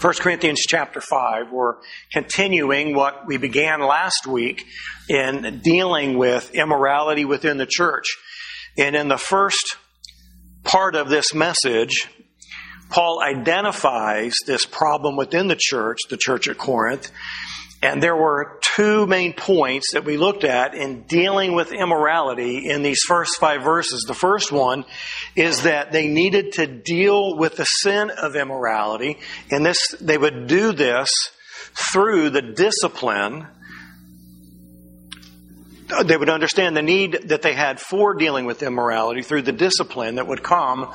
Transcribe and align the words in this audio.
1 0.00 0.14
Corinthians 0.14 0.60
chapter 0.66 0.98
5. 0.98 1.52
We're 1.52 1.74
continuing 2.10 2.94
what 2.94 3.26
we 3.26 3.36
began 3.36 3.82
last 3.82 4.26
week 4.26 4.64
in 5.10 5.60
dealing 5.62 6.16
with 6.16 6.54
immorality 6.54 7.26
within 7.26 7.58
the 7.58 7.66
church. 7.66 8.06
And 8.78 8.96
in 8.96 9.08
the 9.08 9.18
first 9.18 9.76
part 10.64 10.94
of 10.94 11.10
this 11.10 11.34
message, 11.34 12.08
Paul 12.88 13.20
identifies 13.22 14.36
this 14.46 14.64
problem 14.64 15.16
within 15.16 15.48
the 15.48 15.58
church, 15.60 15.98
the 16.08 16.16
church 16.16 16.48
at 16.48 16.56
Corinth, 16.56 17.10
and 17.82 18.02
there 18.02 18.16
were 18.16 18.58
two 18.76 19.06
main 19.06 19.32
points 19.32 19.92
that 19.92 20.04
we 20.04 20.16
looked 20.16 20.44
at 20.44 20.74
in 20.74 21.02
dealing 21.02 21.54
with 21.54 21.72
immorality 21.72 22.68
in 22.68 22.82
these 22.82 23.00
first 23.06 23.38
five 23.38 23.62
verses. 23.62 24.04
The 24.06 24.14
first 24.14 24.52
one 24.52 24.84
is 25.36 25.62
that 25.62 25.92
they 25.92 26.08
needed 26.08 26.52
to 26.52 26.66
deal 26.66 27.36
with 27.36 27.56
the 27.56 27.64
sin 27.64 28.10
of 28.10 28.36
immorality, 28.36 29.18
and 29.50 29.64
this, 29.64 29.94
they 30.00 30.18
would 30.18 30.46
do 30.46 30.72
this 30.72 31.08
through 31.92 32.30
the 32.30 32.42
discipline. 32.42 33.46
They 36.04 36.16
would 36.16 36.30
understand 36.30 36.76
the 36.76 36.82
need 36.82 37.28
that 37.28 37.42
they 37.42 37.54
had 37.54 37.80
for 37.80 38.14
dealing 38.14 38.44
with 38.44 38.62
immorality 38.62 39.22
through 39.22 39.42
the 39.42 39.52
discipline 39.52 40.16
that 40.16 40.26
would 40.26 40.42
come 40.42 40.92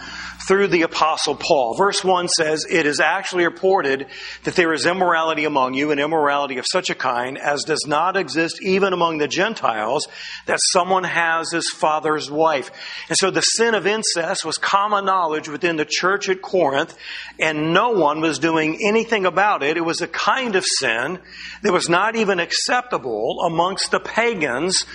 through 0.47 0.67
the 0.67 0.83
apostle 0.83 1.35
Paul. 1.35 1.75
Verse 1.77 2.03
1 2.03 2.27
says, 2.27 2.65
It 2.69 2.85
is 2.85 2.99
actually 2.99 3.45
reported 3.45 4.07
that 4.43 4.55
there 4.55 4.73
is 4.73 4.85
immorality 4.85 5.45
among 5.45 5.73
you, 5.73 5.91
and 5.91 5.99
immorality 5.99 6.57
of 6.57 6.65
such 6.67 6.89
a 6.89 6.95
kind 6.95 7.37
as 7.37 7.63
does 7.63 7.85
not 7.87 8.17
exist 8.17 8.61
even 8.61 8.93
among 8.93 9.17
the 9.17 9.27
Gentiles, 9.27 10.07
that 10.45 10.59
someone 10.71 11.03
has 11.03 11.51
his 11.51 11.69
father's 11.69 12.29
wife. 12.29 12.71
And 13.09 13.17
so 13.17 13.31
the 13.31 13.41
sin 13.41 13.73
of 13.73 13.87
incest 13.87 14.45
was 14.45 14.57
common 14.57 15.05
knowledge 15.05 15.49
within 15.49 15.77
the 15.77 15.85
church 15.87 16.29
at 16.29 16.41
Corinth, 16.41 16.95
and 17.39 17.73
no 17.73 17.91
one 17.91 18.21
was 18.21 18.39
doing 18.39 18.79
anything 18.87 19.25
about 19.25 19.63
it. 19.63 19.77
It 19.77 19.85
was 19.85 20.01
a 20.01 20.07
kind 20.07 20.55
of 20.55 20.65
sin 20.65 21.19
that 21.63 21.73
was 21.73 21.89
not 21.89 22.15
even 22.15 22.39
acceptable 22.39 23.41
amongst 23.45 23.91
the 23.91 23.99
pagans 23.99 24.85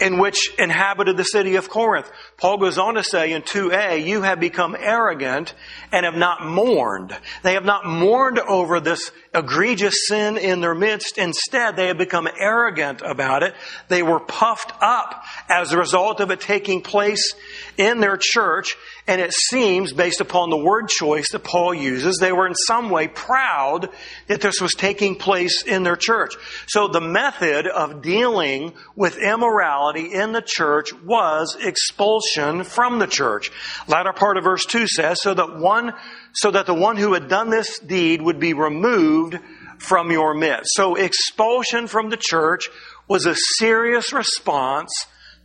in 0.00 0.18
which 0.18 0.52
inhabited 0.58 1.16
the 1.16 1.24
city 1.24 1.56
of 1.56 1.68
Corinth. 1.68 2.10
Paul 2.36 2.58
goes 2.58 2.78
on 2.78 2.94
to 2.94 3.04
say 3.04 3.32
in 3.32 3.42
2a, 3.42 4.04
you 4.04 4.22
have 4.22 4.40
become 4.40 4.76
arrogant 4.78 5.54
and 5.92 6.04
have 6.04 6.16
not 6.16 6.44
mourned. 6.44 7.16
They 7.42 7.54
have 7.54 7.64
not 7.64 7.86
mourned 7.86 8.38
over 8.38 8.80
this 8.80 9.12
egregious 9.32 10.08
sin 10.08 10.38
in 10.38 10.60
their 10.60 10.74
midst. 10.74 11.18
Instead, 11.18 11.76
they 11.76 11.86
have 11.86 11.98
become 11.98 12.28
arrogant 12.38 13.00
about 13.02 13.42
it. 13.42 13.54
They 13.88 14.02
were 14.02 14.20
puffed 14.20 14.72
up 14.80 15.24
as 15.48 15.72
a 15.72 15.78
result 15.78 16.20
of 16.20 16.30
it 16.30 16.40
taking 16.40 16.82
place 16.82 17.34
in 17.76 18.00
their 18.00 18.16
church. 18.16 18.76
And 19.08 19.20
it 19.20 19.32
seems, 19.32 19.92
based 19.92 20.20
upon 20.20 20.50
the 20.50 20.56
word 20.56 20.88
choice 20.88 21.32
that 21.32 21.42
Paul 21.42 21.74
uses, 21.74 22.18
they 22.20 22.30
were 22.30 22.46
in 22.46 22.54
some 22.54 22.88
way 22.88 23.08
proud 23.08 23.88
that 24.28 24.40
this 24.40 24.60
was 24.60 24.74
taking 24.74 25.16
place 25.16 25.64
in 25.64 25.82
their 25.82 25.96
church. 25.96 26.34
So 26.68 26.86
the 26.86 27.00
method 27.00 27.66
of 27.66 28.00
dealing 28.00 28.74
with 28.94 29.18
immorality 29.18 30.12
in 30.12 30.30
the 30.30 30.42
church 30.44 30.92
was 30.92 31.56
expulsion 31.60 32.62
from 32.62 33.00
the 33.00 33.08
church. 33.08 33.50
Latter 33.88 34.12
part 34.12 34.36
of 34.36 34.44
verse 34.44 34.64
2 34.66 34.86
says, 34.86 35.20
so 35.20 35.34
that 35.34 35.58
one, 35.58 35.94
so 36.32 36.52
that 36.52 36.66
the 36.66 36.74
one 36.74 36.96
who 36.96 37.12
had 37.14 37.28
done 37.28 37.50
this 37.50 37.80
deed 37.80 38.22
would 38.22 38.38
be 38.38 38.54
removed 38.54 39.36
from 39.78 40.12
your 40.12 40.32
midst. 40.32 40.70
So 40.74 40.94
expulsion 40.94 41.88
from 41.88 42.08
the 42.08 42.16
church 42.16 42.68
was 43.08 43.26
a 43.26 43.34
serious 43.58 44.12
response 44.12 44.92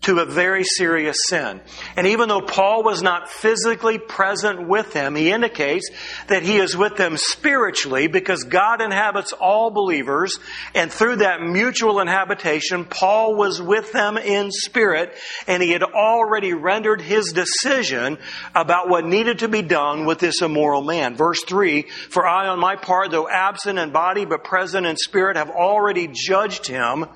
to 0.03 0.19
a 0.19 0.25
very 0.25 0.63
serious 0.63 1.17
sin. 1.27 1.59
And 1.97 2.07
even 2.07 2.29
though 2.29 2.41
Paul 2.41 2.83
was 2.83 3.01
not 3.01 3.29
physically 3.29 3.97
present 3.97 4.65
with 4.65 4.93
them, 4.93 5.15
he 5.15 5.31
indicates 5.31 5.89
that 6.27 6.43
he 6.43 6.57
is 6.57 6.77
with 6.77 6.95
them 6.95 7.17
spiritually 7.17 8.07
because 8.07 8.43
God 8.43 8.79
inhabits 8.79 9.33
all 9.33 9.69
believers. 9.69 10.39
And 10.73 10.91
through 10.91 11.17
that 11.17 11.41
mutual 11.41 11.99
inhabitation, 11.99 12.85
Paul 12.85 13.35
was 13.35 13.61
with 13.61 13.91
them 13.91 14.17
in 14.17 14.51
spirit 14.51 15.13
and 15.45 15.61
he 15.61 15.71
had 15.71 15.83
already 15.83 16.53
rendered 16.53 17.01
his 17.01 17.33
decision 17.33 18.17
about 18.55 18.89
what 18.89 19.05
needed 19.05 19.39
to 19.39 19.49
be 19.49 19.61
done 19.61 20.05
with 20.05 20.19
this 20.19 20.41
immoral 20.41 20.83
man. 20.83 21.15
Verse 21.15 21.43
3 21.43 21.81
For 22.09 22.25
I, 22.25 22.47
on 22.47 22.59
my 22.59 22.75
part, 22.75 23.11
though 23.11 23.27
absent 23.27 23.77
in 23.77 23.91
body 23.91 24.25
but 24.25 24.43
present 24.43 24.85
in 24.85 24.95
spirit, 24.95 25.35
have 25.35 25.49
already 25.49 26.07
judged 26.07 26.67
him 26.67 27.07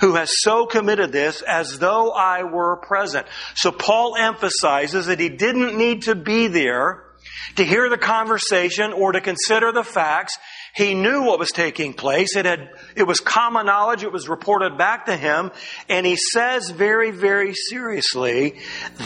who 0.00 0.14
has 0.14 0.30
so 0.40 0.64
committed 0.64 1.12
this 1.12 1.42
as 1.42 1.78
though 1.78 2.12
I 2.12 2.27
I 2.28 2.44
were 2.44 2.76
present. 2.76 3.26
So 3.54 3.72
Paul 3.72 4.16
emphasizes 4.16 5.06
that 5.06 5.20
he 5.20 5.28
didn't 5.28 5.76
need 5.76 6.02
to 6.02 6.14
be 6.14 6.46
there 6.48 7.04
to 7.56 7.64
hear 7.64 7.88
the 7.88 7.98
conversation 7.98 8.92
or 8.92 9.12
to 9.12 9.20
consider 9.20 9.72
the 9.72 9.82
facts. 9.82 10.38
He 10.74 10.94
knew 10.94 11.22
what 11.22 11.38
was 11.38 11.50
taking 11.50 11.92
place. 11.92 12.36
It 12.36 12.44
had, 12.44 12.70
it 12.94 13.02
was 13.04 13.20
common 13.20 13.66
knowledge. 13.66 14.04
It 14.04 14.12
was 14.12 14.28
reported 14.28 14.78
back 14.78 15.06
to 15.06 15.16
him. 15.16 15.50
And 15.88 16.06
he 16.06 16.16
says 16.16 16.70
very, 16.70 17.10
very 17.10 17.54
seriously, 17.54 18.60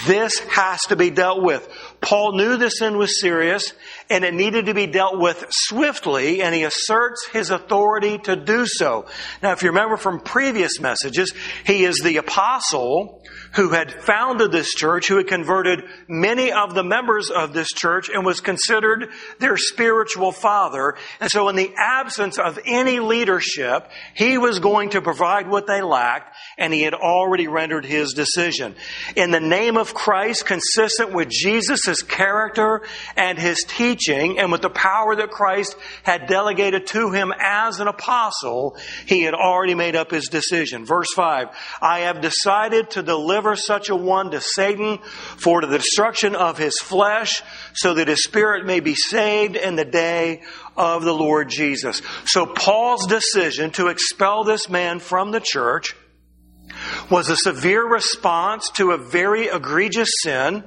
this 0.06 0.38
has 0.41 0.81
to 0.88 0.97
be 0.97 1.11
dealt 1.11 1.43
with. 1.43 1.66
Paul 2.00 2.37
knew 2.37 2.56
the 2.56 2.69
sin 2.69 2.99
was 2.99 3.21
serious 3.21 3.72
and 4.12 4.25
it 4.25 4.34
needed 4.34 4.67
to 4.67 4.75
be 4.75 4.87
dealt 4.87 5.19
with 5.19 5.45
swiftly, 5.50 6.43
and 6.43 6.55
he 6.55 6.65
asserts 6.65 7.27
his 7.33 7.50
authority 7.50 8.19
to 8.19 8.37
do 8.37 8.67
so. 8.67 9.06
Now, 9.43 9.53
if 9.53 9.62
you 9.62 9.71
remember 9.71 9.97
from 9.97 10.21
previous 10.21 10.78
messages, 10.81 11.33
he 11.65 11.84
is 11.84 12.00
the 12.00 12.19
apostle 12.19 13.23
who 13.55 13.71
had 13.71 13.91
founded 13.91 14.53
this 14.53 14.73
church, 14.75 15.09
who 15.09 15.17
had 15.17 15.27
converted 15.27 15.81
many 16.09 16.53
of 16.53 16.75
the 16.75 16.84
members 16.84 17.31
of 17.31 17.53
this 17.53 17.69
church 17.69 18.09
and 18.09 18.25
was 18.25 18.41
considered 18.41 19.09
their 19.39 19.56
spiritual 19.56 20.33
father. 20.33 20.94
And 21.21 21.31
so 21.31 21.49
in 21.49 21.56
the 21.56 21.73
absence 21.77 22.39
of 22.39 22.59
any 22.67 23.00
leadership, 23.00 23.89
he 24.15 24.39
was 24.39 24.59
going 24.59 24.91
to 24.91 25.03
provide 25.03 25.49
what 25.49 25.67
they 25.67 25.83
lacked 25.83 26.34
and 26.59 26.73
he 26.73 26.83
had 26.83 26.94
already 26.94 27.47
rendered 27.47 27.84
his 27.84 28.12
decision. 28.12 28.75
In 29.17 29.31
the 29.31 29.41
name 29.41 29.77
of 29.77 29.94
Christ, 29.94 30.47
consistent 30.47 31.12
with 31.12 31.29
Jesus' 31.29 32.03
character 32.03 32.83
and 33.17 33.39
his 33.39 33.65
teaching 33.65 34.02
and 34.09 34.53
with 34.53 34.63
the 34.63 34.71
power 34.71 35.17
that 35.17 35.31
Christ 35.31 35.77
had 36.03 36.27
delegated 36.27 36.87
to 36.89 37.11
him 37.11 37.33
as 37.39 37.81
an 37.81 37.89
apostle, 37.89 38.77
he 39.07 39.23
had 39.23 39.35
already 39.35 39.75
made 39.75 39.97
up 39.97 40.11
his 40.11 40.29
decision. 40.29 40.85
Verse 40.85 41.13
5, 41.15 41.49
I 41.81 42.01
have 42.01 42.21
decided 42.21 42.91
to 42.91 43.03
deliver 43.03 43.57
such 43.57 43.89
a 43.89 43.97
one 43.97 44.31
to 44.31 44.41
Satan 44.41 44.99
for 44.99 45.61
the 45.61 45.79
destruction 45.79 46.35
of 46.35 46.59
his 46.59 46.79
flesh, 46.79 47.43
so 47.75 47.95
that 47.95 48.09
his 48.09 48.23
spirit 48.23 48.67
may 48.67 48.81
be 48.81 48.95
saved 48.95 49.57
in 49.57 49.77
the 49.77 49.85
day 49.85 50.43
of 50.77 51.05
the 51.05 51.15
Lord 51.15 51.49
Jesus. 51.49 52.03
So 52.25 52.47
Paul's 52.47 53.07
decision 53.07 53.71
to 53.73 53.89
expel 53.89 54.45
this 54.45 54.69
man 54.69 54.99
from 54.99 55.31
the 55.31 55.41
church 55.41 55.95
was 57.11 57.28
a 57.28 57.37
severe 57.37 57.87
response 57.87 58.71
to 58.75 58.93
a 58.93 58.99
very 58.99 59.47
egregious 59.47 60.09
sin. 60.23 60.65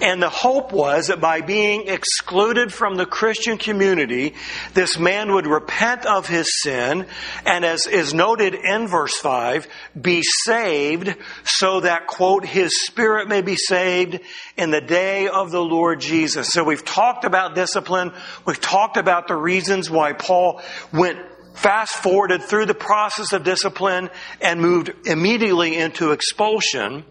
And 0.00 0.22
the 0.22 0.28
hope 0.28 0.72
was 0.72 1.08
that 1.08 1.20
by 1.20 1.40
being 1.40 1.88
excluded 1.88 2.72
from 2.72 2.96
the 2.96 3.06
Christian 3.06 3.58
community, 3.58 4.34
this 4.74 4.98
man 4.98 5.32
would 5.34 5.46
repent 5.46 6.06
of 6.06 6.26
his 6.26 6.62
sin 6.62 7.06
and 7.46 7.64
as 7.64 7.86
is 7.86 8.14
noted 8.14 8.54
in 8.54 8.88
verse 8.88 9.16
5, 9.18 9.68
be 10.00 10.22
saved 10.22 11.14
so 11.44 11.80
that, 11.80 12.06
quote, 12.06 12.44
his 12.44 12.84
spirit 12.84 13.28
may 13.28 13.42
be 13.42 13.56
saved 13.56 14.20
in 14.56 14.70
the 14.70 14.80
day 14.80 15.28
of 15.28 15.50
the 15.50 15.62
Lord 15.62 16.00
Jesus. 16.00 16.48
So 16.52 16.64
we've 16.64 16.84
talked 16.84 17.24
about 17.24 17.54
discipline. 17.54 18.12
We've 18.46 18.60
talked 18.60 18.96
about 18.96 19.28
the 19.28 19.36
reasons 19.36 19.90
why 19.90 20.12
Paul 20.12 20.62
went 20.92 21.18
fast 21.54 21.94
forwarded 21.94 22.42
through 22.42 22.66
the 22.66 22.74
process 22.74 23.32
of 23.32 23.44
discipline 23.44 24.10
and 24.40 24.60
moved 24.60 24.92
immediately 25.06 25.76
into 25.76 26.12
expulsion. 26.12 27.04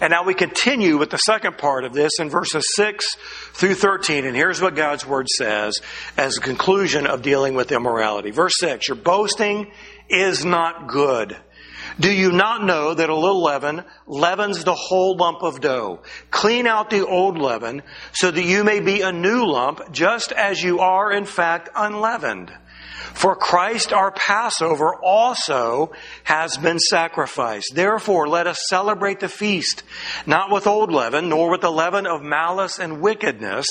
And 0.00 0.10
now 0.10 0.24
we 0.24 0.34
continue 0.34 0.98
with 0.98 1.10
the 1.10 1.18
second 1.18 1.58
part 1.58 1.84
of 1.84 1.92
this 1.92 2.18
in 2.18 2.30
verses 2.30 2.64
6 2.74 3.16
through 3.52 3.74
13. 3.74 4.24
And 4.24 4.36
here's 4.36 4.60
what 4.60 4.74
God's 4.74 5.06
word 5.06 5.28
says 5.28 5.80
as 6.16 6.36
a 6.36 6.40
conclusion 6.40 7.06
of 7.06 7.22
dealing 7.22 7.54
with 7.54 7.72
immorality. 7.72 8.30
Verse 8.30 8.54
6 8.58 8.88
Your 8.88 8.96
boasting 8.96 9.70
is 10.08 10.44
not 10.44 10.88
good. 10.88 11.36
Do 11.98 12.10
you 12.10 12.32
not 12.32 12.64
know 12.64 12.94
that 12.94 13.10
a 13.10 13.14
little 13.14 13.42
leaven 13.42 13.84
leavens 14.06 14.64
the 14.64 14.74
whole 14.74 15.16
lump 15.16 15.42
of 15.42 15.60
dough? 15.60 16.02
Clean 16.30 16.66
out 16.66 16.90
the 16.90 17.06
old 17.06 17.38
leaven 17.38 17.82
so 18.12 18.30
that 18.30 18.44
you 18.44 18.64
may 18.64 18.80
be 18.80 19.02
a 19.02 19.12
new 19.12 19.44
lump, 19.44 19.92
just 19.92 20.32
as 20.32 20.62
you 20.62 20.80
are 20.80 21.12
in 21.12 21.26
fact 21.26 21.68
unleavened. 21.74 22.52
For 23.14 23.36
Christ 23.36 23.92
our 23.92 24.10
Passover 24.10 24.94
also 24.96 25.92
has 26.24 26.56
been 26.56 26.78
sacrificed. 26.78 27.72
Therefore, 27.74 28.28
let 28.28 28.46
us 28.46 28.58
celebrate 28.68 29.20
the 29.20 29.28
feast, 29.28 29.82
not 30.26 30.50
with 30.50 30.66
old 30.66 30.92
leaven, 30.92 31.28
nor 31.28 31.50
with 31.50 31.60
the 31.60 31.70
leaven 31.70 32.06
of 32.06 32.22
malice 32.22 32.78
and 32.78 33.00
wickedness, 33.00 33.66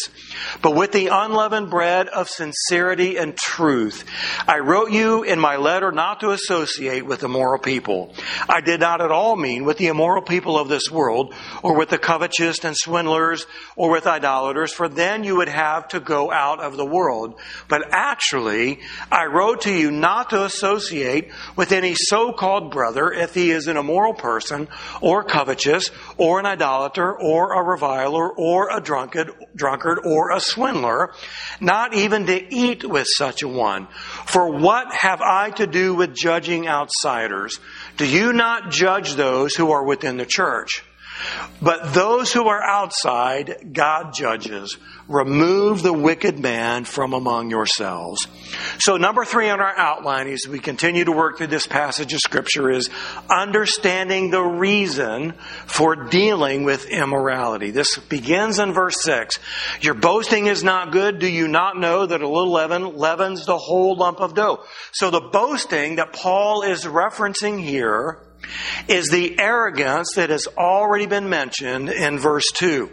but 0.61 0.75
with 0.75 0.91
the 0.91 1.07
unleavened 1.07 1.69
bread 1.69 2.07
of 2.07 2.29
sincerity 2.29 3.17
and 3.17 3.35
truth. 3.35 4.05
I 4.47 4.59
wrote 4.59 4.91
you 4.91 5.23
in 5.23 5.39
my 5.39 5.57
letter 5.57 5.91
not 5.91 6.19
to 6.21 6.31
associate 6.31 7.05
with 7.05 7.21
the 7.21 7.27
immoral 7.27 7.59
people. 7.59 8.13
I 8.49 8.61
did 8.61 8.79
not 8.79 9.01
at 9.01 9.11
all 9.11 9.35
mean 9.35 9.63
with 9.63 9.77
the 9.77 9.87
immoral 9.87 10.21
people 10.21 10.57
of 10.57 10.67
this 10.67 10.91
world, 10.91 11.33
or 11.63 11.77
with 11.77 11.89
the 11.89 11.97
covetous 11.97 12.63
and 12.63 12.75
swindlers, 12.77 13.45
or 13.75 13.91
with 13.91 14.05
idolaters, 14.07 14.73
for 14.73 14.87
then 14.87 15.23
you 15.23 15.37
would 15.37 15.49
have 15.49 15.87
to 15.89 15.99
go 15.99 16.31
out 16.31 16.59
of 16.59 16.77
the 16.77 16.85
world. 16.85 17.39
But 17.67 17.87
actually, 17.91 18.79
I 19.11 19.20
wrote 19.25 19.62
to 19.62 19.73
you 19.73 19.91
not 19.91 20.31
to 20.31 20.44
associate 20.44 21.31
with 21.56 21.71
any 21.71 21.95
so-called 21.95 22.71
brother 22.71 23.12
if 23.12 23.33
he 23.33 23.51
is 23.51 23.68
an 23.68 23.77
immoral 23.77 24.13
person, 24.13 24.68
or 25.01 25.23
covetous, 25.23 25.89
or 26.18 26.39
an 26.39 26.45
idolater, 26.45 27.13
or 27.18 27.53
a 27.53 27.63
reviler, 27.63 28.29
or 28.31 28.69
a 28.75 28.81
drunkard, 28.81 29.31
drunkard, 29.56 30.00
or 30.06 30.31
a 30.31 30.39
swindler, 30.39 31.13
not 31.59 31.94
even 31.94 32.25
to 32.25 32.56
eat 32.56 32.88
with 32.88 33.07
such 33.07 33.41
a 33.41 33.47
one. 33.47 33.88
For 34.25 34.51
what 34.59 34.94
have 34.94 35.21
I 35.21 35.51
to 35.51 35.67
do 35.67 35.95
with 35.95 36.15
judging 36.15 36.67
outsiders? 36.67 37.59
Do 37.97 38.06
you 38.06 38.33
not 38.33 38.71
judge 38.71 39.15
those 39.15 39.56
who 39.56 39.71
are 39.71 39.83
within 39.83 40.17
the 40.17 40.25
church? 40.25 40.83
But 41.62 41.94
those 41.94 42.33
who 42.33 42.47
are 42.47 42.63
outside, 42.63 43.69
God 43.74 44.13
judges. 44.13 44.77
Remove 45.07 45.83
the 45.83 45.94
wicked 45.94 46.39
man 46.39 46.86
from 46.86 47.13
among 47.13 47.50
yourselves. 47.50 48.27
So 48.80 48.98
number 48.98 49.25
three 49.25 49.50
on 49.50 49.59
our 49.59 49.77
outline 49.77 50.27
as 50.27 50.48
we 50.48 50.59
continue 50.59 51.03
to 51.03 51.12
work 51.12 51.38
through 51.38 51.48
this 51.48 51.68
passage 51.68 52.13
of 52.13 52.19
scripture 52.19 52.69
is 52.69 52.89
understanding 53.30 54.30
the 54.30 54.42
reason 54.42 55.33
for 55.65 55.95
dealing 55.95 56.63
with 56.63 56.89
immorality. 56.89 57.71
This 57.71 57.98
begins 57.98 58.59
in 58.59 58.74
verse 58.74 59.01
six. 59.01 59.38
Your 59.81 59.95
boasting 59.95 60.48
is 60.48 60.63
not 60.63 60.92
good. 60.92 61.19
Do 61.19 61.27
you 61.27 61.48
not 61.48 61.77
know 61.77 62.06
that 62.06 62.21
a 62.21 62.27
little 62.27 62.51
leaven 62.51 62.95
leavens 62.98 63.45
the 63.45 63.57
whole 63.57 63.95
lump 63.95 64.19
of 64.21 64.33
dough? 64.33 64.63
So 64.94 65.09
the 65.09 65.21
boasting 65.21 65.95
that 65.98 66.13
Paul 66.13 66.63
is 66.63 66.86
referencing 66.86 67.62
here 67.62 68.19
is 68.88 69.07
the 69.07 69.39
arrogance 69.39 70.13
that 70.15 70.30
has 70.30 70.48
already 70.57 71.06
been 71.06 71.30
mentioned 71.30 71.89
in 71.89 72.19
verse 72.19 72.50
2. 72.53 72.89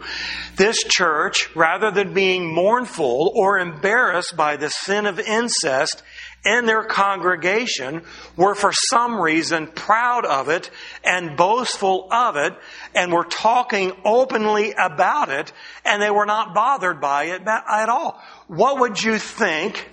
This 0.55 0.77
church, 0.77 1.55
rather 1.55 1.91
than 1.91 2.13
being 2.13 2.53
mournful 2.53 3.31
or 3.35 3.59
embarrassed 3.59 4.35
by 4.35 4.57
the 4.57 4.69
sin 4.69 5.05
of 5.05 5.19
incest 5.19 6.03
in 6.45 6.65
their 6.65 6.85
congregation, 6.85 8.01
were 8.37 8.55
for 8.55 8.71
some 8.71 9.19
reason 9.19 9.67
proud 9.67 10.25
of 10.25 10.49
it 10.49 10.69
and 11.03 11.35
boastful 11.35 12.07
of 12.11 12.37
it 12.37 12.53
and 12.95 13.11
were 13.11 13.25
talking 13.25 13.91
openly 14.05 14.73
about 14.73 15.29
it 15.29 15.51
and 15.83 16.01
they 16.01 16.11
were 16.11 16.25
not 16.25 16.53
bothered 16.53 17.01
by 17.01 17.25
it 17.25 17.41
at 17.45 17.89
all. 17.89 18.21
What 18.47 18.79
would 18.79 19.03
you 19.03 19.17
think 19.17 19.89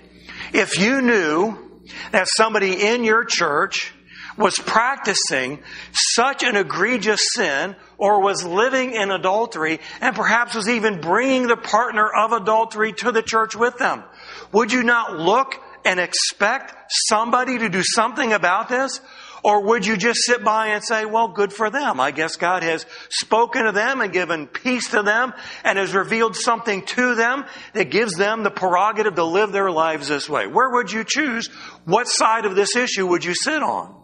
if 0.53 0.79
you 0.79 1.01
knew 1.01 1.81
that 2.11 2.27
somebody 2.35 2.85
in 2.85 3.03
your 3.03 3.25
church 3.25 3.93
was 4.37 4.57
practicing 4.57 5.59
such 5.91 6.43
an 6.43 6.55
egregious 6.55 7.21
sin 7.33 7.75
or 7.97 8.21
was 8.21 8.43
living 8.43 8.93
in 8.93 9.11
adultery 9.11 9.79
and 9.99 10.15
perhaps 10.15 10.55
was 10.55 10.69
even 10.69 11.01
bringing 11.01 11.47
the 11.47 11.57
partner 11.57 12.07
of 12.07 12.31
adultery 12.31 12.93
to 12.93 13.11
the 13.11 13.23
church 13.23 13.55
with 13.55 13.77
them. 13.77 14.03
Would 14.51 14.71
you 14.71 14.83
not 14.83 15.17
look 15.17 15.55
and 15.83 15.99
expect 15.99 16.91
somebody 17.07 17.57
to 17.57 17.69
do 17.69 17.81
something 17.83 18.33
about 18.33 18.69
this? 18.69 19.01
Or 19.43 19.63
would 19.67 19.85
you 19.85 19.95
just 19.95 20.19
sit 20.25 20.43
by 20.43 20.67
and 20.69 20.83
say, 20.83 21.05
well, 21.05 21.29
good 21.29 21.53
for 21.53 21.69
them. 21.69 21.99
I 21.99 22.11
guess 22.11 22.35
God 22.35 22.63
has 22.63 22.85
spoken 23.09 23.65
to 23.65 23.71
them 23.71 24.01
and 24.01 24.11
given 24.11 24.47
peace 24.47 24.89
to 24.89 25.03
them 25.03 25.33
and 25.63 25.77
has 25.77 25.93
revealed 25.93 26.35
something 26.35 26.85
to 26.87 27.15
them 27.15 27.45
that 27.73 27.89
gives 27.89 28.15
them 28.15 28.43
the 28.43 28.51
prerogative 28.51 29.15
to 29.15 29.23
live 29.23 29.51
their 29.51 29.71
lives 29.71 30.09
this 30.09 30.27
way. 30.27 30.47
Where 30.47 30.71
would 30.71 30.91
you 30.91 31.05
choose? 31.07 31.47
What 31.85 32.07
side 32.07 32.45
of 32.45 32.55
this 32.55 32.75
issue 32.75 33.07
would 33.07 33.23
you 33.23 33.35
sit 33.35 33.63
on? 33.63 33.95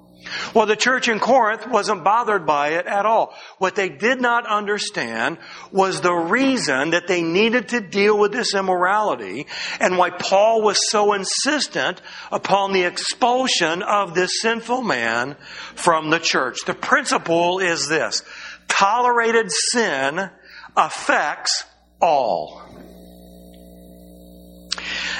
Well, 0.53 0.65
the 0.65 0.75
church 0.75 1.07
in 1.07 1.19
Corinth 1.19 1.68
wasn't 1.68 2.03
bothered 2.03 2.45
by 2.45 2.69
it 2.69 2.85
at 2.85 3.06
all. 3.06 3.33
What 3.57 3.75
they 3.75 3.89
did 3.89 4.21
not 4.21 4.47
understand 4.47 5.38
was 5.71 6.01
the 6.01 6.13
reason 6.13 6.91
that 6.91 7.07
they 7.07 7.21
needed 7.21 7.69
to 7.69 7.81
deal 7.81 8.18
with 8.18 8.31
this 8.31 8.53
immorality 8.53 9.47
and 9.80 9.97
why 9.97 10.09
Paul 10.09 10.62
was 10.62 10.89
so 10.89 11.13
insistent 11.13 12.01
upon 12.31 12.74
the 12.74 12.83
expulsion 12.83 13.83
of 13.83 14.13
this 14.13 14.41
sinful 14.41 14.81
man 14.81 15.35
from 15.75 16.09
the 16.09 16.19
church. 16.19 16.57
The 16.65 16.74
principle 16.74 17.59
is 17.59 17.88
this. 17.88 18.24
Tolerated 18.68 19.51
sin 19.51 20.29
affects 20.75 21.65
all. 22.01 22.62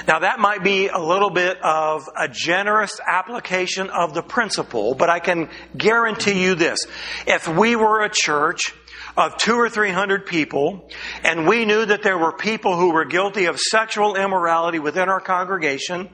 Now 0.08 0.20
that 0.20 0.40
might 0.40 0.64
be 0.64 0.88
a 0.88 1.00
little 1.00 1.30
bit 1.30 1.58
of 1.62 2.10
a 2.16 2.28
generous 2.28 3.00
application 3.06 3.90
of 3.90 4.14
the 4.14 4.22
principle, 4.22 4.96
but 4.96 5.10
I 5.10 5.20
can 5.20 5.50
guarantee 5.78 6.44
you 6.44 6.56
this. 6.56 6.80
If 7.28 7.48
we 7.48 7.76
were 7.76 8.04
a 8.04 8.10
church 8.12 8.74
of 9.16 9.38
two 9.38 9.56
or 9.56 9.70
three 9.70 9.92
hundred 9.92 10.26
people, 10.26 10.90
and 11.24 11.48
we 11.48 11.66
knew 11.66 11.86
that 11.86 12.02
there 12.02 12.18
were 12.18 12.32
people 12.32 12.76
who 12.78 12.92
were 12.94 13.06
guilty 13.06 13.46
of 13.46 13.60
sexual 13.60 14.16
immorality 14.16 14.80
within 14.80 15.08
our 15.08 15.20
congregation, 15.20 16.10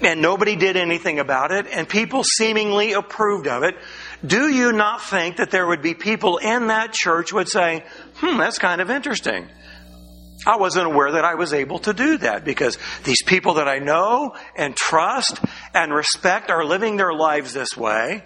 and 0.00 0.22
nobody 0.22 0.54
did 0.54 0.76
anything 0.76 1.18
about 1.18 1.50
it, 1.50 1.66
and 1.66 1.88
people 1.88 2.22
seemingly 2.22 2.92
approved 2.92 3.48
of 3.48 3.64
it, 3.64 3.74
do 4.24 4.48
you 4.48 4.72
not 4.72 5.02
think 5.02 5.36
that 5.36 5.50
there 5.50 5.66
would 5.66 5.82
be 5.82 5.94
people 5.94 6.38
in 6.38 6.68
that 6.68 6.92
church 6.92 7.32
would 7.32 7.48
say, 7.48 7.84
hmm, 8.16 8.38
that's 8.38 8.58
kind 8.58 8.80
of 8.80 8.90
interesting. 8.90 9.48
I 10.46 10.56
wasn't 10.58 10.86
aware 10.86 11.12
that 11.12 11.24
I 11.24 11.34
was 11.34 11.52
able 11.52 11.80
to 11.80 11.92
do 11.92 12.18
that 12.18 12.44
because 12.44 12.78
these 13.02 13.22
people 13.24 13.54
that 13.54 13.66
I 13.66 13.80
know 13.80 14.36
and 14.54 14.76
trust 14.76 15.40
and 15.74 15.92
respect 15.92 16.50
are 16.50 16.64
living 16.64 16.96
their 16.96 17.12
lives 17.12 17.52
this 17.52 17.76
way. 17.76 18.22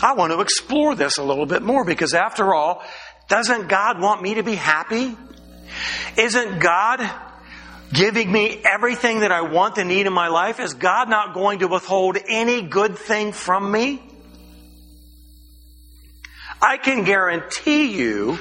I 0.00 0.14
want 0.14 0.32
to 0.32 0.40
explore 0.40 0.94
this 0.94 1.18
a 1.18 1.22
little 1.22 1.46
bit 1.46 1.62
more 1.62 1.84
because 1.84 2.14
after 2.14 2.54
all, 2.54 2.82
doesn't 3.28 3.68
God 3.68 4.00
want 4.00 4.22
me 4.22 4.34
to 4.34 4.44
be 4.44 4.54
happy? 4.54 5.16
Isn't 6.16 6.60
God 6.60 7.10
giving 7.92 8.30
me 8.30 8.62
everything 8.64 9.20
that 9.20 9.32
I 9.32 9.42
want 9.42 9.78
and 9.78 9.88
need 9.88 10.06
in 10.06 10.12
my 10.12 10.28
life? 10.28 10.60
Is 10.60 10.74
God 10.74 11.08
not 11.08 11.34
going 11.34 11.58
to 11.58 11.68
withhold 11.68 12.18
any 12.28 12.62
good 12.62 12.96
thing 12.96 13.32
from 13.32 13.70
me? 13.70 14.00
I 16.60 16.76
can 16.76 17.02
guarantee 17.02 17.96
you 17.96 18.38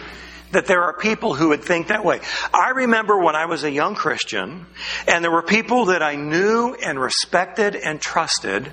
that 0.52 0.66
there 0.66 0.84
are 0.84 0.94
people 0.94 1.34
who 1.34 1.50
would 1.50 1.64
think 1.64 1.88
that 1.88 2.04
way. 2.04 2.20
I 2.54 2.70
remember 2.70 3.18
when 3.18 3.36
I 3.36 3.46
was 3.46 3.64
a 3.64 3.72
young 3.72 3.96
Christian, 3.96 4.66
and 5.08 5.24
there 5.24 5.32
were 5.32 5.44
people 5.44 5.86
that 5.86 6.04
I 6.04 6.16
knew 6.16 6.76
and 6.76 7.00
respected 7.00 7.76
and 7.76 8.00
trusted, 8.02 8.72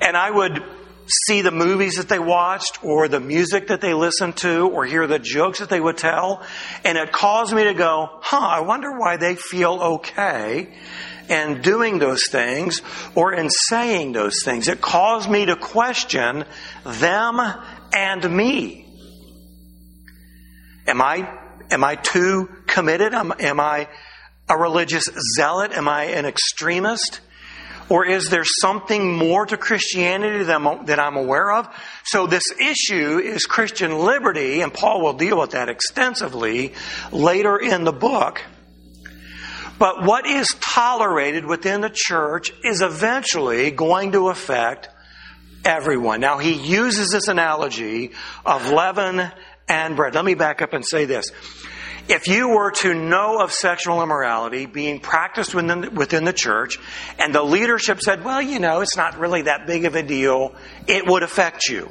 and 0.00 0.16
I 0.16 0.30
would 0.30 0.62
see 1.06 1.42
the 1.42 1.50
movies 1.50 1.96
that 1.96 2.08
they 2.08 2.18
watched, 2.18 2.82
or 2.82 3.08
the 3.08 3.20
music 3.20 3.68
that 3.68 3.80
they 3.80 3.92
listened 3.92 4.36
to, 4.38 4.68
or 4.68 4.86
hear 4.86 5.06
the 5.06 5.18
jokes 5.18 5.58
that 5.58 5.68
they 5.68 5.80
would 5.80 5.98
tell, 5.98 6.42
and 6.84 6.96
it 6.96 7.12
caused 7.12 7.54
me 7.54 7.64
to 7.64 7.74
go, 7.74 8.08
huh, 8.22 8.38
I 8.38 8.60
wonder 8.60 8.98
why 8.98 9.16
they 9.18 9.34
feel 9.34 9.98
okay 10.00 10.68
in 11.28 11.60
doing 11.62 11.98
those 11.98 12.28
things 12.28 12.82
or 13.14 13.32
in 13.32 13.48
saying 13.50 14.12
those 14.12 14.42
things. 14.44 14.68
It 14.68 14.80
caused 14.80 15.28
me 15.28 15.46
to 15.46 15.56
question 15.56 16.44
them 16.84 17.40
and 17.92 18.36
me. 18.36 18.83
Am 20.86 21.00
I, 21.00 21.28
am 21.70 21.84
I 21.84 21.96
too 21.96 22.48
committed? 22.66 23.14
Am, 23.14 23.32
am 23.38 23.60
I 23.60 23.88
a 24.48 24.56
religious 24.56 25.04
zealot? 25.36 25.72
Am 25.72 25.88
I 25.88 26.04
an 26.04 26.26
extremist? 26.26 27.20
Or 27.88 28.06
is 28.06 28.30
there 28.30 28.44
something 28.44 29.16
more 29.16 29.44
to 29.44 29.56
Christianity 29.56 30.44
that 30.44 30.98
I'm 30.98 31.16
aware 31.16 31.52
of? 31.52 31.68
So 32.04 32.26
this 32.26 32.44
issue 32.58 33.18
is 33.18 33.44
Christian 33.44 33.98
liberty, 33.98 34.62
and 34.62 34.72
Paul 34.72 35.02
will 35.02 35.12
deal 35.12 35.38
with 35.38 35.50
that 35.50 35.68
extensively 35.68 36.72
later 37.12 37.58
in 37.58 37.84
the 37.84 37.92
book. 37.92 38.40
But 39.78 40.04
what 40.04 40.26
is 40.26 40.46
tolerated 40.60 41.44
within 41.44 41.80
the 41.80 41.92
church 41.92 42.52
is 42.62 42.80
eventually 42.80 43.70
going 43.70 44.12
to 44.12 44.28
affect 44.28 44.88
everyone. 45.64 46.20
Now 46.20 46.38
he 46.38 46.52
uses 46.52 47.10
this 47.10 47.28
analogy 47.28 48.12
of 48.46 48.70
leaven 48.70 49.30
and 49.68 49.96
bread. 49.96 50.14
Let 50.14 50.24
me 50.24 50.34
back 50.34 50.62
up 50.62 50.72
and 50.72 50.84
say 50.84 51.04
this. 51.04 51.26
If 52.06 52.28
you 52.28 52.50
were 52.50 52.70
to 52.82 52.92
know 52.92 53.40
of 53.40 53.50
sexual 53.50 54.02
immorality 54.02 54.66
being 54.66 55.00
practiced 55.00 55.54
within, 55.54 55.94
within 55.94 56.24
the 56.24 56.34
church, 56.34 56.78
and 57.18 57.34
the 57.34 57.42
leadership 57.42 58.00
said, 58.00 58.22
well, 58.24 58.42
you 58.42 58.58
know, 58.58 58.82
it's 58.82 58.96
not 58.96 59.18
really 59.18 59.42
that 59.42 59.66
big 59.66 59.86
of 59.86 59.94
a 59.94 60.02
deal, 60.02 60.54
it 60.86 61.06
would 61.06 61.22
affect 61.22 61.66
you. 61.68 61.90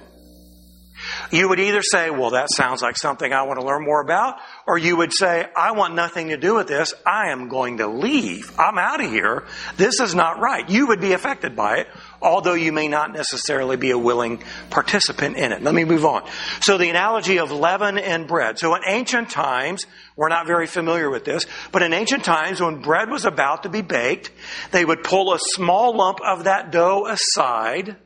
you 1.32 1.50
would 1.50 1.60
either 1.60 1.82
say, 1.82 2.10
well, 2.10 2.32
that 2.32 2.50
sounds 2.52 2.82
like 2.82 2.98
something 2.98 3.32
I 3.32 3.44
want 3.44 3.60
to 3.60 3.66
learn 3.66 3.84
more 3.84 4.02
about, 4.02 4.36
or 4.68 4.78
you 4.78 4.96
would 4.98 5.12
say, 5.14 5.48
I 5.56 5.72
want 5.72 5.96
nothing 5.96 6.30
to 6.30 6.38
do 6.38 6.56
with 6.56 6.68
this. 6.68 6.94
I 7.06 7.32
am 7.32 7.48
going 7.50 7.78
to 7.78 7.88
leave. 7.88 8.52
I'm 8.60 8.78
out 8.78 9.04
of 9.04 9.10
here. 9.10 9.46
This 9.78 10.00
is 10.00 10.14
not 10.16 10.40
right. 10.40 10.70
You 10.70 10.88
would 10.88 11.02
be 11.02 11.14
affected 11.14 11.56
by 11.56 11.78
it, 11.78 11.88
although 12.24 12.54
you 12.54 12.72
may 12.72 12.88
not 12.88 13.14
necessarily 13.14 13.78
be 13.78 13.92
a 13.92 13.98
willing 13.98 14.44
participant 14.70 15.38
in 15.38 15.52
it. 15.52 15.62
Let 15.62 15.76
me 15.76 15.84
move 15.84 16.06
on. 16.06 16.28
So 16.62 16.78
the 16.78 16.90
analogy 16.90 17.38
of 17.38 17.52
leaven 17.52 17.98
and 17.98 18.28
bread. 18.28 18.58
So 18.58 18.74
in 18.76 18.82
ancient 18.88 19.30
times, 19.30 19.86
we're 20.16 20.30
not 20.30 20.48
very 20.48 20.68
familiar 20.68 21.10
with 21.10 21.26
this, 21.26 21.46
but 21.72 21.84
in 21.84 21.94
ancient 21.94 22.24
times 22.24 22.62
when 22.62 22.82
bread 22.82 23.10
was 23.10 23.26
about 23.26 23.64
to 23.64 23.70
be 23.70 23.82
baked, 23.82 24.32
they 24.72 24.86
would 24.86 25.04
pull 25.04 25.34
a 25.34 25.40
small 25.40 25.96
lump 25.96 26.20
of 26.26 26.46
that 26.46 26.72
dough 26.72 27.06
aside, 27.08 27.98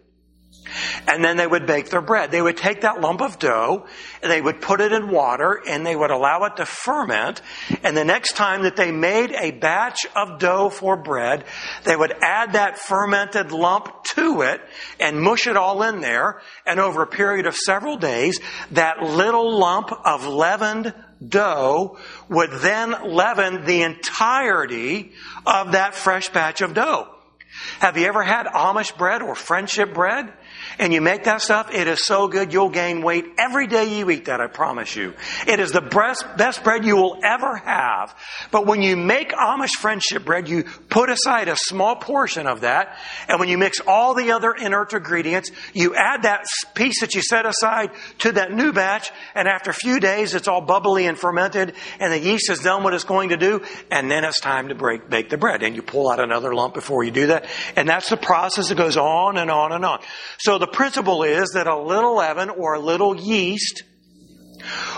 and 1.07 1.23
then 1.23 1.37
they 1.37 1.47
would 1.47 1.65
bake 1.65 1.89
their 1.89 2.01
bread. 2.01 2.31
They 2.31 2.41
would 2.41 2.57
take 2.57 2.81
that 2.81 3.01
lump 3.01 3.21
of 3.21 3.39
dough, 3.39 3.85
and 4.21 4.31
they 4.31 4.41
would 4.41 4.61
put 4.61 4.81
it 4.81 4.91
in 4.91 5.09
water, 5.09 5.61
and 5.67 5.85
they 5.85 5.95
would 5.95 6.11
allow 6.11 6.43
it 6.43 6.57
to 6.57 6.65
ferment. 6.65 7.41
And 7.83 7.95
the 7.95 8.05
next 8.05 8.35
time 8.35 8.63
that 8.63 8.75
they 8.75 8.91
made 8.91 9.31
a 9.31 9.51
batch 9.51 10.05
of 10.15 10.39
dough 10.39 10.69
for 10.69 10.97
bread, 10.97 11.45
they 11.83 11.95
would 11.95 12.13
add 12.21 12.53
that 12.53 12.77
fermented 12.77 13.51
lump 13.51 14.03
to 14.15 14.41
it 14.41 14.61
and 14.99 15.21
mush 15.21 15.47
it 15.47 15.57
all 15.57 15.83
in 15.83 16.01
there. 16.01 16.41
And 16.65 16.79
over 16.79 17.03
a 17.03 17.07
period 17.07 17.45
of 17.45 17.55
several 17.55 17.97
days, 17.97 18.39
that 18.71 19.01
little 19.01 19.57
lump 19.57 19.91
of 20.05 20.25
leavened 20.25 20.93
dough 21.25 21.97
would 22.29 22.51
then 22.61 22.95
leaven 23.05 23.65
the 23.65 23.81
entirety 23.81 25.13
of 25.45 25.71
that 25.71 25.95
fresh 25.95 26.29
batch 26.29 26.61
of 26.61 26.73
dough. 26.73 27.07
Have 27.79 27.97
you 27.97 28.05
ever 28.05 28.23
had 28.23 28.45
Amish 28.45 28.95
bread 28.97 29.21
or 29.21 29.35
friendship 29.35 29.93
bread? 29.93 30.31
And 30.79 30.93
you 30.93 31.01
make 31.01 31.25
that 31.25 31.41
stuff, 31.41 31.73
it 31.73 31.87
is 31.87 32.05
so 32.05 32.27
good 32.27 32.53
you'll 32.53 32.69
gain 32.69 33.01
weight 33.01 33.25
every 33.37 33.67
day 33.67 33.97
you 33.97 34.09
eat 34.09 34.25
that, 34.25 34.41
I 34.41 34.47
promise 34.47 34.95
you. 34.95 35.13
It 35.47 35.59
is 35.59 35.71
the 35.71 35.81
best, 35.81 36.25
best 36.37 36.63
bread 36.63 36.85
you 36.85 36.95
will 36.95 37.19
ever 37.23 37.57
have. 37.57 38.15
But 38.51 38.65
when 38.65 38.81
you 38.81 38.95
make 38.95 39.31
Amish 39.31 39.75
friendship 39.79 40.25
bread, 40.25 40.47
you 40.47 40.63
put 40.89 41.09
aside 41.09 41.47
a 41.47 41.55
small 41.55 41.95
portion 41.95 42.47
of 42.47 42.61
that, 42.61 42.97
and 43.27 43.39
when 43.39 43.49
you 43.49 43.57
mix 43.57 43.79
all 43.85 44.13
the 44.13 44.31
other 44.31 44.53
inert 44.53 44.93
ingredients, 44.93 45.51
you 45.73 45.95
add 45.95 46.23
that 46.23 46.45
piece 46.75 47.01
that 47.01 47.13
you 47.13 47.21
set 47.21 47.45
aside 47.45 47.91
to 48.19 48.31
that 48.33 48.51
new 48.51 48.71
batch, 48.71 49.11
and 49.35 49.47
after 49.47 49.71
a 49.71 49.73
few 49.73 49.99
days, 49.99 50.33
it's 50.33 50.47
all 50.47 50.61
bubbly 50.61 51.05
and 51.05 51.17
fermented, 51.17 51.73
and 51.99 52.13
the 52.13 52.19
yeast 52.19 52.49
has 52.49 52.59
done 52.59 52.83
what 52.83 52.93
it's 52.93 53.03
going 53.03 53.29
to 53.29 53.37
do, 53.37 53.61
and 53.91 54.09
then 54.09 54.23
it's 54.23 54.39
time 54.39 54.69
to 54.69 54.75
break, 54.75 55.09
bake 55.09 55.29
the 55.29 55.37
bread. 55.37 55.63
And 55.63 55.75
you 55.75 55.81
pull 55.81 56.09
out 56.09 56.19
another 56.19 56.53
lump 56.53 56.73
before 56.73 57.03
you 57.03 57.11
do 57.11 57.27
that. 57.27 57.45
And 57.75 57.87
that's 57.87 58.09
the 58.09 58.17
process 58.17 58.69
that 58.69 58.77
goes 58.77 58.97
on 58.97 59.37
and 59.37 59.51
on 59.51 59.71
and 59.71 59.83
on. 59.83 59.99
So 60.39 60.46
the 60.47 60.59
the 60.59 60.67
principle 60.67 61.23
is 61.23 61.51
that 61.51 61.67
a 61.67 61.77
little 61.77 62.15
leaven 62.15 62.49
or 62.49 62.75
a 62.75 62.79
little 62.79 63.15
yeast 63.15 63.83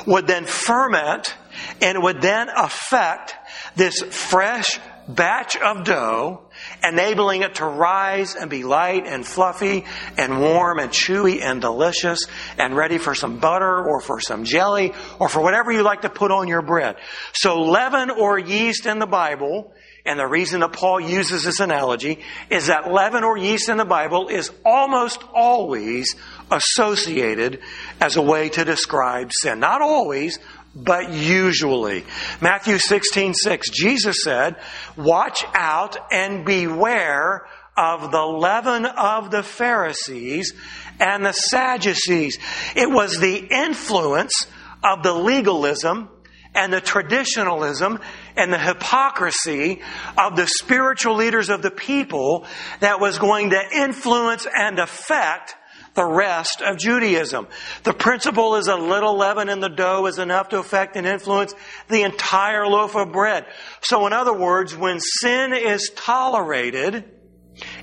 would 0.05 0.27
then 0.27 0.45
ferment 0.45 1.35
and 1.81 2.01
would 2.03 2.21
then 2.21 2.49
affect 2.55 3.35
this 3.75 4.01
fresh 4.01 4.79
batch 5.07 5.57
of 5.57 5.83
dough, 5.83 6.49
enabling 6.83 7.41
it 7.41 7.55
to 7.55 7.65
rise 7.65 8.35
and 8.35 8.49
be 8.49 8.63
light 8.63 9.07
and 9.07 9.25
fluffy 9.25 9.85
and 10.17 10.39
warm 10.39 10.77
and 10.77 10.91
chewy 10.91 11.41
and 11.41 11.61
delicious 11.61 12.19
and 12.57 12.75
ready 12.75 12.99
for 12.99 13.15
some 13.15 13.39
butter 13.39 13.83
or 13.83 14.01
for 14.01 14.19
some 14.19 14.43
jelly 14.43 14.93
or 15.19 15.27
for 15.27 15.41
whatever 15.41 15.71
you 15.71 15.81
like 15.81 16.01
to 16.01 16.09
put 16.09 16.31
on 16.31 16.47
your 16.47 16.61
bread. 16.61 16.95
So 17.33 17.61
leaven 17.61 18.11
or 18.11 18.37
yeast 18.37 18.85
in 18.85 18.99
the 18.99 19.07
Bible 19.07 19.73
and 20.05 20.19
the 20.19 20.27
reason 20.27 20.61
that 20.61 20.73
Paul 20.73 20.99
uses 20.99 21.43
this 21.43 21.59
analogy 21.59 22.19
is 22.49 22.67
that 22.67 22.91
leaven 22.91 23.23
or 23.23 23.37
yeast 23.37 23.69
in 23.69 23.77
the 23.77 23.85
Bible 23.85 24.29
is 24.29 24.51
almost 24.65 25.21
always 25.33 26.15
associated 26.49 27.59
as 27.99 28.15
a 28.15 28.21
way 28.21 28.49
to 28.49 28.63
describe 28.63 29.31
sin. 29.33 29.59
Not 29.59 29.81
always, 29.81 30.39
but 30.75 31.11
usually. 31.11 32.05
Matthew 32.41 32.77
16, 32.77 33.33
6, 33.33 33.69
Jesus 33.69 34.23
said, 34.23 34.55
Watch 34.95 35.43
out 35.53 35.97
and 36.11 36.45
beware 36.45 37.45
of 37.75 38.11
the 38.11 38.25
leaven 38.25 38.85
of 38.85 39.31
the 39.31 39.43
Pharisees 39.43 40.53
and 40.99 41.25
the 41.25 41.33
Sadducees. 41.33 42.37
It 42.75 42.89
was 42.89 43.19
the 43.19 43.35
influence 43.37 44.47
of 44.83 45.03
the 45.03 45.13
legalism 45.13 46.09
and 46.55 46.73
the 46.73 46.81
traditionalism 46.81 47.99
and 48.39 48.53
the 48.53 48.57
hypocrisy 48.57 49.81
of 50.17 50.35
the 50.35 50.47
spiritual 50.47 51.15
leaders 51.15 51.49
of 51.49 51.61
the 51.61 51.71
people 51.71 52.45
that 52.79 52.99
was 52.99 53.19
going 53.19 53.49
to 53.51 53.61
influence 53.75 54.47
and 54.51 54.79
affect 54.79 55.55
the 55.95 56.05
rest 56.05 56.61
of 56.61 56.77
Judaism. 56.77 57.47
The 57.83 57.93
principle 57.93 58.55
is 58.55 58.67
a 58.67 58.75
little 58.75 59.17
leaven 59.17 59.49
in 59.49 59.59
the 59.59 59.69
dough 59.69 60.05
is 60.05 60.19
enough 60.19 60.49
to 60.49 60.59
affect 60.59 60.95
and 60.95 61.05
influence 61.05 61.53
the 61.89 62.03
entire 62.03 62.65
loaf 62.67 62.95
of 62.95 63.11
bread. 63.11 63.45
So 63.81 64.07
in 64.07 64.13
other 64.13 64.33
words, 64.33 64.75
when 64.75 64.99
sin 64.99 65.53
is 65.53 65.91
tolerated 65.95 67.03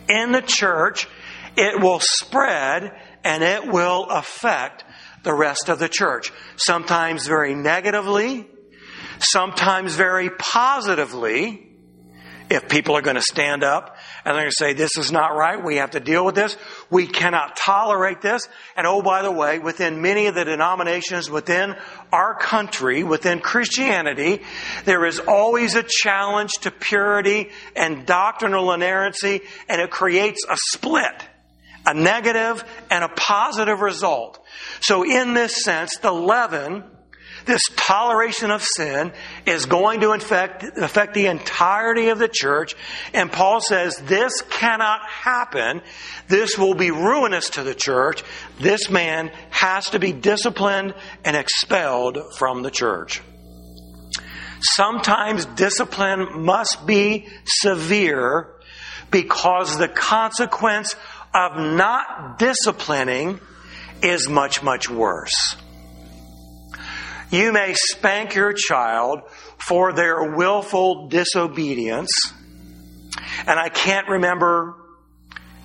in 0.09 0.33
the 0.33 0.43
church, 0.43 1.07
it 1.57 1.81
will 1.81 2.01
spread 2.01 2.93
and 3.25 3.43
it 3.43 3.67
will 3.67 4.07
affect 4.09 4.85
the 5.23 5.35
rest 5.35 5.69
of 5.69 5.79
the 5.79 5.89
church. 5.89 6.33
Sometimes 6.57 7.27
very 7.27 7.55
negatively, 7.55 8.49
sometimes 9.18 9.94
very 9.94 10.30
positively, 10.30 11.66
if 12.49 12.68
people 12.68 12.96
are 12.96 13.02
going 13.02 13.16
to 13.16 13.23
stand 13.23 13.64
up 13.64 13.96
and 14.25 14.35
they're 14.35 14.44
going 14.44 14.50
to 14.50 14.56
say, 14.56 14.73
this 14.73 14.96
is 14.96 15.11
not 15.11 15.35
right, 15.35 15.62
we 15.62 15.76
have 15.76 15.92
to 15.92 16.00
deal 16.00 16.25
with 16.25 16.35
this, 16.35 16.56
we 16.90 17.06
cannot 17.06 17.56
tolerate 17.56 18.20
this. 18.20 18.49
And 18.76 18.87
oh, 18.87 19.02
by 19.02 19.23
the 19.23 19.32
way, 19.32 19.58
within 19.58 20.00
many 20.00 20.26
of 20.26 20.35
the 20.35 20.44
denominations 20.44 21.28
within 21.28 21.75
our 22.12 22.38
country, 22.38 23.02
within 23.02 23.40
Christianity, 23.40 24.42
there 24.85 25.04
is 25.06 25.18
always 25.18 25.75
a 25.75 25.82
challenge 25.82 26.52
to 26.62 26.70
purity 26.70 27.50
and 27.75 28.06
doctrinal 28.06 28.73
inerrancy, 28.73 29.40
and 29.68 29.80
it 29.80 29.90
creates 29.90 30.44
a 30.49 30.56
split, 30.70 31.28
a 31.85 31.94
negative 31.94 32.64
and 32.90 33.02
a 33.02 33.08
positive 33.08 33.80
result. 33.80 34.38
So 34.80 35.04
in 35.04 35.35
this 35.35 35.64
sense, 35.64 35.99
the 35.99 36.12
leaven 36.12 36.85
this 37.47 37.62
toleration 37.76 38.50
of 38.50 38.62
sin 38.62 39.12
is 39.47 39.67
going 39.67 40.00
to 40.00 40.12
infect, 40.12 40.65
affect 40.76 41.15
the 41.15 41.26
entirety 41.26 42.09
of 42.09 42.19
the 42.19 42.29
church. 42.29 42.75
And 43.15 43.33
Paul 43.33 43.61
says 43.61 43.97
this 43.99 44.43
cannot 44.43 45.09
happen. 45.09 45.81
This 46.29 46.59
will 46.59 46.75
be 46.75 46.91
ruinous 46.91 47.50
to 47.50 47.62
the 47.62 47.75
church. 47.75 48.23
This 48.61 48.91
man 48.91 49.31
has 49.50 49.91
to 49.91 49.99
be 49.99 50.12
disciplined 50.12 50.95
and 51.25 51.37
expelled 51.37 52.19
from 52.37 52.62
the 52.62 52.71
church. 52.71 53.23
Sometimes 54.61 55.47
discipline 55.47 56.43
must 56.43 56.87
be 56.87 57.29
severe 57.45 58.49
because 59.11 59.79
the 59.79 59.88
consequence 59.88 60.97
of 61.33 61.57
not 61.57 62.38
disciplining 62.38 63.38
is 64.03 64.29
much, 64.29 64.62
much 64.62 64.91
worse. 64.91 65.57
You 67.37 67.52
may 67.52 67.75
spank 67.75 68.35
your 68.35 68.55
child 68.55 69.21
for 69.59 69.93
their 69.93 70.35
willful 70.37 71.09
disobedience. 71.09 72.09
And 73.47 73.61
I 73.61 73.69
can't 73.69 74.09
remember 74.09 74.75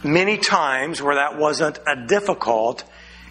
many 0.04 0.38
times 0.38 1.02
where 1.02 1.16
that 1.16 1.38
wasn't 1.38 1.80
a 1.88 2.08
difficult 2.08 2.84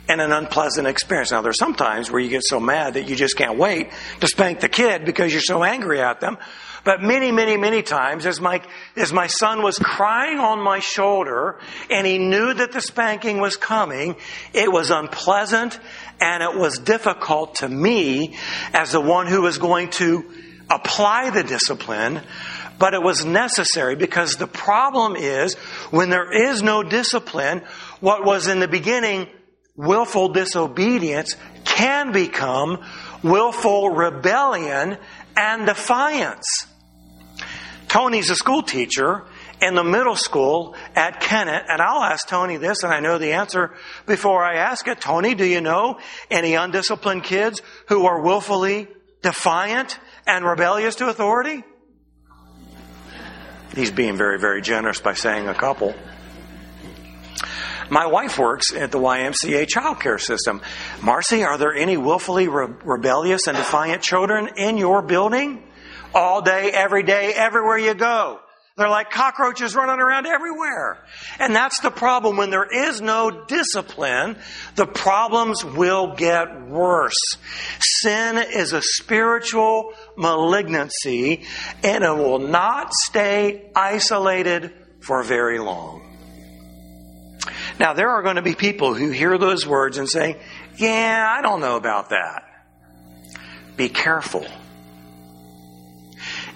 and 0.08 0.22
an 0.22 0.32
unpleasant 0.32 0.88
experience. 0.88 1.32
Now, 1.32 1.42
there's 1.42 1.58
some 1.58 1.74
times 1.74 2.10
where 2.10 2.18
you 2.18 2.30
get 2.30 2.42
so 2.42 2.58
mad 2.58 2.94
that 2.94 3.10
you 3.10 3.14
just 3.14 3.36
can't 3.36 3.58
wait 3.58 3.90
to 4.20 4.26
spank 4.26 4.60
the 4.60 4.70
kid 4.70 5.04
because 5.04 5.32
you're 5.32 5.42
so 5.42 5.62
angry 5.62 6.00
at 6.00 6.20
them. 6.20 6.38
But 6.82 7.02
many, 7.02 7.30
many, 7.30 7.58
many 7.58 7.82
times, 7.82 8.24
as 8.24 8.40
my, 8.40 8.62
as 8.96 9.12
my 9.12 9.26
son 9.26 9.62
was 9.62 9.78
crying 9.78 10.38
on 10.38 10.60
my 10.62 10.78
shoulder 10.78 11.58
and 11.90 12.06
he 12.06 12.16
knew 12.16 12.54
that 12.54 12.72
the 12.72 12.80
spanking 12.80 13.38
was 13.38 13.56
coming, 13.56 14.16
it 14.54 14.72
was 14.72 14.90
unpleasant 14.90 15.78
and 16.20 16.42
it 16.42 16.54
was 16.54 16.78
difficult 16.78 17.56
to 17.56 17.68
me 17.68 18.36
as 18.72 18.92
the 18.92 19.00
one 19.00 19.26
who 19.26 19.42
was 19.42 19.58
going 19.58 19.90
to 19.90 20.30
apply 20.70 21.30
the 21.30 21.42
discipline, 21.42 22.20
but 22.78 22.94
it 22.94 23.02
was 23.02 23.24
necessary 23.24 23.96
because 23.96 24.34
the 24.34 24.46
problem 24.46 25.16
is 25.16 25.54
when 25.90 26.10
there 26.10 26.30
is 26.32 26.62
no 26.62 26.82
discipline, 26.82 27.62
what 28.00 28.24
was 28.24 28.46
in 28.46 28.60
the 28.60 28.68
beginning 28.68 29.28
willful 29.76 30.28
disobedience 30.28 31.36
can 31.64 32.12
become 32.12 32.84
willful 33.22 33.90
rebellion 33.90 34.98
and 35.36 35.66
defiance. 35.66 36.66
Tony's 37.88 38.30
a 38.30 38.36
school 38.36 38.62
teacher 38.62 39.24
in 39.60 39.74
the 39.74 39.84
middle 39.84 40.16
school 40.16 40.74
at 40.96 41.20
Kennett, 41.20 41.64
and 41.68 41.80
I'll 41.82 42.02
ask 42.02 42.26
Tony 42.28 42.56
this, 42.56 42.82
and 42.82 42.92
I 42.92 43.00
know 43.00 43.18
the 43.18 43.32
answer 43.32 43.72
before 44.06 44.42
I 44.42 44.56
ask 44.56 44.86
it. 44.88 45.00
Tony, 45.00 45.34
do 45.34 45.44
you 45.44 45.60
know 45.60 45.98
any 46.30 46.54
undisciplined 46.54 47.24
kids 47.24 47.62
who 47.88 48.06
are 48.06 48.20
willfully 48.20 48.88
defiant 49.22 49.98
and 50.26 50.44
rebellious 50.44 50.96
to 50.96 51.08
authority? 51.08 51.62
He's 53.74 53.90
being 53.90 54.16
very, 54.16 54.38
very 54.38 54.62
generous 54.62 55.00
by 55.00 55.14
saying 55.14 55.46
a 55.46 55.54
couple. 55.54 55.94
My 57.88 58.06
wife 58.06 58.38
works 58.38 58.72
at 58.72 58.92
the 58.92 58.98
YMCA 58.98 59.68
child 59.68 60.00
care 60.00 60.18
system. 60.18 60.62
Marcy, 61.02 61.42
are 61.42 61.58
there 61.58 61.74
any 61.74 61.96
willfully 61.96 62.46
re- 62.46 62.68
rebellious 62.84 63.48
and 63.48 63.56
defiant 63.56 64.02
children 64.02 64.48
in 64.56 64.76
your 64.76 65.02
building? 65.02 65.64
All 66.14 66.40
day, 66.40 66.70
every 66.72 67.02
day, 67.02 67.32
everywhere 67.34 67.78
you 67.78 67.94
go. 67.94 68.40
They're 68.80 68.88
like 68.88 69.10
cockroaches 69.10 69.74
running 69.74 70.00
around 70.00 70.26
everywhere. 70.26 71.04
And 71.38 71.54
that's 71.54 71.80
the 71.80 71.90
problem. 71.90 72.38
When 72.38 72.48
there 72.48 72.64
is 72.64 73.02
no 73.02 73.44
discipline, 73.44 74.38
the 74.74 74.86
problems 74.86 75.62
will 75.62 76.14
get 76.14 76.66
worse. 76.66 77.12
Sin 77.78 78.38
is 78.38 78.72
a 78.72 78.80
spiritual 78.80 79.92
malignancy 80.16 81.44
and 81.84 82.04
it 82.04 82.16
will 82.16 82.38
not 82.38 82.94
stay 82.94 83.70
isolated 83.76 84.72
for 85.00 85.22
very 85.24 85.58
long. 85.58 86.00
Now, 87.78 87.92
there 87.92 88.08
are 88.08 88.22
going 88.22 88.36
to 88.36 88.42
be 88.42 88.54
people 88.54 88.94
who 88.94 89.10
hear 89.10 89.36
those 89.36 89.66
words 89.66 89.98
and 89.98 90.08
say, 90.08 90.40
Yeah, 90.78 91.26
I 91.38 91.42
don't 91.42 91.60
know 91.60 91.76
about 91.76 92.08
that. 92.10 92.44
Be 93.76 93.90
careful. 93.90 94.46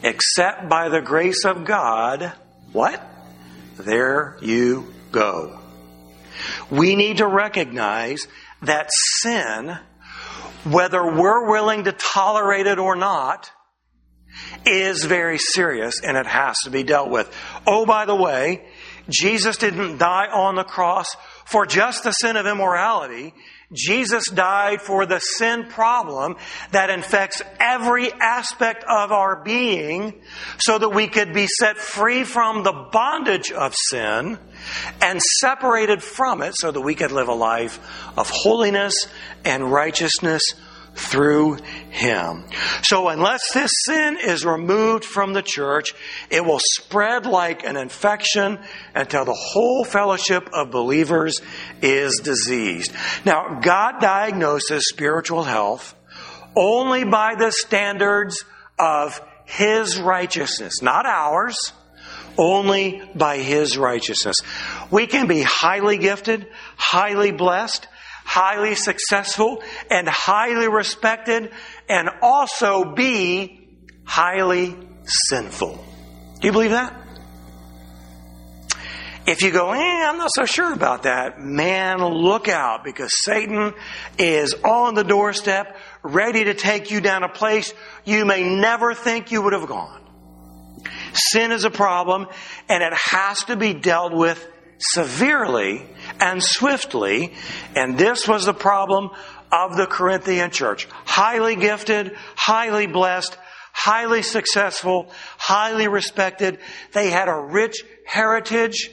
Except 0.05 0.69
by 0.69 0.91
the 0.91 1.01
grace 1.01 1.47
of 1.47 1.65
God, 1.65 2.31
what? 2.73 3.03
There 3.79 4.37
you 4.43 4.93
go. 5.11 5.59
We 6.71 6.95
need 6.95 7.17
to 7.19 7.27
recognize 7.27 8.29
that 8.61 8.91
sin, 8.93 9.79
whether 10.65 11.03
we're 11.03 11.49
willing 11.51 11.85
to 11.85 11.93
tolerate 11.93 12.67
it 12.67 12.79
or 12.79 12.97
not, 12.97 13.51
is 14.67 15.05
very 15.05 15.39
serious 15.39 16.03
and 16.03 16.19
it 16.19 16.27
has 16.27 16.59
to 16.65 16.71
be 16.71 16.83
dealt 16.83 17.09
with. 17.09 17.35
Oh, 17.67 17.87
by 17.87 18.05
the 18.05 18.15
way, 18.15 18.67
Jesus 19.09 19.57
didn't 19.57 19.97
die 19.97 20.27
on 20.27 20.55
the 20.55 20.65
cross 20.65 21.17
for 21.47 21.65
just 21.65 22.05
the 22.05 22.13
sin 22.13 22.37
of 22.37 22.45
immorality. 22.45 23.33
Jesus 23.75 24.25
died 24.31 24.81
for 24.81 25.07
the 25.07 25.19
sin 25.19 25.67
problem 25.67 26.37
that 26.71 26.91
infects 26.91 27.43
every 27.59 28.13
aspect 28.13 28.85
of 28.85 29.13
our 29.13 29.43
being 29.43 30.15
so 30.59 30.79
that 30.79 30.91
we 30.91 31.09
could 31.09 31.35
be 31.35 31.47
set 31.47 31.77
free 31.77 32.25
from 32.25 32.63
the 32.63 32.73
bondage 32.73 33.51
of 33.51 33.75
sin 33.75 34.39
and 35.01 35.21
separated 35.41 36.03
from 36.03 36.43
it 36.43 36.55
so 36.57 36.71
that 36.71 36.81
we 36.81 36.95
could 36.95 37.13
live 37.13 37.29
a 37.29 37.35
life 37.35 37.79
of 38.17 38.31
holiness 38.31 38.95
and 39.45 39.71
righteousness 39.71 40.43
through 40.95 41.59
him. 41.91 42.45
So 42.83 43.09
unless 43.09 43.53
this 43.53 43.71
sin 43.85 44.17
is 44.23 44.45
removed 44.45 45.05
from 45.05 45.33
the 45.33 45.43
church, 45.43 45.93
it 46.31 46.45
will 46.45 46.61
spread 46.61 47.27
like 47.27 47.65
an 47.65 47.77
infection 47.77 48.59
until 48.95 49.25
the 49.25 49.35
whole 49.35 49.85
fellowship 49.85 50.49
of 50.53 50.71
believers 50.71 51.41
is 51.83 52.21
diseased. 52.23 52.93
Now, 53.25 53.61
God 53.61 54.01
diagnoses 54.01 54.89
spiritual 54.89 55.43
health 55.43 55.95
only 56.57 57.05
by 57.05 57.35
the 57.35 57.51
standards 57.51 58.45
of 58.79 59.21
his 59.45 59.99
righteousness, 59.99 60.83
not 60.83 61.07
ours 61.07 61.57
only 62.37 63.03
by 63.15 63.39
His 63.39 63.79
righteousness. 63.79 64.37
We 64.91 65.07
can 65.07 65.27
be 65.27 65.43
highly 65.43 65.99
gifted, 65.99 66.47
highly 66.77 67.31
blessed, 67.31 67.87
highly 68.25 68.75
successful 68.75 69.63
and 69.91 70.09
highly 70.09 70.69
respected 70.69 71.53
and 71.89 72.09
also 72.23 72.95
be 72.95 73.69
highly 74.05 74.77
sinful. 75.05 75.85
Do 76.41 76.47
you 76.47 76.53
believe 76.53 76.71
that? 76.71 77.05
If 79.27 79.41
you 79.41 79.53
go, 79.53 79.73
eh, 79.73 79.79
I'm 79.79 80.19
not 80.19 80.31
so 80.35 80.45
sure 80.45 80.73
about 80.73 81.05
that, 81.05 81.41
man, 81.41 82.05
look 82.05 82.47
out 82.47 82.85
because 82.85 83.11
Satan 83.23 83.73
is 84.19 84.55
on 84.63 84.95
the 84.95 85.05
doorstep, 85.05 85.77
ready 86.03 86.45
to 86.45 86.55
take 86.55 86.91
you 86.91 87.01
down 87.01 87.23
a 87.23 87.31
place 87.31 87.73
you 88.05 88.27
may 88.27 88.43
never 88.43 88.93
think 88.93 89.33
you 89.33 89.41
would 89.41 89.55
have 89.55 89.67
gone. 89.67 90.03
Sin 91.15 91.53
is 91.53 91.65
a 91.65 91.71
problem 91.71 92.27
and 92.69 92.83
it 92.83 92.93
has 92.93 93.39
to 93.45 93.57
be 93.57 93.73
dealt 93.73 94.13
with 94.13 94.47
severely 94.79 95.87
and 96.21 96.43
swiftly. 96.43 97.35
And 97.75 97.99
this 97.99 98.27
was 98.27 98.45
the 98.45 98.55
problem 98.55 99.11
of 99.53 99.77
the 99.77 99.87
Corinthian 99.87 100.51
church. 100.51 100.89
Highly 101.05 101.57
gifted, 101.57 102.17
highly 102.37 102.87
blessed, 102.87 103.37
highly 103.73 104.23
successful, 104.23 105.11
highly 105.39 105.89
respected. 105.89 106.59
They 106.93 107.11
had 107.11 107.29
a 107.29 107.37
rich 107.37 107.85
heritage 108.07 108.91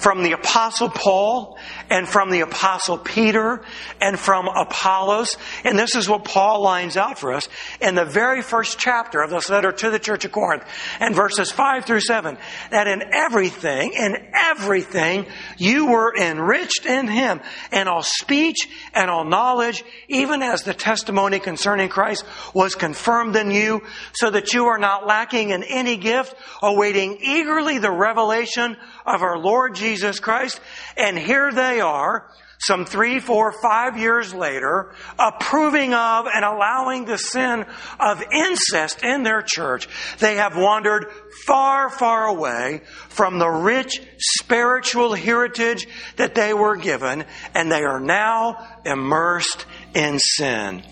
from 0.00 0.22
the 0.22 0.32
apostle 0.32 0.88
Paul 0.88 1.58
and 1.90 2.08
from 2.08 2.30
the 2.30 2.40
apostle 2.40 2.98
Peter 2.98 3.62
and 4.00 4.18
from 4.18 4.48
Apollos. 4.48 5.36
And 5.62 5.78
this 5.78 5.94
is 5.94 6.08
what 6.08 6.24
Paul 6.24 6.62
lines 6.62 6.96
out 6.96 7.18
for 7.18 7.32
us 7.32 7.48
in 7.80 7.94
the 7.94 8.04
very 8.04 8.42
first 8.42 8.78
chapter 8.78 9.20
of 9.20 9.30
this 9.30 9.50
letter 9.50 9.72
to 9.72 9.90
the 9.90 9.98
church 9.98 10.24
of 10.24 10.32
Corinth 10.32 10.64
and 11.00 11.14
verses 11.14 11.50
five 11.50 11.84
through 11.84 12.00
seven, 12.00 12.38
that 12.70 12.86
in 12.86 13.02
everything, 13.12 13.92
in 13.92 14.16
everything, 14.34 15.26
you 15.58 15.90
were 15.90 16.14
enriched 16.16 16.86
in 16.86 17.06
him 17.06 17.40
in 17.70 17.86
all 17.86 18.02
speech 18.02 18.68
and 18.94 19.10
all 19.10 19.24
knowledge, 19.24 19.84
even 20.08 20.42
as 20.42 20.62
the 20.62 20.74
testimony 20.74 21.38
concerning 21.38 21.90
Christ 21.90 22.24
was 22.54 22.74
confirmed 22.74 23.36
in 23.36 23.50
you, 23.50 23.82
so 24.14 24.30
that 24.30 24.54
you 24.54 24.66
are 24.66 24.78
not 24.78 25.06
lacking 25.06 25.50
in 25.50 25.62
any 25.62 25.96
gift, 25.96 26.34
awaiting 26.62 27.18
eagerly 27.20 27.78
the 27.78 27.90
revelation 27.90 28.76
of 29.04 29.22
our 29.22 29.38
Lord 29.38 29.74
Jesus 29.90 30.20
Christ. 30.20 30.60
And 30.96 31.18
here 31.18 31.52
they 31.52 31.80
are, 31.80 32.30
some 32.60 32.84
three, 32.84 33.18
four, 33.18 33.52
five 33.60 33.96
years 33.98 34.34
later, 34.34 34.94
approving 35.18 35.94
of 35.94 36.26
and 36.32 36.44
allowing 36.44 37.06
the 37.06 37.16
sin 37.16 37.64
of 37.98 38.22
incest 38.30 39.02
in 39.02 39.22
their 39.22 39.42
church. 39.42 39.88
They 40.18 40.36
have 40.36 40.56
wandered 40.56 41.06
far, 41.46 41.88
far 41.88 42.26
away 42.26 42.82
from 43.08 43.38
the 43.38 43.48
rich 43.48 44.00
spiritual 44.18 45.14
heritage 45.14 45.88
that 46.16 46.34
they 46.34 46.52
were 46.52 46.76
given, 46.76 47.24
and 47.54 47.72
they 47.72 47.82
are 47.82 48.00
now 48.00 48.64
immersed 48.84 49.64
in 49.94 50.18
sin. 50.18 50.82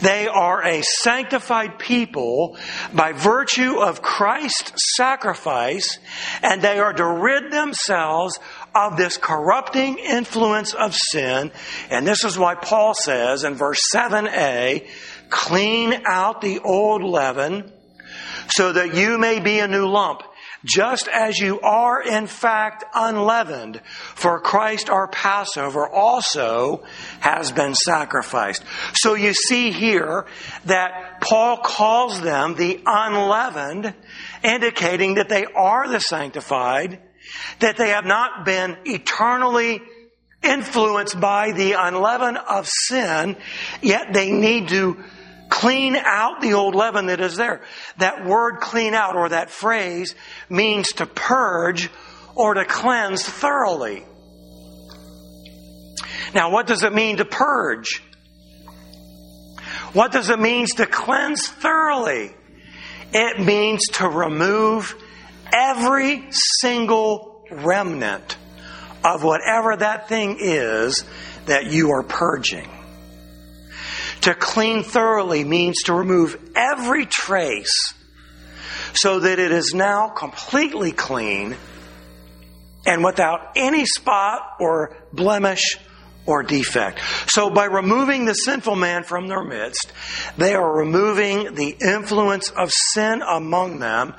They 0.00 0.26
are 0.28 0.62
a 0.62 0.82
sanctified 0.82 1.78
people 1.78 2.56
by 2.92 3.12
virtue 3.12 3.80
of 3.80 4.02
Christ's 4.02 4.96
sacrifice, 4.96 5.98
and 6.42 6.62
they 6.62 6.78
are 6.78 6.92
to 6.92 7.06
rid 7.06 7.52
themselves 7.52 8.38
of 8.74 8.96
this 8.96 9.16
corrupting 9.16 9.98
influence 9.98 10.74
of 10.74 10.94
sin. 10.94 11.52
And 11.90 12.06
this 12.06 12.24
is 12.24 12.38
why 12.38 12.54
Paul 12.54 12.94
says 12.94 13.44
in 13.44 13.54
verse 13.54 13.80
7a, 13.94 14.88
clean 15.30 16.02
out 16.06 16.40
the 16.40 16.60
old 16.60 17.02
leaven 17.02 17.72
so 18.48 18.72
that 18.72 18.94
you 18.94 19.18
may 19.18 19.40
be 19.40 19.58
a 19.60 19.68
new 19.68 19.86
lump 19.86 20.22
just 20.64 21.08
as 21.08 21.38
you 21.38 21.60
are 21.60 22.02
in 22.02 22.26
fact 22.26 22.84
unleavened, 22.94 23.80
for 24.14 24.40
Christ 24.40 24.88
our 24.88 25.08
Passover 25.08 25.88
also 25.88 26.84
has 27.20 27.52
been 27.52 27.74
sacrificed. 27.74 28.62
So 28.94 29.14
you 29.14 29.34
see 29.34 29.72
here 29.72 30.26
that 30.66 31.20
Paul 31.20 31.58
calls 31.58 32.20
them 32.20 32.54
the 32.54 32.80
unleavened, 32.86 33.94
indicating 34.44 35.14
that 35.14 35.28
they 35.28 35.44
are 35.44 35.88
the 35.88 36.00
sanctified, 36.00 37.00
that 37.60 37.76
they 37.76 37.88
have 37.88 38.04
not 38.04 38.44
been 38.44 38.76
eternally 38.84 39.82
influenced 40.42 41.20
by 41.20 41.52
the 41.52 41.72
unleaven 41.72 42.36
of 42.36 42.68
sin, 42.68 43.36
yet 43.80 44.12
they 44.12 44.32
need 44.32 44.68
to 44.68 45.02
clean 45.52 45.96
out 45.96 46.40
the 46.40 46.54
old 46.54 46.74
leaven 46.74 47.06
that 47.06 47.20
is 47.20 47.36
there. 47.36 47.60
That 47.98 48.24
word 48.24 48.60
clean 48.60 48.94
out 48.94 49.16
or 49.16 49.28
that 49.28 49.50
phrase 49.50 50.14
means 50.48 50.88
to 50.94 51.06
purge 51.06 51.90
or 52.34 52.54
to 52.54 52.64
cleanse 52.64 53.22
thoroughly. 53.22 54.02
Now, 56.34 56.50
what 56.50 56.66
does 56.66 56.82
it 56.82 56.94
mean 56.94 57.18
to 57.18 57.26
purge? 57.26 58.02
What 59.92 60.10
does 60.10 60.30
it 60.30 60.40
mean 60.40 60.66
to 60.76 60.86
cleanse 60.86 61.46
thoroughly? 61.46 62.32
It 63.12 63.38
means 63.38 63.82
to 63.94 64.08
remove 64.08 64.96
every 65.52 66.28
single 66.30 67.44
remnant 67.50 68.38
of 69.04 69.22
whatever 69.22 69.76
that 69.76 70.08
thing 70.08 70.38
is 70.40 71.04
that 71.44 71.66
you 71.66 71.90
are 71.90 72.02
purging. 72.02 72.70
To 74.22 74.34
clean 74.34 74.82
thoroughly 74.82 75.44
means 75.44 75.82
to 75.84 75.92
remove 75.92 76.38
every 76.54 77.06
trace 77.06 77.94
so 78.94 79.20
that 79.20 79.38
it 79.38 79.50
is 79.50 79.74
now 79.74 80.08
completely 80.08 80.92
clean 80.92 81.56
and 82.86 83.04
without 83.04 83.52
any 83.56 83.84
spot 83.86 84.56
or 84.60 84.96
blemish 85.12 85.76
or 86.26 86.42
defect. 86.42 87.00
So 87.26 87.50
by 87.50 87.64
removing 87.64 88.24
the 88.24 88.34
sinful 88.34 88.76
man 88.76 89.02
from 89.02 89.28
their 89.28 89.42
midst, 89.42 89.92
they 90.36 90.54
are 90.54 90.72
removing 90.72 91.54
the 91.54 91.76
influence 91.80 92.50
of 92.50 92.70
sin 92.70 93.22
among 93.22 93.80
them 93.80 94.14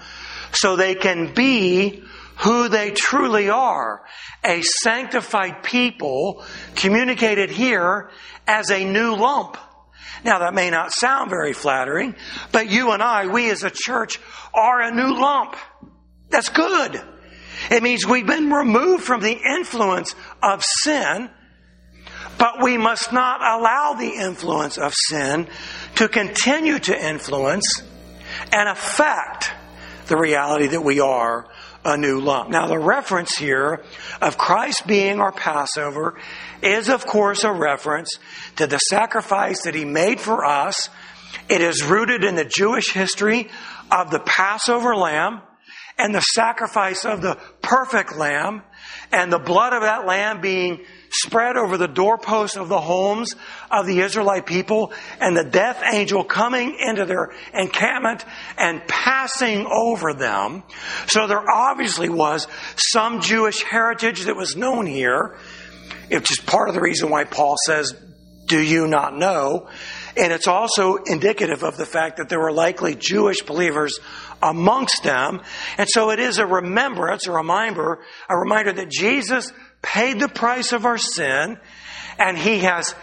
so 0.52 0.76
they 0.76 0.96
can 0.96 1.34
be 1.34 2.04
who 2.38 2.68
they 2.68 2.92
truly 2.92 3.50
are 3.50 4.04
a 4.44 4.62
sanctified 4.62 5.64
people 5.64 6.44
communicated 6.76 7.50
here 7.50 8.10
as 8.48 8.70
a 8.70 8.84
new 8.84 9.16
lump. 9.16 9.58
Now 10.24 10.40
that 10.40 10.54
may 10.54 10.70
not 10.70 10.92
sound 10.92 11.30
very 11.30 11.54
flattering, 11.54 12.16
but 12.52 12.70
you 12.70 12.92
and 12.92 13.02
I, 13.02 13.28
we 13.28 13.50
as 13.50 13.64
a 13.64 13.72
church, 13.74 14.20
are 14.54 14.82
a 14.82 14.92
new 14.92 15.20
lump. 15.20 15.56
That's 16.30 16.50
good. 16.50 17.02
It 17.70 17.84
means 17.84 18.06
we've 18.06 18.28
been 18.28 18.52
removed 18.52 19.04
from 19.04 19.22
the 19.22 19.38
influence 19.58 20.16
of 20.42 20.64
sin, 20.64 21.30
but 22.38 22.64
we 22.64 22.78
must 22.78 23.14
not 23.14 23.42
allow 23.42 23.94
the 23.94 24.10
influence 24.10 24.78
of 24.78 24.94
sin 24.94 25.48
to 25.96 26.08
continue 26.08 26.80
to 26.80 27.10
influence 27.10 27.84
and 28.52 28.70
affect 28.70 29.52
the 30.08 30.18
reality 30.18 30.68
that 30.68 30.82
we 30.82 31.00
are 31.00 31.48
a 31.86 31.98
new 31.98 32.20
lump. 32.20 32.50
Now, 32.50 32.68
the 32.68 32.80
reference 32.80 33.36
here 33.36 33.84
of 34.22 34.38
Christ 34.38 34.88
being 34.88 35.20
our 35.20 35.32
Passover 35.32 36.16
is, 36.64 36.90
of 36.90 37.06
course, 37.06 37.44
a 37.44 37.52
reference 37.52 38.18
to 38.58 38.68
the 38.68 38.78
sacrifice 38.78 39.64
that 39.64 39.76
he 39.76 39.86
made 39.86 40.20
for 40.20 40.46
us. 40.46 40.90
It 41.50 41.62
is 41.62 41.84
rooted 41.84 42.24
in 42.24 42.36
the 42.36 42.46
Jewish 42.46 42.92
history 42.92 43.50
of 43.92 44.12
the 44.12 44.20
Passover 44.20 44.96
lamb 44.96 45.42
and 45.98 46.14
the 46.14 46.22
sacrifice 46.22 47.06
of 47.06 47.22
the 47.22 47.38
perfect 47.62 48.18
lamb 48.18 48.64
and 49.12 49.32
the 49.32 49.40
blood 49.40 49.74
of 49.74 49.82
that 49.82 50.06
lamb 50.06 50.42
being 50.42 50.84
spread 51.12 51.56
over 51.56 51.78
the 51.78 51.88
doorposts 51.88 52.58
of 52.58 52.68
the 52.68 52.82
homes 52.82 53.36
of 53.70 53.86
the 53.86 54.00
Israelite 54.00 54.48
people 54.48 54.92
and 55.20 55.38
the 55.38 55.44
death 55.44 55.84
angel 55.92 56.24
coming 56.24 56.76
into 56.80 57.06
their 57.06 57.32
encampment 57.54 58.26
and 58.58 58.82
passing 58.88 59.68
over 59.68 60.14
them. 60.14 60.64
So 61.06 61.28
there 61.28 61.44
obviously 61.48 62.10
was 62.10 62.48
some 62.76 63.22
Jewish 63.22 63.62
heritage 63.62 64.24
that 64.24 64.36
was 64.36 64.56
known 64.56 64.88
here. 64.88 65.38
It's 66.14 66.30
just 66.30 66.46
part 66.46 66.70
of 66.70 66.76
the 66.76 66.82
reason 66.82 67.10
why 67.10 67.24
Paul 67.24 67.56
says, 67.66 67.94
do 68.46 68.62
you 68.62 68.88
not 68.88 69.18
know? 69.18 69.68
And 70.16 70.32
it's 70.32 70.48
also 70.48 70.98
indicative 70.98 71.64
of 71.64 71.78
the 71.78 71.86
fact 71.86 72.18
that 72.18 72.30
there 72.30 72.40
were 72.40 72.52
likely 72.52 72.96
Jewish 72.96 73.42
believers 73.42 74.00
amongst 74.42 75.04
them. 75.04 75.42
And 75.78 75.90
so 75.90 76.12
it 76.12 76.20
is 76.20 76.38
a 76.38 76.46
remembrance, 76.46 77.26
a 77.28 77.32
reminder, 77.32 78.00
a 78.30 78.38
reminder 78.38 78.74
that 78.74 78.90
Jesus 78.90 79.52
paid 79.82 80.20
the 80.20 80.30
price 80.30 80.72
of 80.72 80.86
our 80.86 80.98
sin 80.98 81.58
and 82.20 82.38
he 82.38 82.60
has 82.60 82.94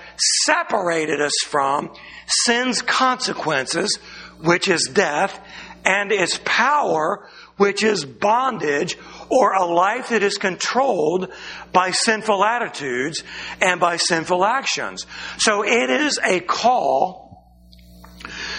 separated 0.44 1.20
us 1.20 1.33
from 1.44 1.92
sin's 2.27 2.81
consequences, 2.83 3.99
which 4.40 4.68
is 4.68 4.88
death, 4.92 5.38
and 5.85 6.12
its 6.12 6.38
power, 6.44 7.29
which 7.61 7.85
is 7.85 8.07
bondage, 8.07 8.96
or 9.29 9.53
a 9.53 9.66
life 9.66 10.09
that 10.09 10.23
is 10.23 10.38
controlled 10.38 11.31
by 11.75 11.90
sinful 11.90 12.42
attitudes 12.42 13.23
and 13.61 13.79
by 13.79 13.99
sinful 13.99 14.46
actions. 14.46 15.05
So 15.37 15.62
it 15.62 15.90
is 15.90 16.18
a 16.25 16.40
call 16.40 17.44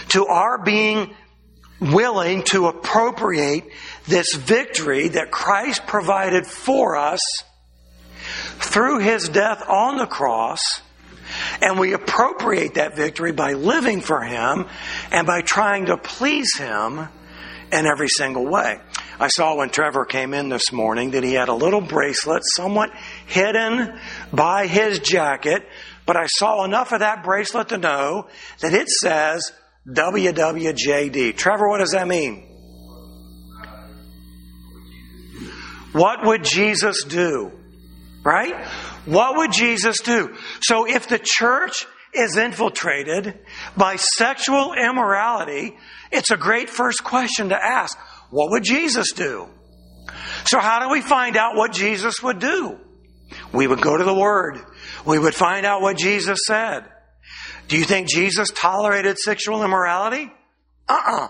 to 0.10 0.28
our 0.28 0.64
being 0.64 1.16
willing 1.80 2.44
to 2.44 2.68
appropriate 2.68 3.64
this 4.06 4.36
victory 4.36 5.08
that 5.08 5.32
Christ 5.32 5.88
provided 5.88 6.46
for 6.46 6.96
us 6.96 7.22
through 8.60 9.00
his 9.00 9.30
death 9.30 9.68
on 9.68 9.98
the 9.98 10.06
cross. 10.06 10.62
And 11.60 11.80
we 11.80 11.94
appropriate 11.94 12.76
that 12.76 12.96
victory 12.96 13.32
by 13.32 13.54
living 13.54 14.02
for 14.02 14.22
him 14.22 14.68
and 15.12 15.26
by 15.26 15.42
trying 15.42 15.88
to 15.88 15.98
please 15.98 16.56
him 16.56 17.08
in 17.72 17.86
every 17.86 18.10
single 18.10 18.46
way. 18.46 18.80
I 19.20 19.28
saw 19.28 19.56
when 19.56 19.70
Trevor 19.70 20.06
came 20.06 20.34
in 20.34 20.50
this 20.50 20.72
morning 20.72 21.12
that 21.12 21.24
he 21.24 21.34
had 21.34 21.50
a 21.50 21.54
little 21.54 21.82
bracelet 21.82 22.44
somewhat 22.56 22.92
hidden 23.28 24.00
by 24.34 24.68
his 24.68 25.00
jacket, 25.00 25.64
but 26.06 26.18
I 26.18 26.26
saw 26.26 26.64
enough 26.66 26.92
of 26.92 27.00
that 27.00 27.24
bracelet 27.24 27.70
to 27.70 27.78
know 27.78 28.28
that 28.60 28.74
it 28.74 28.90
says 28.90 29.52
WWJD. 29.88 31.36
Trevor, 31.38 31.70
what 31.70 31.80
does 31.80 31.92
that 31.92 32.08
mean? 32.08 32.48
What 35.94 36.26
would 36.26 36.44
Jesus 36.44 37.04
do? 37.04 37.52
Right? 38.24 38.66
What 39.06 39.38
would 39.38 39.52
Jesus 39.52 40.00
do? 40.00 40.36
So 40.62 40.88
if 40.88 41.08
the 41.08 41.20
church 41.22 41.86
is 42.14 42.38
infiltrated 42.38 43.40
by 43.76 43.96
sexual 43.96 44.74
immorality, 44.74 45.78
it's 46.12 46.32
a 46.32 46.38
great 46.38 46.70
first 46.70 47.04
question 47.04 47.50
to 47.50 47.56
ask. 47.56 47.98
What 48.30 48.52
would 48.52 48.64
Jesus 48.64 49.12
do? 49.14 49.48
So 50.46 50.60
how 50.60 50.80
do 50.80 50.92
we 50.92 51.02
find 51.02 51.38
out 51.38 51.56
what 51.56 51.74
Jesus 51.74 52.22
would 52.22 52.40
do? 52.40 52.78
We 53.54 53.68
would 53.68 53.82
go 53.82 53.98
to 53.98 54.04
the 54.04 54.14
Word. 54.14 54.60
We 55.06 55.20
would 55.20 55.36
find 55.36 55.66
out 55.66 55.82
what 55.82 55.98
Jesus 55.98 56.40
said. 56.46 56.86
Do 57.68 57.78
you 57.78 57.86
think 57.86 58.08
Jesus 58.08 58.50
tolerated 58.54 59.18
sexual 59.18 59.64
immorality? 59.64 60.32
Uh-uh. 60.90 61.30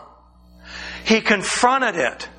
He 1.05 1.21
confronted 1.21 1.95
it. 1.95 2.29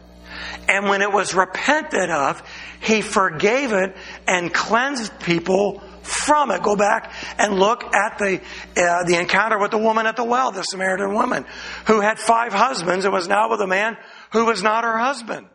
And 0.69 0.89
when 0.89 1.03
it 1.03 1.13
was 1.13 1.35
repented 1.35 2.11
of, 2.11 2.43
he 2.81 3.01
forgave 3.01 3.73
it 3.73 3.97
and 4.27 4.53
cleansed 4.53 5.21
people 5.21 5.83
from 6.03 6.51
it. 6.51 6.63
Go 6.63 6.77
back 6.77 7.13
and 7.39 7.59
look 7.59 7.85
at 7.95 8.19
the 8.19 8.41
uh, 8.77 9.05
the 9.05 9.19
encounter 9.19 9.59
with 9.59 9.71
the 9.71 9.79
woman 9.79 10.07
at 10.07 10.17
the 10.17 10.25
well, 10.25 10.53
the 10.53 10.63
Samaritan 10.63 11.15
woman, 11.15 11.45
who 11.87 12.01
had 12.01 12.19
five 12.19 12.53
husbands 12.53 13.05
and 13.05 13.13
was 13.13 13.29
now 13.29 13.51
with 13.51 13.61
a 13.61 13.67
man 13.67 13.97
who 14.33 14.45
was 14.45 14.63
not 14.63 14.85
her 14.85 14.99
husband. 14.99 15.47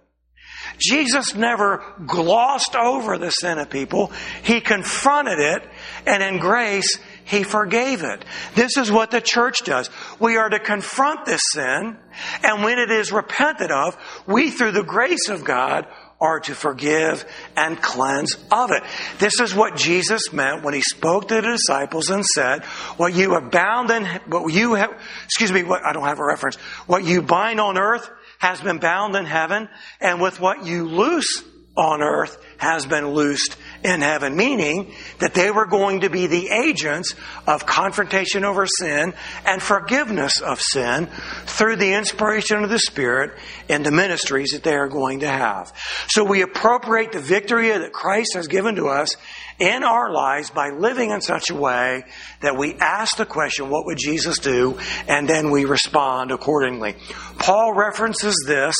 Jesus 0.79 1.33
never 1.33 1.83
glossed 2.05 2.75
over 2.75 3.17
the 3.17 3.31
sin 3.31 3.57
of 3.57 3.69
people. 3.69 4.11
He 4.43 4.61
confronted 4.61 5.39
it, 5.39 5.63
and 6.05 6.21
in 6.21 6.39
grace, 6.39 6.99
he 7.25 7.43
forgave 7.43 8.03
it. 8.03 8.23
This 8.55 8.77
is 8.77 8.91
what 8.91 9.11
the 9.11 9.21
church 9.21 9.63
does. 9.63 9.89
We 10.19 10.37
are 10.37 10.49
to 10.49 10.59
confront 10.59 11.25
this 11.25 11.41
sin, 11.51 11.97
and 12.43 12.63
when 12.63 12.79
it 12.79 12.91
is 12.91 13.11
repented 13.11 13.71
of, 13.71 13.97
we, 14.27 14.51
through 14.51 14.71
the 14.71 14.83
grace 14.83 15.29
of 15.29 15.43
God, 15.43 15.87
are 16.19 16.39
to 16.39 16.55
forgive 16.55 17.25
and 17.55 17.81
cleanse 17.81 18.35
of 18.51 18.71
it. 18.71 18.83
This 19.19 19.39
is 19.39 19.53
what 19.53 19.75
Jesus 19.75 20.33
meant 20.33 20.63
when 20.63 20.73
he 20.73 20.81
spoke 20.81 21.27
to 21.27 21.35
the 21.35 21.41
disciples 21.41 22.09
and 22.09 22.25
said, 22.25 22.63
what 22.97 23.13
you 23.13 23.33
have 23.33 23.51
bound 23.51 23.91
in, 23.91 24.05
what 24.27 24.51
you 24.51 24.73
have, 24.73 24.91
excuse 25.25 25.51
me, 25.51 25.63
what, 25.63 25.85
I 25.85 25.93
don't 25.93 26.05
have 26.05 26.19
a 26.19 26.25
reference, 26.25 26.55
what 26.87 27.03
you 27.03 27.21
bind 27.21 27.59
on 27.59 27.77
earth 27.77 28.09
has 28.39 28.61
been 28.61 28.77
bound 28.79 29.15
in 29.15 29.25
heaven, 29.25 29.67
and 29.99 30.21
with 30.21 30.39
what 30.39 30.65
you 30.65 30.87
loose 30.87 31.43
on 31.77 32.01
earth 32.01 32.43
has 32.57 32.85
been 32.87 33.09
loosed 33.09 33.55
in 33.83 34.01
heaven, 34.01 34.35
meaning 34.35 34.91
that 35.19 35.35
they 35.35 35.51
were 35.51 35.67
going 35.67 36.01
to 36.01 36.09
be 36.09 36.25
the 36.25 36.49
agents 36.49 37.13
of 37.45 37.67
confrontation 37.67 38.43
over 38.43 38.65
sin 38.65 39.13
and 39.45 39.61
forgiveness 39.61 40.41
of 40.41 40.59
sin 40.59 41.07
through 41.45 41.75
the 41.75 41.93
inspiration 41.93 42.63
of 42.63 42.69
the 42.69 42.79
Spirit 42.79 43.37
and 43.69 43.85
the 43.85 43.91
ministries 43.91 44.51
that 44.51 44.63
they 44.63 44.73
are 44.73 44.87
going 44.87 45.19
to 45.19 45.27
have. 45.27 45.71
So 46.07 46.23
we 46.23 46.41
appropriate 46.41 47.11
the 47.11 47.19
victory 47.19 47.69
that 47.69 47.93
Christ 47.93 48.33
has 48.33 48.47
given 48.47 48.75
to 48.75 48.87
us 48.87 49.15
in 49.59 49.83
our 49.83 50.11
lives 50.11 50.49
by 50.49 50.69
living 50.71 51.11
in 51.11 51.21
such 51.21 51.51
a 51.51 51.55
way 51.55 52.03
that 52.41 52.57
we 52.57 52.73
ask 52.75 53.17
the 53.17 53.25
question, 53.25 53.69
what 53.69 53.85
would 53.85 53.97
Jesus 53.99 54.39
do? 54.39 54.79
And 55.07 55.29
then 55.29 55.51
we 55.51 55.65
respond 55.65 56.31
accordingly. 56.31 56.95
Paul 57.37 57.73
references 57.73 58.43
this 58.47 58.75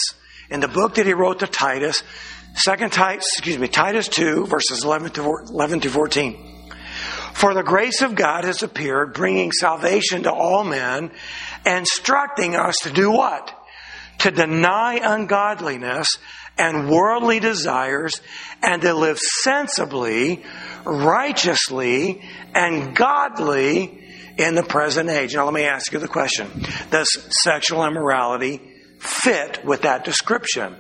in 0.50 0.60
the 0.60 0.68
book 0.68 0.96
that 0.96 1.06
he 1.06 1.14
wrote 1.14 1.40
to 1.40 1.48
Titus 1.48 2.04
Second 2.58 2.92
Titus, 2.92 3.26
excuse 3.34 3.60
me, 3.60 3.68
Titus 3.68 4.08
2, 4.08 4.48
verses 4.48 4.84
11 4.84 5.12
to, 5.12 5.22
11 5.22 5.82
to 5.82 5.90
14. 5.90 6.72
For 7.34 7.54
the 7.54 7.62
grace 7.62 8.02
of 8.02 8.16
God 8.16 8.46
has 8.46 8.64
appeared, 8.64 9.14
bringing 9.14 9.52
salvation 9.52 10.24
to 10.24 10.34
all 10.34 10.64
men, 10.64 11.12
instructing 11.68 12.56
us 12.56 12.78
to 12.82 12.90
do 12.90 13.12
what? 13.12 13.54
To 14.20 14.32
deny 14.32 15.00
ungodliness 15.04 16.18
and 16.58 16.90
worldly 16.90 17.40
desires, 17.40 18.22
and 18.64 18.82
to 18.82 18.96
live 18.96 19.20
sensibly, 19.20 20.44
righteously, 20.84 22.24
and 22.56 22.96
godly 22.96 24.04
in 24.40 24.56
the 24.56 24.64
present 24.64 25.12
age. 25.12 25.36
Now 25.36 25.46
let 25.46 25.54
me 25.54 25.66
ask 25.66 25.94
you 25.94 26.00
the 26.00 26.08
question. 26.08 26.50
Does 26.90 27.08
sexual 27.44 27.86
immorality 27.86 28.77
fit 29.00 29.64
with 29.66 29.84
that 29.84 30.04
description? 30.04 30.76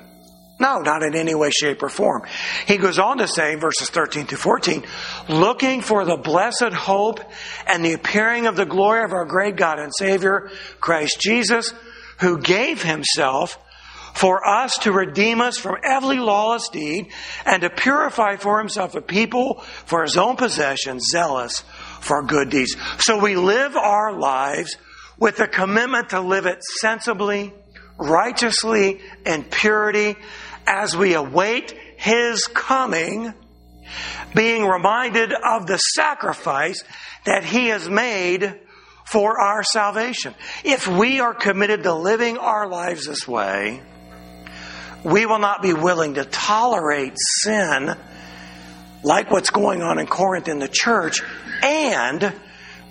No, 0.60 0.80
not 0.80 1.04
in 1.04 1.16
any 1.16 1.36
way, 1.36 1.52
shape, 1.52 1.84
or 1.84 1.90
form. 1.90 2.24
He 2.66 2.78
goes 2.78 2.98
on 2.98 3.20
to 3.20 3.28
say, 3.28 3.56
verses 3.56 3.90
13 3.90 4.28
to 4.28 4.38
14, 4.38 4.84
looking 5.30 5.82
for 5.82 6.04
the 6.04 6.18
blessed 6.18 6.74
hope 6.74 7.20
and 7.68 7.86
the 7.86 7.94
appearing 7.94 8.48
of 8.48 8.56
the 8.56 8.66
glory 8.66 9.04
of 9.04 9.12
our 9.12 9.26
great 9.26 9.56
God 9.56 9.78
and 9.78 9.92
Savior, 9.96 10.50
Christ 10.80 11.20
Jesus, 11.22 11.74
who 12.20 12.40
gave 12.40 12.82
himself 12.82 13.60
for 14.16 14.48
us 14.48 14.76
to 14.80 14.92
redeem 14.92 15.42
us 15.42 15.60
from 15.60 15.76
every 15.84 16.18
lawless 16.18 16.70
deed 16.70 17.12
and 17.46 17.62
to 17.62 17.70
purify 17.70 18.36
for 18.36 18.58
himself 18.58 18.96
a 18.96 19.02
people 19.02 19.60
for 19.86 20.02
his 20.02 20.18
own 20.18 20.36
possession, 20.36 21.00
zealous 21.00 21.64
for 22.02 22.24
good 22.24 22.50
deeds. 22.50 22.76
So 22.98 23.20
we 23.20 23.36
live 23.36 23.76
our 23.76 24.18
lives 24.18 24.76
with 25.20 25.40
a 25.40 25.48
commitment 25.48 26.10
to 26.10 26.22
live 26.22 26.48
it 26.48 26.64
sensibly, 26.64 27.54
righteously, 27.98 29.00
and 29.26 29.50
purity 29.50 30.16
as 30.66 30.96
we 30.96 31.14
await 31.14 31.72
His 31.98 32.46
coming, 32.46 33.34
being 34.36 34.66
reminded 34.66 35.32
of 35.34 35.68
the 35.68 35.78
sacrifice 35.78 36.84
that 37.26 37.44
He 37.44 37.68
has 37.68 37.90
made 37.90 38.60
for 39.06 39.40
our 39.40 39.64
salvation. 39.64 40.34
If 40.64 40.88
we 40.88 41.22
are 41.22 41.34
committed 41.34 41.84
to 41.84 41.94
living 41.94 42.38
our 42.38 42.68
lives 42.68 43.08
this 43.08 43.28
way, 43.28 43.82
we 45.04 45.26
will 45.26 45.40
not 45.40 45.62
be 45.62 45.74
willing 45.74 46.16
to 46.16 46.26
tolerate 46.26 47.14
sin 47.16 47.96
like 49.04 49.32
what's 49.32 49.52
going 49.52 49.82
on 49.82 50.00
in 50.00 50.08
Corinth 50.08 50.48
in 50.50 50.60
the 50.60 50.68
church, 50.68 51.22
and 51.64 52.34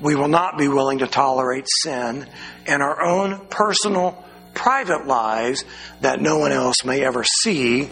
we 0.01 0.15
will 0.15 0.29
not 0.29 0.57
be 0.57 0.69
willing 0.69 0.99
to 0.99 1.07
tolerate 1.07 1.67
sin 1.83 2.27
in 2.67 2.81
our 2.81 3.03
own 3.03 3.47
personal, 3.49 4.25
private 4.57 5.07
lives 5.07 5.65
that 6.01 6.21
no 6.21 6.39
one 6.39 6.51
else 6.51 6.85
may 6.85 7.05
ever 7.05 7.23
see 7.23 7.89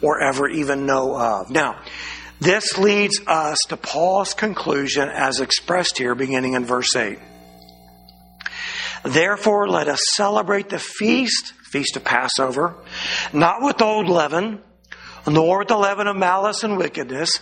or 0.00 0.22
ever 0.22 0.48
even 0.48 0.86
know 0.86 1.18
of. 1.18 1.50
Now, 1.50 1.80
this 2.38 2.76
leads 2.78 3.20
us 3.26 3.58
to 3.68 3.76
Paul's 3.76 4.34
conclusion 4.34 5.08
as 5.08 5.40
expressed 5.40 5.98
here 5.98 6.14
beginning 6.14 6.52
in 6.52 6.64
verse 6.64 6.94
8. 6.94 7.18
Therefore, 9.04 9.68
let 9.68 9.88
us 9.88 10.00
celebrate 10.14 10.68
the 10.68 10.78
feast, 10.78 11.54
feast 11.70 11.96
of 11.96 12.04
Passover, 12.04 12.74
not 13.32 13.62
with 13.62 13.80
old 13.80 14.08
leaven, 14.08 14.60
nor 15.26 15.60
with 15.60 15.68
the 15.68 15.76
leaven 15.76 16.06
of 16.06 16.16
malice 16.16 16.62
and 16.62 16.76
wickedness, 16.76 17.40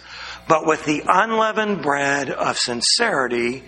but 0.48 0.66
with 0.66 0.84
the 0.84 1.02
unleavened 1.06 1.82
bread 1.82 2.30
of 2.30 2.56
sincerity 2.56 3.64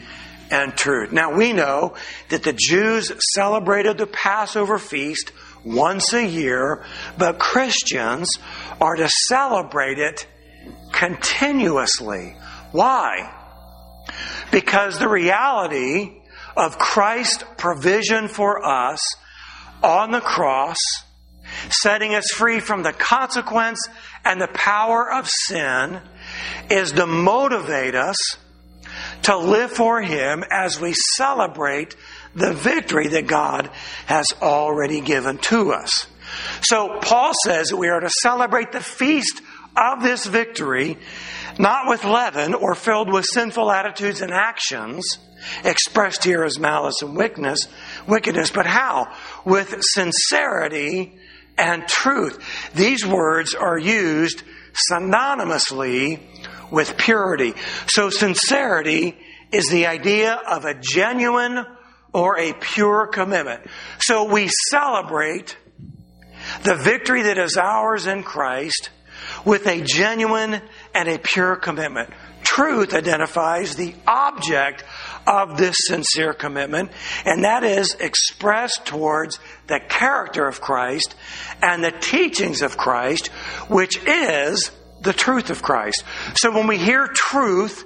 and 0.51 0.77
truth. 0.77 1.13
Now 1.13 1.37
we 1.37 1.53
know 1.53 1.95
that 2.29 2.43
the 2.43 2.53
Jews 2.53 3.13
celebrated 3.35 3.99
the 3.99 4.07
Passover 4.07 4.79
feast 4.79 5.33
once 5.65 6.13
a 6.13 6.25
year, 6.25 6.85
but 7.19 7.39
Christians 7.39 8.29
are 8.81 8.97
to 8.97 9.09
celebrate 9.09 9.99
it 9.99 10.27
continuously. 10.93 12.37
Why? 12.73 13.33
Because 14.51 14.99
the 14.99 15.09
reality 15.09 16.23
of 16.57 16.79
Christ's 16.79 17.45
provision 17.57 18.29
for 18.29 18.65
us 18.65 19.01
on 19.83 20.11
the 20.11 20.21
cross, 20.21 20.79
setting 21.69 22.15
us 22.15 22.31
free 22.31 22.61
from 22.61 22.83
the 22.83 22.93
consequence 22.93 23.81
and 24.25 24.41
the 24.41 24.49
power 24.49 25.13
of 25.13 25.29
sin, 25.29 26.01
is 26.71 26.93
to 26.93 27.07
motivate 27.07 27.95
us 27.95 28.17
to 29.22 29.37
live 29.37 29.72
for 29.72 30.00
Him 30.00 30.44
as 30.50 30.81
we 30.81 30.94
celebrate 31.16 31.96
the 32.35 32.52
victory 32.52 33.09
that 33.09 33.26
God 33.26 33.70
has 34.07 34.26
already 34.40 35.00
given 35.00 35.38
to 35.38 35.72
us. 35.72 36.07
So 36.62 36.98
Paul 37.00 37.33
says 37.44 37.68
that 37.68 37.76
we 37.76 37.88
are 37.88 38.00
to 38.00 38.11
celebrate 38.22 38.72
the 38.72 38.81
feast 38.81 39.40
of 39.76 40.02
this 40.02 40.26
victory, 40.26 40.98
not 41.59 41.88
with 41.88 42.05
leaven 42.05 42.55
or 42.55 42.74
filled 42.74 43.12
with 43.12 43.26
sinful 43.26 43.70
attitudes 43.70 44.20
and 44.22 44.33
actions, 44.33 45.18
expressed 45.64 46.24
here 46.24 46.44
as 46.44 46.59
malice 46.59 47.02
and 47.02 47.16
wickedness, 47.16 47.68
wickedness, 48.07 48.50
but 48.50 48.66
how? 48.66 49.12
With 49.44 49.74
sincerity 49.81 51.18
and 51.59 51.87
truth. 51.87 52.38
These 52.74 53.07
words 53.07 53.55
are 53.55 53.79
used 53.79 54.42
synonymously 54.90 56.20
with 56.70 56.96
purity. 56.96 57.55
So 57.88 58.11
sincerity 58.11 59.16
is 59.52 59.66
the 59.68 59.87
idea 59.87 60.35
of 60.35 60.64
a 60.64 60.74
genuine 60.74 61.64
or 62.12 62.38
a 62.38 62.52
pure 62.55 63.07
commitment. 63.07 63.62
So 63.98 64.24
we 64.24 64.48
celebrate 64.70 65.57
the 66.62 66.76
victory 66.76 67.22
that 67.22 67.38
is 67.38 67.57
ours 67.57 68.07
in 68.07 68.22
Christ 68.22 68.90
with 69.44 69.66
a 69.66 69.83
genuine 69.83 70.61
and 70.94 71.09
a 71.09 71.18
pure 71.18 71.57
commitment. 71.57 72.11
Truth 72.42 72.94
identifies 72.94 73.74
the 73.74 73.94
object 74.07 74.85
of 75.26 75.59
this 75.59 75.76
sincere 75.81 76.33
commitment, 76.33 76.90
and 77.24 77.44
that 77.44 77.64
is 77.64 77.96
expressed 77.98 78.87
towards 78.87 79.40
the 79.66 79.81
character 79.88 80.46
of 80.46 80.61
Christ 80.61 81.16
and 81.61 81.83
the 81.83 81.90
teachings 81.90 82.62
of 82.62 82.76
Christ, 82.76 83.29
which 83.68 83.98
is 84.07 84.70
the 85.07 85.14
truth 85.14 85.49
of 85.49 85.62
Christ. 85.62 86.05
So 86.35 86.53
when 86.53 86.66
we 86.66 86.77
hear 86.77 87.07
truth, 87.07 87.85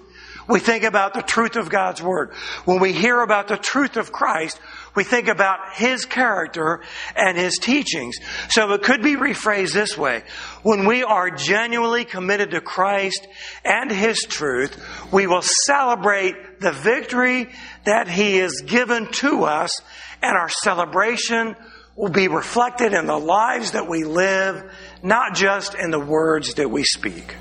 we 0.49 0.59
think 0.59 0.83
about 0.83 1.15
the 1.15 1.23
truth 1.23 1.55
of 1.55 1.71
God's 1.71 2.03
Word. 2.03 2.33
When 2.65 2.81
we 2.81 2.93
hear 2.93 3.21
about 3.21 3.47
the 3.47 3.57
truth 3.57 3.97
of 3.97 4.11
Christ, 4.11 4.59
we 4.97 5.05
think 5.05 5.29
about 5.29 5.75
His 5.75 6.05
character 6.07 6.83
and 7.15 7.39
His 7.39 7.59
teachings. 7.59 8.17
So 8.49 8.73
it 8.73 8.83
could 8.83 9.03
be 9.03 9.15
rephrased 9.15 9.73
this 9.73 9.97
way. 9.97 10.25
When 10.65 10.87
we 10.87 11.05
are 11.05 11.31
genuinely 11.31 12.05
committed 12.05 12.51
to 12.51 12.61
Christ 12.61 13.29
and 13.65 13.93
His 13.93 14.19
truth, 14.23 14.77
we 15.13 15.29
will 15.29 15.45
celebrate 15.67 16.61
the 16.61 16.73
victory 16.73 17.49
that 17.85 18.09
He 18.09 18.39
has 18.39 18.63
given 18.67 19.07
to 19.13 19.45
us 19.45 19.81
and 20.21 20.37
our 20.37 20.49
celebration 20.49 21.55
will 22.01 22.09
be 22.09 22.29
reflected 22.29 22.95
in 22.95 23.05
the 23.05 23.19
lives 23.19 23.73
that 23.73 23.87
we 23.87 24.05
live, 24.05 24.65
not 25.03 25.35
just 25.35 25.75
in 25.75 25.91
the 25.91 26.01
words 26.01 26.55
that 26.55 26.71
we 26.71 26.83
speak. 26.83 27.37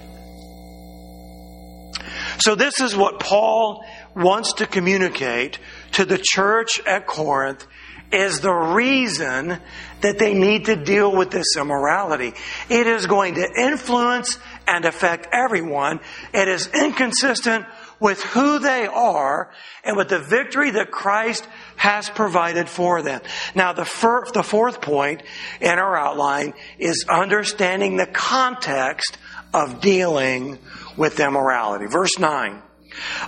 So 2.40 2.56
this 2.56 2.82
is 2.82 2.94
what 2.94 3.22
Paul 3.22 3.86
wants 4.18 4.54
to 4.56 4.68
communicate 4.68 5.60
to 5.94 6.04
the 6.04 6.18
church 6.22 6.82
at 6.86 7.08
Corinth 7.08 7.66
is 8.12 8.42
the 8.42 8.52
reason 8.52 9.60
that 10.02 10.20
they 10.20 10.34
need 10.34 10.66
to 10.66 10.76
deal 10.76 11.16
with 11.16 11.32
this 11.32 11.56
immorality. 11.56 12.34
It 12.70 12.86
is 12.86 13.06
going 13.06 13.36
to 13.36 13.48
influence 13.58 14.40
and 14.68 14.84
affect 14.84 15.28
everyone. 15.32 16.02
It 16.34 16.50
is 16.50 16.68
inconsistent 16.74 17.66
with 18.00 18.22
who 18.24 18.60
they 18.60 18.88
are 18.88 19.52
and 19.84 19.96
with 19.96 20.10
the 20.10 20.20
victory 20.20 20.72
that 20.72 20.92
Christ 20.92 21.48
has 21.80 22.10
provided 22.10 22.68
for 22.68 23.02
them. 23.02 23.22
Now, 23.56 23.72
the, 23.72 23.86
fir- 23.86 24.26
the 24.34 24.44
fourth 24.44 24.82
point 24.82 25.24
in 25.62 25.80
our 25.80 25.96
outline 25.96 26.54
is 26.78 27.06
understanding 27.08 27.96
the 27.96 28.06
context 28.06 29.18
of 29.54 29.80
dealing 29.80 30.60
with 30.98 31.22
immorality. 31.22 31.86
Verse 31.86 32.20
9. 32.20 32.62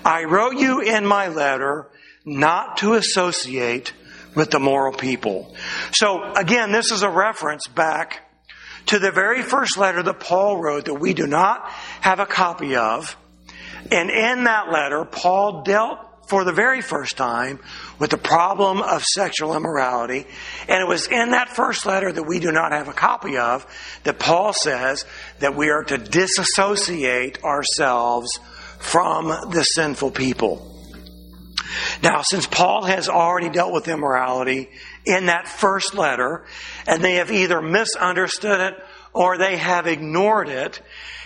I 0.04 0.26
wrote 0.26 0.58
you 0.58 0.82
in 0.82 1.06
my 1.06 1.30
letter 1.30 1.88
not 2.26 2.78
to 2.80 2.96
associate 2.96 3.94
with 4.36 4.52
the 4.52 4.60
moral 4.60 4.98
people. 4.98 5.56
So 5.94 6.34
again, 6.34 6.74
this 6.74 6.92
is 6.92 7.04
a 7.04 7.10
reference 7.10 7.68
back 7.68 8.20
to 8.88 9.00
the 9.00 9.12
very 9.12 9.44
first 9.44 9.78
letter 9.78 10.04
that 10.04 10.20
Paul 10.20 10.58
wrote 10.58 10.86
that 10.86 10.96
we 10.96 11.14
do 11.14 11.26
not 11.26 11.70
have 12.02 12.20
a 12.20 12.26
copy 12.26 12.76
of. 12.76 13.16
And 13.90 14.10
in 14.10 14.44
that 14.44 14.70
letter, 14.70 15.06
Paul 15.06 15.64
dealt 15.64 16.00
for 16.32 16.46
the 16.46 16.54
very 16.54 16.80
first 16.80 17.18
time 17.18 17.60
with 18.00 18.10
the 18.10 18.18
problem 18.18 18.82
of 18.82 19.04
sexual 19.04 19.54
immorality. 19.54 20.26
And 20.70 20.82
it 20.82 20.88
was 20.88 21.06
in 21.08 21.32
that 21.32 21.50
first 21.50 21.86
letter 21.86 22.10
that 22.10 22.24
we 22.24 22.40
do 22.40 22.54
not 22.54 22.72
have 22.72 22.88
a 22.88 22.94
copy 22.94 23.38
of 23.38 23.68
that 24.06 24.18
Paul 24.18 24.54
says 24.54 25.04
that 25.40 25.58
we 25.58 25.70
are 25.72 25.84
to 25.84 25.98
disassociate 25.98 27.44
ourselves 27.44 28.40
from 28.80 29.28
the 29.28 29.66
sinful 29.74 30.12
people. 30.12 30.74
Now, 32.02 32.22
since 32.22 32.48
Paul 32.48 32.86
has 32.86 33.10
already 33.10 33.50
dealt 33.50 33.74
with 33.74 33.90
immorality 33.90 34.70
in 35.06 35.26
that 35.26 35.50
first 35.50 35.96
letter, 35.96 36.46
and 36.88 37.04
they 37.04 37.16
have 37.16 37.30
either 37.30 37.62
misunderstood 37.62 38.62
it 38.62 38.76
or 39.12 39.38
they 39.38 39.58
have 39.58 39.86
ignored 39.86 40.48
it, 40.48 40.82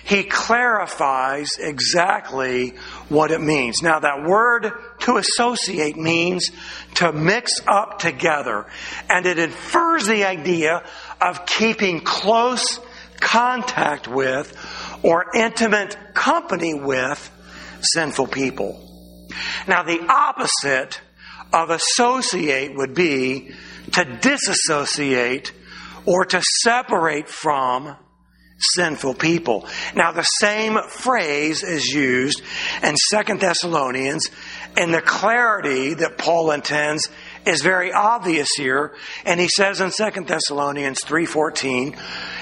he 0.05 0.23
clarifies 0.23 1.57
exactly 1.59 2.75
what 3.09 3.31
it 3.31 3.41
means. 3.41 3.81
Now, 3.81 3.99
that 3.99 4.23
word 4.23 4.71
to 4.99 5.17
associate 5.17 5.97
means 5.97 6.51
to 6.95 7.11
mix 7.11 7.53
up 7.65 7.97
together, 7.97 8.67
and 9.09 9.25
it 9.25 9.39
infers 9.39 10.05
the 10.05 10.25
idea 10.25 10.83
of 11.19 11.47
keeping 11.47 12.01
close 12.01 12.79
contact 13.19 14.07
with 14.07 14.55
or 15.01 15.25
intimate 15.35 15.97
company 16.13 16.75
with 16.75 17.31
sinful 17.81 18.27
people. 18.27 19.27
Now, 19.67 19.81
the 19.81 20.05
opposite 20.07 21.01
of 21.51 21.71
associate 21.71 22.75
would 22.75 22.93
be 22.93 23.51
to 23.93 24.05
disassociate 24.21 25.51
or 26.05 26.25
to 26.25 26.43
separate 26.61 27.27
from 27.27 27.95
sinful 28.57 29.15
people. 29.15 29.67
Now, 29.95 30.11
the 30.11 30.23
same 30.23 30.77
phrase 30.89 31.63
is 31.63 31.85
used 31.85 32.41
in 32.83 32.95
Second 32.95 33.41
Thessalonians, 33.41 34.29
and 34.77 34.93
the 34.93 35.01
clarity 35.01 35.93
that 35.95 36.17
Paul 36.17 36.51
intends 36.51 37.09
is 37.45 37.61
very 37.61 37.91
obvious 37.91 38.49
here. 38.55 38.95
And 39.25 39.39
he 39.39 39.49
says 39.49 39.81
in 39.81 39.91
Second 39.91 40.27
Thessalonians 40.27 41.01
3:14, 41.03 41.95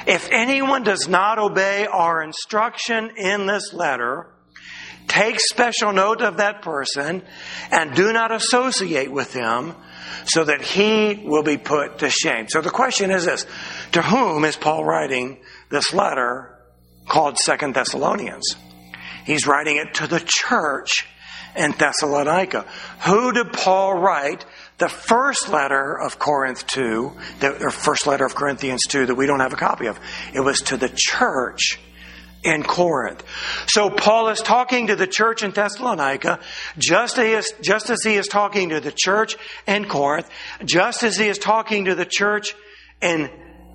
if 0.05 0.29
anyone 0.31 0.83
does 0.83 1.07
not 1.07 1.39
obey 1.39 1.87
our 1.87 2.21
instruction 2.21 3.11
in 3.17 3.47
this 3.47 3.73
letter, 3.73 4.27
take 5.07 5.39
special 5.39 5.91
note 5.93 6.21
of 6.21 6.37
that 6.37 6.61
person 6.61 7.23
and 7.71 7.95
do 7.95 8.13
not 8.13 8.31
associate 8.31 9.11
with 9.11 9.33
him 9.33 9.75
so 10.25 10.43
that 10.43 10.61
he 10.61 11.21
will 11.25 11.43
be 11.43 11.57
put 11.57 11.99
to 11.99 12.09
shame. 12.09 12.47
So 12.47 12.61
the 12.61 12.69
question 12.69 13.11
is 13.11 13.25
this, 13.25 13.45
to 13.91 14.01
whom 14.01 14.45
is 14.45 14.55
Paul 14.55 14.85
writing 14.85 15.39
this 15.73 15.91
letter 15.91 16.55
called 17.07 17.37
Second 17.39 17.73
Thessalonians. 17.73 18.55
He's 19.25 19.47
writing 19.47 19.77
it 19.77 19.95
to 19.95 20.07
the 20.07 20.23
church 20.23 21.07
in 21.55 21.71
Thessalonica. 21.71 22.65
Who 23.05 23.31
did 23.31 23.51
Paul 23.51 23.95
write 23.99 24.45
the 24.77 24.87
first 24.87 25.49
letter 25.49 25.99
of 25.99 26.19
Corinth 26.19 26.67
to, 26.67 27.13
the, 27.39 27.73
first 27.75 28.05
letter 28.05 28.23
of 28.23 28.35
Corinthians 28.35 28.83
2 28.87 29.07
that 29.07 29.15
we 29.15 29.25
don't 29.25 29.39
have 29.39 29.53
a 29.53 29.57
copy 29.57 29.87
of? 29.87 29.99
It 30.33 30.41
was 30.41 30.59
to 30.59 30.77
the 30.77 30.91
church 30.95 31.79
in 32.43 32.61
Corinth. 32.61 33.23
So 33.65 33.89
Paul 33.89 34.29
is 34.29 34.41
talking 34.41 34.87
to 34.87 34.95
the 34.95 35.07
church 35.07 35.41
in 35.41 35.51
Thessalonica, 35.51 36.39
just 36.77 37.17
as, 37.17 37.51
just 37.61 37.89
as 37.89 38.03
he 38.03 38.13
is 38.13 38.27
talking 38.27 38.69
to 38.69 38.79
the 38.79 38.93
church 38.95 39.37
in 39.65 39.85
Corinth, 39.85 40.29
just 40.63 41.01
as 41.01 41.17
he 41.17 41.27
is 41.27 41.39
talking 41.39 41.85
to 41.85 41.95
the 41.95 42.05
church 42.05 42.53
in 43.01 43.31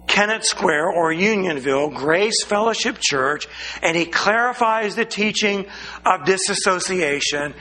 Kennett 0.08 0.44
Square 0.44 0.88
or 0.90 1.12
Unionville, 1.12 1.90
Grace 1.90 2.42
Fellowship 2.44 2.98
Church, 2.98 3.46
and 3.82 3.96
he 3.96 4.06
clarifies 4.06 4.96
the 4.96 5.04
teaching 5.04 5.66
of 6.04 6.24
disassociation. 6.24 7.54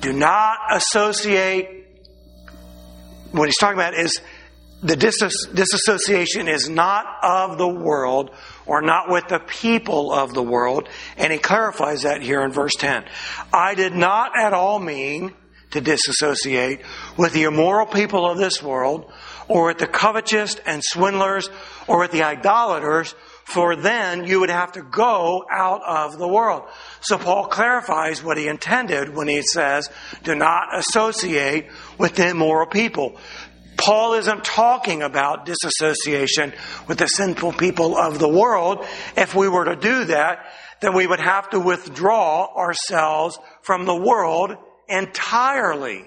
Do 0.00 0.12
not 0.12 0.58
associate, 0.70 1.86
what 3.32 3.46
he's 3.46 3.58
talking 3.58 3.78
about 3.78 3.94
is 3.94 4.20
the 4.82 4.96
disassociation 4.96 6.46
is 6.46 6.68
not 6.68 7.06
of 7.22 7.56
the 7.56 7.68
world 7.68 8.30
or 8.66 8.82
not 8.82 9.08
with 9.08 9.28
the 9.28 9.38
people 9.38 10.12
of 10.12 10.34
the 10.34 10.42
world. 10.42 10.88
And 11.16 11.32
he 11.32 11.38
clarifies 11.38 12.02
that 12.02 12.20
here 12.20 12.42
in 12.42 12.52
verse 12.52 12.74
10. 12.76 13.04
I 13.52 13.74
did 13.74 13.94
not 13.94 14.32
at 14.38 14.52
all 14.52 14.78
mean 14.78 15.32
to 15.70 15.80
disassociate 15.80 16.82
with 17.16 17.32
the 17.32 17.44
immoral 17.44 17.86
people 17.86 18.30
of 18.30 18.36
this 18.36 18.62
world 18.62 19.10
or 19.48 19.66
with 19.66 19.78
the 19.78 19.86
covetous 19.86 20.56
and 20.66 20.82
swindlers 20.82 21.48
or 21.86 21.98
with 22.00 22.12
the 22.12 22.22
idolaters, 22.22 23.14
for 23.44 23.76
then 23.76 24.24
you 24.24 24.40
would 24.40 24.50
have 24.50 24.72
to 24.72 24.82
go 24.82 25.44
out 25.50 25.82
of 25.86 26.18
the 26.18 26.28
world. 26.28 26.62
So 27.02 27.18
Paul 27.18 27.46
clarifies 27.48 28.22
what 28.22 28.38
he 28.38 28.48
intended 28.48 29.14
when 29.14 29.28
he 29.28 29.42
says, 29.42 29.90
do 30.22 30.34
not 30.34 30.76
associate 30.78 31.68
with 31.98 32.18
immoral 32.18 32.66
people. 32.66 33.18
Paul 33.76 34.14
isn't 34.14 34.44
talking 34.44 35.02
about 35.02 35.46
disassociation 35.46 36.54
with 36.86 36.98
the 36.98 37.08
sinful 37.08 37.52
people 37.54 37.98
of 37.98 38.18
the 38.18 38.28
world. 38.28 38.86
If 39.16 39.34
we 39.34 39.48
were 39.48 39.64
to 39.64 39.76
do 39.76 40.04
that, 40.06 40.46
then 40.80 40.94
we 40.94 41.06
would 41.06 41.20
have 41.20 41.50
to 41.50 41.60
withdraw 41.60 42.54
ourselves 42.54 43.38
from 43.62 43.84
the 43.84 43.94
world 43.94 44.56
entirely. 44.88 46.04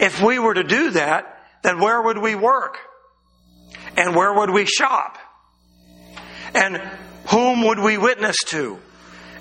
If 0.00 0.22
we 0.22 0.38
were 0.38 0.54
to 0.54 0.64
do 0.64 0.90
that, 0.92 1.35
then 1.62 1.80
where 1.80 2.00
would 2.00 2.18
we 2.18 2.34
work? 2.34 2.78
And 3.96 4.14
where 4.14 4.32
would 4.34 4.50
we 4.50 4.66
shop? 4.66 5.18
And 6.54 6.76
whom 7.28 7.66
would 7.66 7.78
we 7.78 7.98
witness 7.98 8.36
to? 8.48 8.78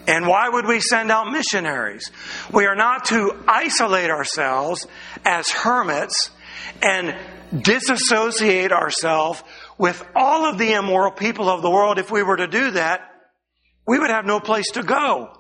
And 0.08 0.28
why 0.28 0.50
would 0.50 0.66
we 0.66 0.80
send 0.80 1.12
out 1.12 1.32
missionaries? 1.32 2.12
We 2.52 2.66
are 2.66 2.76
not 2.76 3.06
to 3.06 3.44
isolate 3.48 4.10
ourselves 4.10 4.86
as 5.24 5.50
hermits 5.50 6.30
and 6.82 7.16
disassociate 7.64 8.72
ourselves 8.72 9.44
with 9.78 10.06
all 10.16 10.46
of 10.46 10.58
the 10.58 10.74
immoral 10.74 11.12
people 11.12 11.50
of 11.50 11.62
the 11.62 11.70
world. 11.70 11.98
If 11.98 12.12
we 12.12 12.24
were 12.24 12.38
to 12.38 12.48
do 12.48 12.72
that, 12.72 13.02
we 13.88 14.00
would 14.00 14.10
have 14.10 14.26
no 14.26 14.40
place 14.40 14.72
to 14.74 14.84
go. 14.84 15.35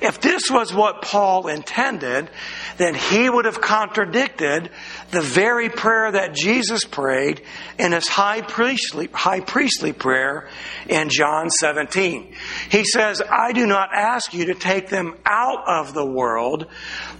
If 0.00 0.20
this 0.20 0.50
was 0.50 0.72
what 0.72 1.02
Paul 1.02 1.48
intended, 1.48 2.30
then 2.76 2.94
he 2.94 3.28
would 3.28 3.44
have 3.44 3.60
contradicted 3.60 4.70
the 5.10 5.20
very 5.20 5.68
prayer 5.68 6.12
that 6.12 6.34
Jesus 6.34 6.84
prayed 6.84 7.42
in 7.78 7.92
his 7.92 8.08
high 8.08 8.40
priestly, 8.40 9.08
high 9.12 9.40
priestly 9.40 9.92
prayer 9.92 10.48
in 10.88 11.08
John 11.10 11.50
17. 11.50 12.34
He 12.70 12.84
says, 12.84 13.22
I 13.22 13.52
do 13.52 13.66
not 13.66 13.90
ask 13.94 14.32
you 14.32 14.46
to 14.46 14.54
take 14.54 14.88
them 14.88 15.14
out 15.24 15.64
of 15.66 15.94
the 15.94 16.06
world, 16.06 16.66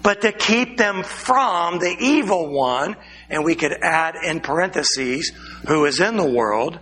but 0.03 0.23
to 0.23 0.33
keep 0.33 0.77
them 0.77 1.03
from 1.03 1.79
the 1.79 1.97
evil 2.01 2.51
one. 2.53 2.97
And 3.29 3.45
we 3.45 3.55
could 3.55 3.73
add 3.73 4.17
in 4.25 4.41
parentheses, 4.41 5.33
who 5.67 5.85
is 5.85 6.01
in 6.01 6.17
the 6.17 6.29
world. 6.29 6.81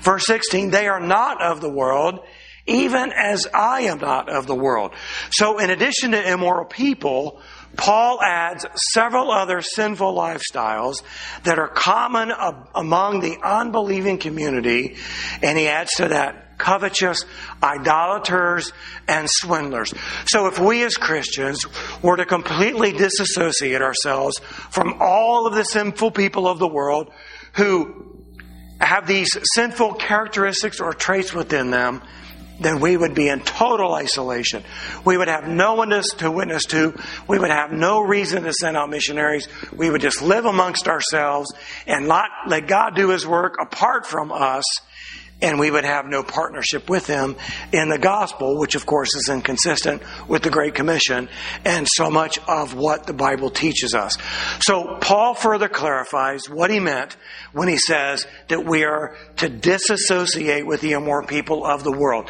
Verse 0.00 0.26
16, 0.26 0.70
they 0.70 0.86
are 0.86 1.00
not 1.00 1.42
of 1.42 1.60
the 1.60 1.70
world, 1.70 2.20
even 2.68 3.12
as 3.12 3.46
I 3.52 3.82
am 3.82 3.98
not 3.98 4.28
of 4.28 4.46
the 4.46 4.54
world. 4.54 4.92
So 5.30 5.58
in 5.58 5.70
addition 5.70 6.12
to 6.12 6.32
immoral 6.32 6.66
people, 6.66 7.40
Paul 7.76 8.20
adds 8.22 8.66
several 8.92 9.30
other 9.30 9.62
sinful 9.62 10.14
lifestyles 10.14 11.02
that 11.44 11.58
are 11.58 11.68
common 11.68 12.32
among 12.74 13.20
the 13.20 13.38
unbelieving 13.42 14.18
community, 14.18 14.96
and 15.42 15.56
he 15.58 15.68
adds 15.68 15.90
to 15.96 16.08
that 16.08 16.58
covetous, 16.58 17.24
idolaters, 17.62 18.72
and 19.06 19.28
swindlers. 19.30 19.94
So 20.26 20.48
if 20.48 20.58
we 20.58 20.82
as 20.82 20.96
Christians 20.96 21.64
were 22.02 22.16
to 22.16 22.26
completely 22.26 22.92
disassociate 22.92 23.80
ourselves 23.80 24.38
from 24.70 24.96
all 25.00 25.46
of 25.46 25.54
the 25.54 25.64
sinful 25.64 26.10
people 26.10 26.48
of 26.48 26.58
the 26.58 26.68
world 26.68 27.12
who 27.54 28.24
have 28.80 29.06
these 29.06 29.30
sinful 29.54 29.94
characteristics 29.94 30.80
or 30.80 30.92
traits 30.92 31.32
within 31.32 31.70
them, 31.70 32.02
then 32.60 32.80
we 32.80 32.96
would 32.96 33.14
be 33.14 33.28
in 33.28 33.40
total 33.40 33.94
isolation. 33.94 34.64
We 35.04 35.16
would 35.16 35.28
have 35.28 35.46
no 35.46 35.74
one 35.74 35.88
to 36.18 36.30
witness 36.30 36.64
to. 36.66 36.94
We 37.26 37.38
would 37.38 37.50
have 37.50 37.72
no 37.72 38.00
reason 38.00 38.42
to 38.42 38.52
send 38.52 38.76
out 38.76 38.90
missionaries. 38.90 39.48
We 39.72 39.90
would 39.90 40.00
just 40.00 40.22
live 40.22 40.44
amongst 40.44 40.88
ourselves 40.88 41.52
and 41.86 42.08
not 42.08 42.30
let 42.46 42.66
God 42.66 42.94
do 42.94 43.10
His 43.10 43.26
work 43.26 43.56
apart 43.60 44.06
from 44.06 44.32
us 44.32 44.64
and 45.40 45.58
we 45.58 45.70
would 45.70 45.84
have 45.84 46.06
no 46.06 46.22
partnership 46.22 46.90
with 46.90 47.06
him 47.06 47.36
in 47.72 47.88
the 47.88 47.98
gospel, 47.98 48.58
which 48.58 48.74
of 48.74 48.86
course 48.86 49.14
is 49.14 49.28
inconsistent 49.28 50.02
with 50.26 50.42
the 50.42 50.50
Great 50.50 50.74
Commission 50.74 51.28
and 51.64 51.86
so 51.88 52.10
much 52.10 52.38
of 52.48 52.74
what 52.74 53.06
the 53.06 53.12
Bible 53.12 53.50
teaches 53.50 53.94
us. 53.94 54.16
So 54.60 54.98
Paul 55.00 55.34
further 55.34 55.68
clarifies 55.68 56.48
what 56.48 56.70
he 56.70 56.80
meant 56.80 57.16
when 57.52 57.68
he 57.68 57.76
says 57.76 58.26
that 58.48 58.64
we 58.64 58.84
are 58.84 59.16
to 59.36 59.48
disassociate 59.48 60.66
with 60.66 60.80
the 60.80 60.92
immoral 60.92 61.26
people 61.26 61.64
of 61.64 61.84
the 61.84 61.92
world. 61.92 62.28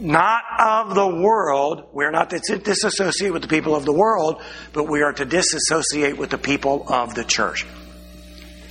Not 0.00 0.42
of 0.58 0.94
the 0.94 1.06
world, 1.06 1.88
we're 1.92 2.10
not 2.10 2.30
to 2.30 2.38
disassociate 2.38 3.32
with 3.32 3.42
the 3.42 3.48
people 3.48 3.74
of 3.74 3.84
the 3.84 3.92
world, 3.92 4.42
but 4.72 4.88
we 4.88 5.02
are 5.02 5.12
to 5.12 5.24
disassociate 5.24 6.18
with 6.18 6.30
the 6.30 6.38
people 6.38 6.84
of 6.88 7.14
the 7.14 7.24
church. 7.24 7.66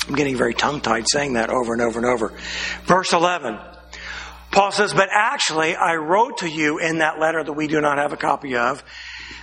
I'm 0.08 0.16
getting 0.16 0.38
very 0.38 0.54
tongue 0.54 0.80
tied 0.80 1.06
saying 1.10 1.34
that 1.34 1.50
over 1.50 1.74
and 1.74 1.82
over 1.82 2.00
and 2.00 2.08
over. 2.08 2.34
Verse 2.86 3.12
11. 3.12 3.60
Paul 4.52 4.72
says, 4.72 4.94
but 4.94 5.10
actually, 5.12 5.76
I 5.76 5.96
wrote 5.96 6.40
to 6.40 6.50
you 6.50 6.80
in 6.80 7.00
that 7.00 7.20
letter 7.20 7.44
that 7.44 7.54
we 7.54 7.68
do 7.68 7.82
not 7.82 7.98
have 7.98 8.14
a 8.14 8.18
copy 8.18 8.56
of, 8.56 8.84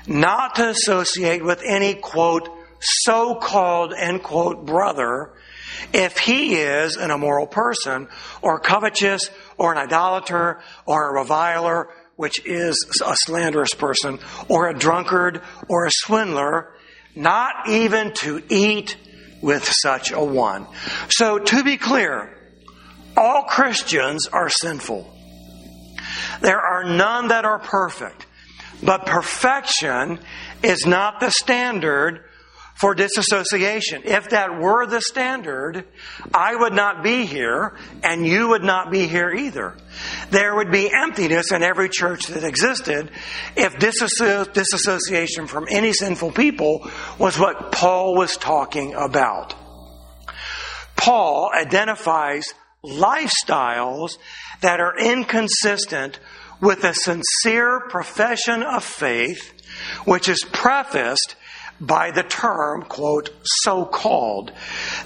not 0.06 0.56
to 0.56 0.68
associate 0.68 1.44
with 1.44 1.62
any, 1.64 1.94
quote, 1.94 2.48
so 2.80 3.34
called, 3.34 3.94
end 3.96 4.22
quote, 4.22 4.66
brother, 4.66 5.32
if 5.92 6.18
he 6.18 6.54
is 6.54 6.96
an 6.96 7.10
immoral 7.10 7.46
person, 7.46 8.08
or 8.42 8.60
covetous, 8.60 9.30
or 9.56 9.72
an 9.72 9.78
idolater, 9.78 10.60
or 10.86 11.08
a 11.08 11.20
reviler, 11.20 11.88
which 12.16 12.44
is 12.44 12.86
a 13.04 13.14
slanderous 13.16 13.74
person, 13.74 14.18
or 14.48 14.68
a 14.68 14.78
drunkard, 14.78 15.42
or 15.68 15.86
a 15.86 15.90
swindler, 15.90 16.72
not 17.14 17.68
even 17.68 18.12
to 18.14 18.42
eat 18.48 18.96
with 19.40 19.64
such 19.64 20.10
a 20.10 20.22
one. 20.22 20.66
So, 21.08 21.38
to 21.38 21.64
be 21.64 21.76
clear, 21.76 22.36
all 23.16 23.44
Christians 23.44 24.26
are 24.26 24.48
sinful. 24.48 25.10
There 26.40 26.60
are 26.60 26.84
none 26.84 27.28
that 27.28 27.44
are 27.44 27.58
perfect. 27.58 28.26
But 28.82 29.06
perfection 29.06 30.18
is 30.62 30.84
not 30.84 31.20
the 31.20 31.30
standard 31.30 32.24
for 32.74 32.94
disassociation. 32.94 34.02
If 34.04 34.30
that 34.30 34.58
were 34.58 34.84
the 34.86 35.00
standard, 35.00 35.84
I 36.34 36.56
would 36.56 36.72
not 36.72 37.04
be 37.04 37.24
here 37.24 37.76
and 38.02 38.26
you 38.26 38.48
would 38.48 38.64
not 38.64 38.90
be 38.90 39.06
here 39.06 39.30
either. 39.30 39.76
There 40.30 40.56
would 40.56 40.72
be 40.72 40.90
emptiness 40.92 41.52
in 41.52 41.62
every 41.62 41.88
church 41.88 42.26
that 42.26 42.42
existed 42.42 43.12
if 43.56 43.78
disassociation 43.78 45.46
from 45.46 45.66
any 45.70 45.92
sinful 45.92 46.32
people 46.32 46.90
was 47.16 47.38
what 47.38 47.70
Paul 47.70 48.16
was 48.16 48.36
talking 48.36 48.94
about. 48.94 49.54
Paul 50.96 51.52
identifies 51.54 52.52
lifestyles 52.84 54.18
that 54.60 54.80
are 54.80 54.98
inconsistent 54.98 56.18
with 56.60 56.84
a 56.84 56.94
sincere 56.94 57.80
profession 57.88 58.62
of 58.62 58.84
faith, 58.84 59.52
which 60.04 60.28
is 60.28 60.44
prefaced 60.52 61.36
by 61.80 62.10
the 62.10 62.22
term, 62.22 62.82
quote, 62.82 63.30
so 63.42 63.84
called. 63.84 64.52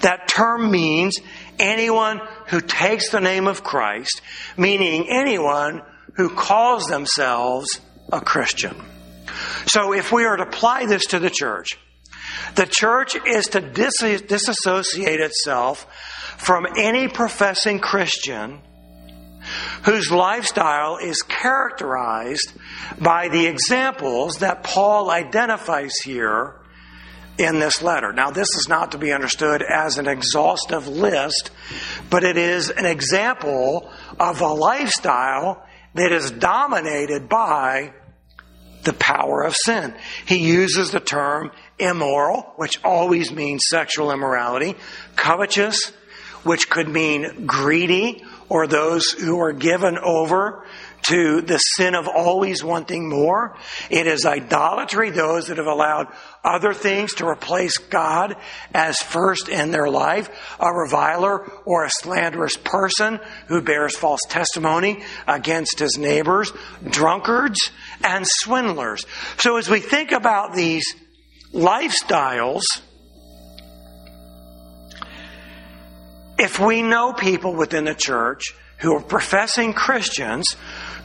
That 0.02 0.28
term 0.28 0.70
means 0.70 1.18
anyone 1.58 2.20
who 2.48 2.60
takes 2.60 3.10
the 3.10 3.20
name 3.20 3.46
of 3.46 3.64
Christ, 3.64 4.20
meaning 4.56 5.08
anyone 5.08 5.82
who 6.14 6.28
calls 6.28 6.86
themselves 6.86 7.80
a 8.12 8.20
Christian. 8.20 8.76
So 9.66 9.92
if 9.92 10.12
we 10.12 10.24
are 10.24 10.36
to 10.36 10.42
apply 10.42 10.86
this 10.86 11.06
to 11.06 11.18
the 11.18 11.30
church, 11.30 11.78
the 12.54 12.66
church 12.66 13.16
is 13.26 13.48
to 13.48 13.60
dis- 13.60 14.22
disassociate 14.22 15.20
itself 15.20 15.86
from 16.38 16.66
any 16.76 17.08
professing 17.08 17.80
Christian 17.80 18.60
whose 19.84 20.10
lifestyle 20.10 20.96
is 20.96 21.22
characterized 21.22 22.52
by 22.98 23.28
the 23.28 23.46
examples 23.46 24.38
that 24.38 24.62
Paul 24.62 25.10
identifies 25.10 25.94
here 26.04 26.54
in 27.38 27.60
this 27.60 27.82
letter. 27.82 28.12
Now, 28.12 28.30
this 28.30 28.48
is 28.56 28.66
not 28.68 28.92
to 28.92 28.98
be 28.98 29.12
understood 29.12 29.62
as 29.62 29.98
an 29.98 30.08
exhaustive 30.08 30.88
list, 30.88 31.50
but 32.10 32.24
it 32.24 32.36
is 32.36 32.70
an 32.70 32.84
example 32.84 33.90
of 34.18 34.40
a 34.40 34.48
lifestyle 34.48 35.64
that 35.94 36.12
is 36.12 36.30
dominated 36.30 37.28
by 37.28 37.92
the 38.82 38.92
power 38.92 39.42
of 39.42 39.54
sin. 39.54 39.94
He 40.26 40.38
uses 40.38 40.90
the 40.90 41.00
term 41.00 41.50
immoral, 41.78 42.52
which 42.56 42.82
always 42.84 43.30
means 43.30 43.62
sexual 43.68 44.10
immorality, 44.10 44.76
covetous, 45.16 45.92
which 46.44 46.70
could 46.70 46.88
mean 46.88 47.46
greedy 47.46 48.24
or 48.48 48.66
those 48.66 49.10
who 49.10 49.40
are 49.40 49.52
given 49.52 49.98
over 49.98 50.64
to 51.08 51.40
the 51.42 51.58
sin 51.58 51.94
of 51.94 52.08
always 52.08 52.62
wanting 52.64 53.08
more. 53.08 53.56
It 53.90 54.06
is 54.06 54.26
idolatry, 54.26 55.10
those 55.10 55.46
that 55.46 55.58
have 55.58 55.66
allowed 55.66 56.08
other 56.44 56.74
things 56.74 57.14
to 57.14 57.26
replace 57.26 57.76
God 57.78 58.36
as 58.74 58.98
first 58.98 59.48
in 59.48 59.70
their 59.70 59.88
life. 59.88 60.28
A 60.58 60.72
reviler 60.72 61.50
or 61.64 61.84
a 61.84 61.90
slanderous 61.90 62.56
person 62.56 63.20
who 63.46 63.62
bears 63.62 63.96
false 63.96 64.20
testimony 64.28 65.02
against 65.26 65.78
his 65.78 65.96
neighbors. 65.98 66.52
Drunkards 66.88 67.70
and 68.02 68.26
swindlers. 68.26 69.04
So 69.38 69.56
as 69.56 69.68
we 69.68 69.80
think 69.80 70.12
about 70.12 70.54
these 70.54 70.84
lifestyles, 71.52 72.62
if 76.38 76.60
we 76.60 76.82
know 76.82 77.12
people 77.12 77.54
within 77.54 77.84
the 77.84 77.94
church 77.94 78.54
who 78.78 78.94
are 78.94 79.02
professing 79.02 79.72
Christians 79.72 80.56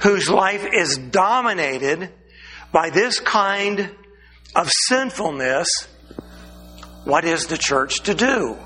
whose 0.02 0.30
life 0.30 0.66
is 0.72 0.98
dominated 0.98 2.10
by 2.72 2.92
this 2.92 3.20
kind 3.20 3.90
of 4.56 4.70
sinfulness, 4.88 5.68
what 7.04 7.26
is 7.26 7.48
the 7.48 7.58
church 7.58 8.02
to 8.04 8.14
do? 8.14 8.58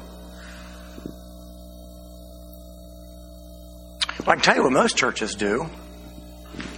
Well, 4.19 4.33
I 4.33 4.35
can 4.35 4.41
tell 4.41 4.55
you 4.57 4.63
what 4.63 4.73
most 4.73 4.97
churches 4.97 5.35
do. 5.35 5.67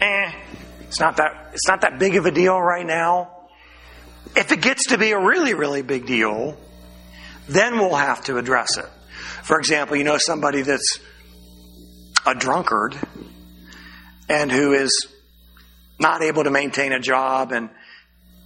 Eh, 0.02 0.32
it's 0.82 1.00
not 1.00 1.18
that 1.18 1.50
it's 1.54 1.68
not 1.68 1.82
that 1.82 1.98
big 1.98 2.16
of 2.16 2.28
a 2.28 2.32
deal 2.32 2.60
right 2.60 2.86
now. 2.86 3.32
If 4.36 4.52
it 4.52 4.62
gets 4.62 4.90
to 4.90 5.00
be 5.00 5.12
a 5.12 5.20
really, 5.20 5.56
really 5.56 5.82
big 5.82 6.06
deal, 6.06 6.56
then 7.48 7.80
we'll 7.80 7.96
have 7.96 8.24
to 8.26 8.38
address 8.38 8.78
it. 8.78 8.86
For 9.44 9.60
example, 9.60 9.98
you 9.98 10.04
know 10.04 10.18
somebody 10.18 10.62
that's 10.62 11.00
a 12.26 12.36
drunkard 12.36 12.96
and 14.28 14.52
who 14.52 14.74
is 14.74 15.08
not 16.00 16.22
able 16.22 16.44
to 16.44 16.52
maintain 16.52 16.92
a 16.94 17.00
job 17.00 17.52
and 17.52 17.70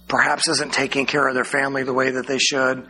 perhaps 0.08 0.48
isn't 0.48 0.72
taking 0.72 1.06
care 1.06 1.26
of 1.26 1.34
their 1.34 1.44
family 1.44 1.82
the 1.82 1.92
way 1.92 2.10
that 2.10 2.26
they 2.26 2.38
should, 2.38 2.88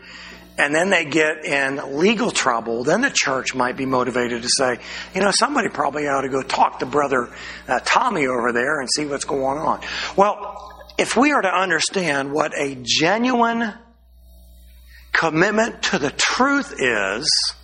and 0.56 0.74
then 0.74 0.90
they 0.90 1.04
get 1.04 1.44
in 1.44 1.98
legal 1.98 2.30
trouble, 2.30 2.84
then 2.84 3.00
the 3.00 3.10
church 3.12 3.54
might 3.54 3.76
be 3.76 3.86
motivated 3.86 4.42
to 4.42 4.48
say, 4.48 4.78
you 5.14 5.20
know, 5.20 5.32
somebody 5.32 5.68
probably 5.68 6.06
ought 6.06 6.22
to 6.22 6.28
go 6.28 6.42
talk 6.42 6.78
to 6.78 6.86
brother 6.86 7.28
uh, 7.68 7.80
Tommy 7.84 8.26
over 8.26 8.52
there 8.52 8.80
and 8.80 8.88
see 8.94 9.04
what's 9.06 9.24
going 9.24 9.58
on. 9.58 9.80
Well, 10.16 10.70
if 10.96 11.16
we 11.16 11.32
are 11.32 11.42
to 11.42 11.48
understand 11.48 12.32
what 12.32 12.52
a 12.56 12.76
genuine 12.82 13.74
commitment 15.12 15.82
to 15.84 15.98
the 15.98 16.10
truth 16.10 16.74
is, 16.78 17.54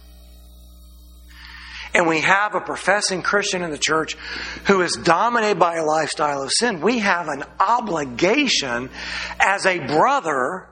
and 1.94 2.06
we 2.06 2.20
have 2.20 2.54
a 2.54 2.60
professing 2.60 3.22
Christian 3.22 3.62
in 3.62 3.70
the 3.70 3.78
church 3.78 4.14
who 4.66 4.82
is 4.82 4.98
dominated 5.02 5.58
by 5.58 5.76
a 5.76 5.84
lifestyle 5.84 6.42
of 6.42 6.50
sin, 6.52 6.80
we 6.80 7.00
have 7.00 7.28
an 7.28 7.44
obligation 7.58 8.90
as 9.38 9.66
a 9.66 9.78
brother 9.78 10.68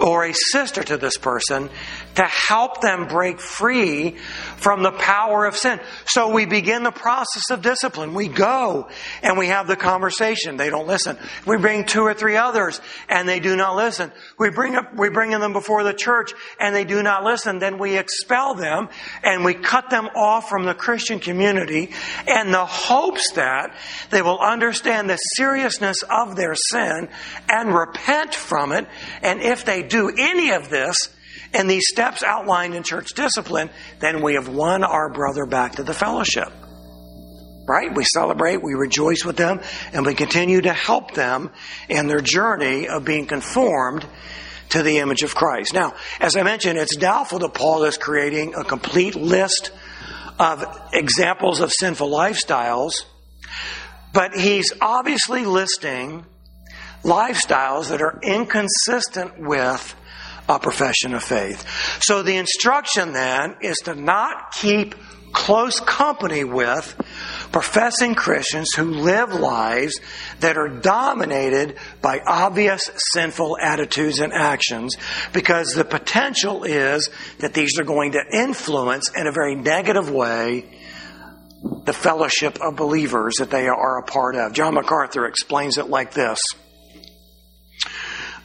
or 0.00 0.24
a 0.24 0.32
sister 0.32 0.82
to 0.82 0.96
this 0.96 1.16
person 1.16 1.70
to 2.16 2.24
help 2.24 2.80
them 2.80 3.06
break 3.06 3.40
free 3.40 4.16
from 4.56 4.82
the 4.82 4.92
power 4.92 5.44
of 5.44 5.56
sin. 5.56 5.80
So 6.06 6.32
we 6.32 6.46
begin 6.46 6.82
the 6.82 6.90
process 6.90 7.50
of 7.50 7.62
discipline. 7.62 8.14
We 8.14 8.28
go 8.28 8.88
and 9.22 9.38
we 9.38 9.48
have 9.48 9.66
the 9.66 9.76
conversation. 9.76 10.56
They 10.56 10.70
don't 10.70 10.86
listen. 10.86 11.16
We 11.46 11.56
bring 11.58 11.84
two 11.84 12.02
or 12.02 12.14
three 12.14 12.36
others 12.36 12.80
and 13.08 13.28
they 13.28 13.40
do 13.40 13.56
not 13.56 13.76
listen. 13.76 14.12
We 14.38 14.50
bring 14.50 14.76
up, 14.76 14.96
we 14.96 15.10
bring 15.10 15.30
them 15.30 15.52
before 15.52 15.82
the 15.82 15.94
church 15.94 16.32
and 16.60 16.74
they 16.74 16.84
do 16.84 17.02
not 17.02 17.24
listen. 17.24 17.58
Then 17.58 17.78
we 17.78 17.98
expel 17.98 18.54
them 18.54 18.88
and 19.22 19.44
we 19.44 19.54
cut 19.54 19.90
them 19.90 20.06
off 20.14 20.48
from 20.48 20.64
the 20.64 20.74
Christian 20.74 21.18
community 21.18 21.90
in 22.26 22.50
the 22.50 22.64
hopes 22.64 23.32
that 23.34 23.76
they 24.10 24.22
will 24.22 24.38
understand 24.38 25.08
the 25.08 25.16
seriousness 25.16 26.02
of 26.08 26.36
their 26.36 26.54
sin 26.54 27.08
and 27.48 27.74
repent 27.74 28.34
from 28.34 28.72
it. 28.72 28.86
And 29.22 29.40
if 29.40 29.63
they 29.66 29.82
do 29.82 30.12
any 30.16 30.50
of 30.50 30.70
this, 30.70 31.08
and 31.52 31.68
these 31.70 31.86
steps 31.88 32.22
outlined 32.22 32.74
in 32.74 32.82
church 32.82 33.14
discipline, 33.14 33.70
then 34.00 34.22
we 34.22 34.34
have 34.34 34.48
won 34.48 34.84
our 34.84 35.12
brother 35.12 35.46
back 35.46 35.76
to 35.76 35.82
the 35.82 35.94
fellowship. 35.94 36.52
Right? 37.66 37.94
We 37.94 38.04
celebrate, 38.04 38.62
we 38.62 38.74
rejoice 38.74 39.24
with 39.24 39.36
them, 39.36 39.60
and 39.92 40.04
we 40.04 40.14
continue 40.14 40.60
to 40.62 40.72
help 40.72 41.14
them 41.14 41.50
in 41.88 42.08
their 42.08 42.20
journey 42.20 42.88
of 42.88 43.04
being 43.04 43.26
conformed 43.26 44.06
to 44.70 44.82
the 44.82 44.98
image 44.98 45.22
of 45.22 45.34
Christ. 45.34 45.72
Now, 45.72 45.94
as 46.20 46.36
I 46.36 46.42
mentioned, 46.42 46.78
it's 46.78 46.96
doubtful 46.96 47.38
that 47.38 47.54
Paul 47.54 47.84
is 47.84 47.96
creating 47.96 48.54
a 48.54 48.64
complete 48.64 49.14
list 49.14 49.70
of 50.38 50.64
examples 50.92 51.60
of 51.60 51.72
sinful 51.72 52.10
lifestyles, 52.10 53.04
but 54.12 54.34
he's 54.34 54.72
obviously 54.80 55.44
listing 55.44 56.26
lifestyles 57.04 57.90
that 57.90 58.02
are 58.02 58.18
inconsistent 58.22 59.38
with 59.38 59.94
a 60.48 60.58
profession 60.58 61.14
of 61.14 61.22
faith. 61.22 61.64
So 62.02 62.22
the 62.22 62.36
instruction 62.36 63.12
then 63.12 63.56
is 63.62 63.76
to 63.84 63.94
not 63.94 64.52
keep 64.52 64.94
close 65.32 65.80
company 65.80 66.44
with 66.44 66.94
professing 67.52 68.14
Christians 68.14 68.68
who 68.74 68.84
live 68.84 69.34
lives 69.34 70.00
that 70.40 70.56
are 70.56 70.68
dominated 70.68 71.76
by 72.00 72.20
obvious 72.26 72.90
sinful 73.12 73.58
attitudes 73.60 74.20
and 74.20 74.32
actions 74.32 74.96
because 75.32 75.72
the 75.74 75.84
potential 75.84 76.64
is 76.64 77.10
that 77.40 77.52
these 77.52 77.78
are 77.78 77.84
going 77.84 78.12
to 78.12 78.24
influence 78.32 79.10
in 79.16 79.26
a 79.26 79.32
very 79.32 79.56
negative 79.56 80.08
way 80.08 80.66
the 81.84 81.92
fellowship 81.92 82.58
of 82.60 82.76
believers 82.76 83.34
that 83.38 83.50
they 83.50 83.66
are 83.68 83.98
a 83.98 84.02
part 84.02 84.36
of. 84.36 84.52
John 84.52 84.74
MacArthur 84.74 85.26
explains 85.26 85.78
it 85.78 85.88
like 85.88 86.12
this. 86.12 86.38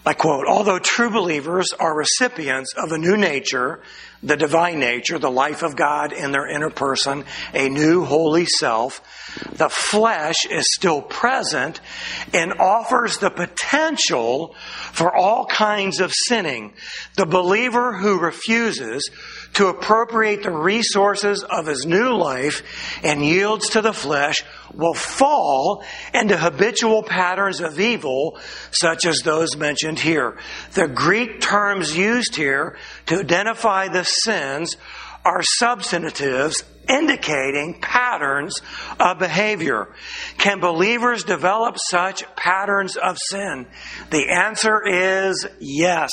I 0.05 0.13
quote, 0.13 0.47
although 0.47 0.79
true 0.79 1.09
believers 1.09 1.67
are 1.79 1.95
recipients 1.95 2.73
of 2.77 2.91
a 2.91 2.97
new 2.97 3.17
nature, 3.17 3.81
the 4.21 4.35
divine 4.35 4.79
nature, 4.79 5.17
the 5.17 5.31
life 5.31 5.63
of 5.63 5.75
God 5.75 6.11
in 6.11 6.31
their 6.31 6.47
inner 6.47 6.69
person, 6.69 7.23
a 7.53 7.69
new 7.69 8.03
holy 8.03 8.45
self, 8.45 9.01
the 9.53 9.69
flesh 9.69 10.45
is 10.49 10.65
still 10.73 11.01
present 11.01 11.79
and 12.33 12.53
offers 12.53 13.17
the 13.17 13.29
potential 13.29 14.55
for 14.91 15.15
all 15.15 15.45
kinds 15.45 16.01
of 16.01 16.11
sinning. 16.13 16.73
The 17.15 17.25
believer 17.25 17.93
who 17.93 18.19
refuses 18.19 19.09
to 19.53 19.67
appropriate 19.67 20.43
the 20.43 20.51
resources 20.51 21.43
of 21.43 21.67
his 21.67 21.85
new 21.85 22.15
life 22.15 22.63
and 23.03 23.23
yields 23.23 23.69
to 23.69 23.81
the 23.81 23.93
flesh 23.93 24.43
will 24.73 24.93
fall 24.93 25.83
into 26.13 26.37
habitual 26.37 27.03
patterns 27.03 27.59
of 27.59 27.79
evil 27.79 28.37
such 28.71 29.05
as 29.05 29.19
those 29.19 29.55
mentioned 29.57 29.99
here. 29.99 30.37
The 30.73 30.87
Greek 30.87 31.41
terms 31.41 31.95
used 31.95 32.35
here 32.35 32.77
to 33.07 33.19
identify 33.19 33.87
the 33.87 34.03
sins 34.23 34.77
are 35.25 35.41
substantives 35.43 36.63
indicating 36.87 37.79
patterns 37.81 38.61
of 38.99 39.19
behavior. 39.19 39.89
Can 40.37 40.59
believers 40.59 41.23
develop 41.23 41.77
such 41.89 42.23
patterns 42.35 42.97
of 42.97 43.17
sin? 43.29 43.67
The 44.09 44.29
answer 44.29 44.81
is 44.85 45.45
yes. 45.59 46.11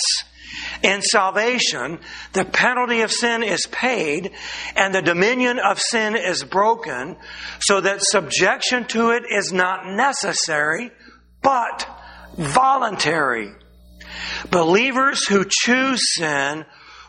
In 0.83 1.03
salvation, 1.03 1.99
the 2.33 2.45
penalty 2.45 3.01
of 3.01 3.11
sin 3.11 3.43
is 3.43 3.67
paid 3.67 4.33
and 4.77 4.95
the 4.95 5.03
dominion 5.03 5.59
of 5.59 5.81
sin 5.81 6.17
is 6.17 6.45
broken 6.45 7.17
so 7.61 7.81
that 7.81 8.03
subjection 8.03 8.85
to 8.87 9.11
it 9.11 9.25
is 9.31 9.53
not 9.53 9.87
necessary, 9.87 10.91
but 11.43 11.89
voluntary. 12.37 13.53
Believers 14.51 15.27
who 15.27 15.45
choose 15.49 16.01
sin 16.15 16.65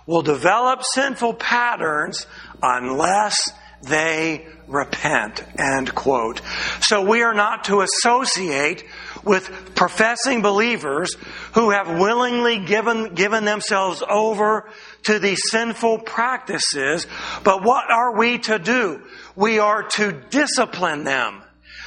will 0.07 0.23
develop 0.23 0.83
sinful 0.83 1.35
patterns 1.35 2.25
unless 2.63 3.51
they 3.83 4.47
repent. 4.67 5.43
End 5.59 5.93
quote. 5.93 6.41
So 6.81 7.03
we 7.03 7.21
are 7.21 7.33
not 7.33 7.65
to 7.65 7.81
associate 7.81 8.83
with 9.23 9.75
professing 9.75 10.41
believers 10.41 11.13
who 11.53 11.69
have 11.69 11.99
willingly 11.99 12.65
given, 12.65 13.13
given 13.13 13.45
themselves 13.45 14.01
over 14.09 14.69
to 15.03 15.19
these 15.19 15.41
sinful 15.49 15.99
practices. 15.99 17.05
But 17.43 17.63
what 17.63 17.91
are 17.91 18.17
we 18.17 18.39
to 18.39 18.57
do? 18.57 19.01
We 19.35 19.59
are 19.59 19.83
to 19.83 20.11
discipline 20.29 21.03
them. 21.03 21.43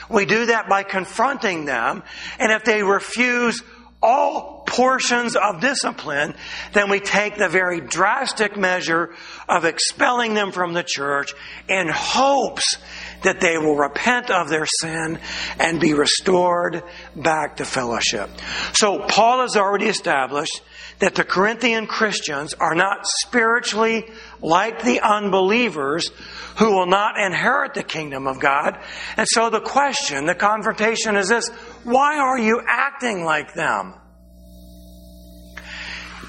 We 0.09 0.27
do 0.27 0.47
that 0.47 0.69
by 0.69 0.83
confronting 0.83 1.65
them. 1.65 2.03
And 2.39 2.53
if 2.53 2.65
they 2.65 2.83
refuse 2.83 3.63
all 4.03 4.63
portions 4.67 5.37
of 5.37 5.61
discipline, 5.61 6.35
then 6.73 6.89
we 6.91 7.01
take 7.01 7.37
the 7.37 7.49
very 7.49 7.81
drastic 7.81 8.57
measure 8.57 9.15
of 9.49 9.65
expelling 9.65 10.35
them 10.35 10.53
from 10.53 10.73
the 10.73 10.85
church 10.85 11.35
in 11.69 11.89
hopes 11.89 12.77
that 13.23 13.41
they 13.41 13.59
will 13.59 13.77
repent 13.77 14.31
of 14.31 14.49
their 14.49 14.67
sin 14.81 15.19
and 15.59 15.81
be 15.81 15.93
restored 15.93 16.83
back 17.15 17.57
to 17.57 17.65
fellowship. 17.65 18.31
So 18.75 19.01
Paul 19.07 19.41
has 19.41 19.57
already 19.57 19.87
established 19.87 20.63
that 21.01 21.15
the 21.15 21.25
Corinthian 21.25 21.87
Christians 21.87 22.55
are 22.55 22.75
not 22.75 23.07
spiritually 23.07 24.11
like 24.41 24.83
the 24.83 25.01
unbelievers 25.01 26.11
who 26.59 26.73
will 26.73 26.87
not 26.87 27.19
inherit 27.19 27.75
the 27.75 27.83
kingdom 27.83 28.27
of 28.27 28.39
God. 28.39 28.79
And 29.17 29.27
so 29.29 29.51
the 29.51 29.61
question, 29.61 30.27
the 30.27 30.35
confrontation 30.35 31.17
is 31.17 31.29
this, 31.29 31.51
why 31.85 32.19
are 32.19 32.39
you 32.39 32.63
acting 32.67 33.25
like 33.25 33.55
them? 33.55 33.95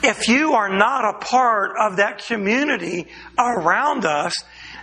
If 0.04 0.28
you 0.28 0.54
are 0.54 0.70
not 0.76 1.16
a 1.16 1.20
part 1.20 1.72
of 1.80 1.98
that 1.98 2.26
community 2.26 3.08
around 3.38 4.06
us 4.06 4.34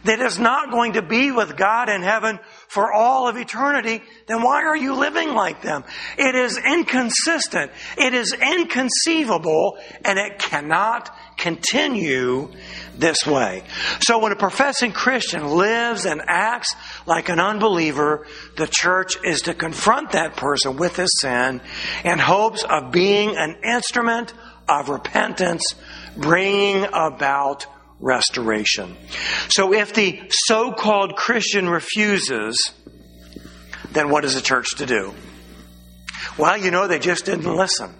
that 0.05 0.21
is 0.21 0.39
not 0.39 0.71
going 0.71 0.93
to 0.93 1.03
be 1.03 1.33
with 1.33 1.57
God 1.57 1.89
in 1.89 2.03
heaven 2.03 2.39
for 2.69 2.93
all 2.93 3.29
of 3.29 3.37
eternity, 3.37 4.03
then 4.27 4.43
why 4.43 4.65
are 4.65 4.77
you 4.77 4.95
living 4.95 5.31
like 5.31 5.63
them? 5.63 5.85
It 6.19 6.35
is 6.35 6.59
inconsistent. 6.59 7.73
It 7.97 8.13
is 8.13 8.35
inconceivable 8.35 9.79
and 10.05 10.19
it 10.19 10.39
cannot 10.39 11.11
continue 11.39 12.51
this 12.97 13.27
way. 13.27 13.65
So 14.01 14.19
when 14.19 14.33
a 14.33 14.37
professing 14.37 14.93
Christian 14.93 15.47
lives 15.47 16.05
and 16.05 16.21
acts 16.27 16.75
like 17.07 17.31
an 17.31 17.41
unbeliever, 17.41 18.27
the 18.57 18.67
church 18.67 19.17
is 19.25 19.43
to 19.43 19.55
confront 19.55 20.13
that 20.13 20.37
person 20.37 20.77
with 20.77 20.97
his 20.97 21.11
sin 21.21 21.63
in 22.05 22.19
hopes 22.19 22.65
of 22.65 22.93
being 22.93 23.37
an 23.37 23.57
instrument 23.65 24.35
of 24.69 24.91
repentance, 24.91 25.63
bringing 26.17 26.85
about 26.93 27.67
restoration. 28.01 28.97
So 29.49 29.73
if 29.73 29.95
the 29.95 30.21
so-called 30.31 31.17
Christian 31.17 31.69
refuses, 31.69 32.73
then 33.93 34.11
what 34.11 34.25
is 34.25 34.35
the 34.35 34.41
church 34.41 34.77
to 34.77 34.87
do? 34.87 35.15
Well, 36.37 36.57
you 36.57 36.71
know, 36.71 36.87
they 36.87 36.99
just 36.99 37.25
didn't 37.25 37.53
listen. 37.53 37.95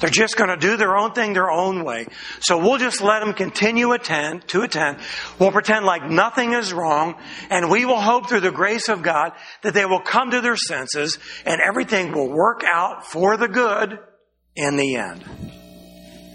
They're 0.00 0.10
just 0.10 0.36
going 0.36 0.50
to 0.50 0.56
do 0.56 0.76
their 0.76 0.96
own 0.96 1.12
thing 1.12 1.32
their 1.32 1.50
own 1.50 1.84
way. 1.84 2.06
So 2.40 2.58
we'll 2.58 2.78
just 2.78 3.00
let 3.00 3.20
them 3.20 3.34
continue 3.34 3.92
attend, 3.92 4.46
to 4.48 4.62
attend. 4.62 4.98
We'll 5.38 5.52
pretend 5.52 5.84
like 5.84 6.08
nothing 6.08 6.52
is 6.52 6.72
wrong, 6.72 7.16
and 7.50 7.70
we 7.70 7.84
will 7.84 8.00
hope 8.00 8.28
through 8.28 8.40
the 8.40 8.52
grace 8.52 8.88
of 8.88 9.02
God 9.02 9.32
that 9.62 9.74
they 9.74 9.84
will 9.84 10.00
come 10.00 10.30
to 10.30 10.40
their 10.40 10.56
senses 10.56 11.18
and 11.44 11.60
everything 11.60 12.12
will 12.12 12.30
work 12.30 12.62
out 12.64 13.06
for 13.06 13.36
the 13.36 13.48
good 13.48 13.98
in 14.54 14.76
the 14.76 14.96
end. 14.96 15.24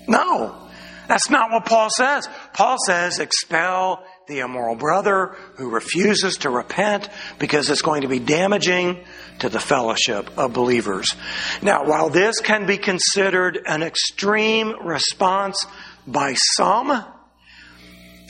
No. 0.07 0.66
That's 1.07 1.29
not 1.29 1.51
what 1.51 1.65
Paul 1.65 1.89
says. 1.95 2.27
Paul 2.53 2.77
says 2.85 3.19
expel 3.19 4.03
the 4.27 4.39
immoral 4.39 4.75
brother 4.75 5.35
who 5.55 5.69
refuses 5.69 6.37
to 6.37 6.49
repent 6.49 7.09
because 7.39 7.69
it's 7.69 7.81
going 7.81 8.01
to 8.01 8.07
be 8.07 8.19
damaging 8.19 9.03
to 9.39 9.49
the 9.49 9.59
fellowship 9.59 10.37
of 10.37 10.53
believers. 10.53 11.15
Now, 11.61 11.85
while 11.85 12.09
this 12.09 12.41
can 12.41 12.65
be 12.65 12.77
considered 12.77 13.59
an 13.65 13.83
extreme 13.83 14.85
response 14.85 15.65
by 16.05 16.33
some, 16.33 17.05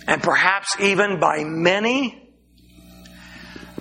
and 0.07 0.21
perhaps 0.21 0.75
even 0.79 1.19
by 1.19 1.43
many, 1.43 2.23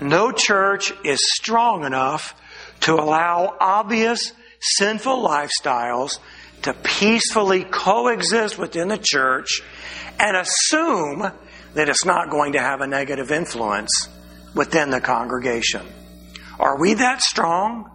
no 0.01 0.33
church 0.33 0.93
is 1.05 1.21
strong 1.23 1.85
enough 1.85 2.35
to 2.81 2.95
allow 2.95 3.57
obvious 3.61 4.33
sinful 4.61 5.27
lifestyles 5.27 6.19
to 6.67 6.75
peacefully 6.75 7.65
coexist 7.65 8.59
within 8.59 8.89
the 8.89 8.99
church 8.99 9.63
and 10.19 10.37
assume 10.37 11.31
that 11.75 11.89
it's 11.89 12.05
not 12.05 12.29
going 12.29 12.53
to 12.55 12.61
have 12.61 12.81
a 12.81 12.87
negative 12.87 13.31
influence 13.31 14.09
within 14.53 14.91
the 14.91 15.01
congregation. 15.01 15.83
Are 16.59 16.79
we 16.79 16.95
that 16.95 17.23
strong? 17.23 17.91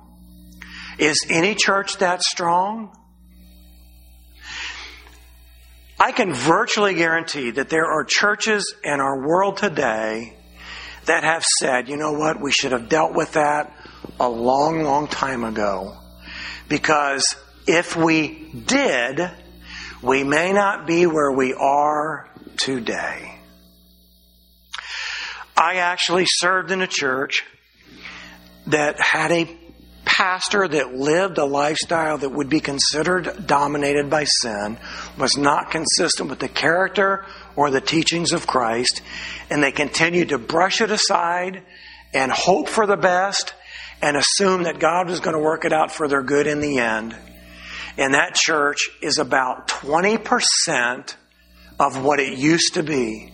Is 0.97 1.25
any 1.29 1.53
church 1.55 1.97
that 1.97 2.21
strong? 2.21 2.95
I 5.99 6.13
can 6.13 6.33
virtually 6.33 6.93
guarantee 6.93 7.51
that 7.51 7.67
there 7.67 7.85
are 7.85 8.05
churches 8.05 8.73
in 8.83 9.01
our 9.01 9.27
world 9.27 9.57
today 9.57 10.37
that 11.05 11.23
have 11.23 11.43
said, 11.59 11.89
you 11.89 11.97
know 11.97 12.13
what, 12.13 12.39
we 12.39 12.51
should 12.51 12.71
have 12.71 12.87
dealt 12.87 13.13
with 13.13 13.33
that 13.33 13.73
a 14.19 14.29
long, 14.29 14.83
long 14.83 15.07
time 15.07 15.43
ago 15.43 15.97
because 16.69 17.35
if 17.67 17.95
we 17.95 18.49
did, 18.65 19.29
we 20.01 20.23
may 20.23 20.51
not 20.51 20.87
be 20.87 21.05
where 21.05 21.31
we 21.31 21.53
are 21.53 22.29
today. 22.57 23.37
I 25.55 25.75
actually 25.75 26.25
served 26.27 26.71
in 26.71 26.81
a 26.81 26.87
church 26.87 27.43
that 28.67 28.99
had 28.99 29.31
a 29.31 29.57
pastor 30.05 30.67
that 30.67 30.93
lived 30.95 31.37
a 31.37 31.45
lifestyle 31.45 32.17
that 32.17 32.29
would 32.29 32.49
be 32.49 32.59
considered 32.59 33.45
dominated 33.45 34.09
by 34.09 34.23
sin, 34.23 34.77
was 35.17 35.37
not 35.37 35.71
consistent 35.71 36.29
with 36.29 36.39
the 36.39 36.49
character 36.49 37.25
or 37.55 37.69
the 37.69 37.81
teachings 37.81 38.31
of 38.31 38.47
Christ, 38.47 39.01
and 39.49 39.61
they 39.61 39.71
continued 39.71 40.29
to 40.29 40.37
brush 40.37 40.81
it 40.81 40.91
aside 40.91 41.63
and 42.13 42.31
hope 42.31 42.67
for 42.67 42.87
the 42.87 42.97
best 42.97 43.53
and 44.01 44.17
assume 44.17 44.63
that 44.63 44.79
God 44.79 45.07
was 45.07 45.19
going 45.19 45.35
to 45.35 45.41
work 45.41 45.63
it 45.63 45.73
out 45.73 45.91
for 45.91 46.07
their 46.07 46.23
good 46.23 46.47
in 46.47 46.59
the 46.59 46.79
end 46.79 47.15
in 47.97 48.13
that 48.13 48.35
church 48.35 48.89
is 49.01 49.17
about 49.17 49.67
20% 49.67 51.15
of 51.79 52.03
what 52.03 52.19
it 52.19 52.37
used 52.37 52.75
to 52.75 52.83
be 52.83 53.31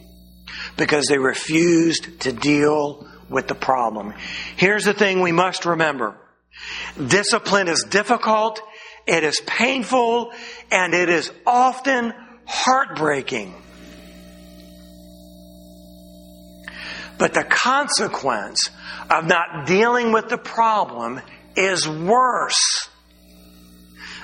because 0.77 1.05
they 1.07 1.17
refused 1.17 2.21
to 2.21 2.31
deal 2.31 3.07
with 3.29 3.47
the 3.47 3.55
problem. 3.55 4.13
Here's 4.55 4.85
the 4.85 4.93
thing 4.93 5.21
we 5.21 5.31
must 5.31 5.65
remember. 5.65 6.15
Discipline 6.95 7.67
is 7.67 7.85
difficult, 7.89 8.61
it 9.05 9.23
is 9.23 9.41
painful, 9.45 10.31
and 10.71 10.93
it 10.93 11.09
is 11.09 11.31
often 11.45 12.13
heartbreaking. 12.45 13.53
But 17.17 17.33
the 17.33 17.43
consequence 17.43 18.69
of 19.09 19.25
not 19.25 19.65
dealing 19.65 20.11
with 20.11 20.29
the 20.29 20.37
problem 20.37 21.19
is 21.55 21.87
worse 21.87 22.89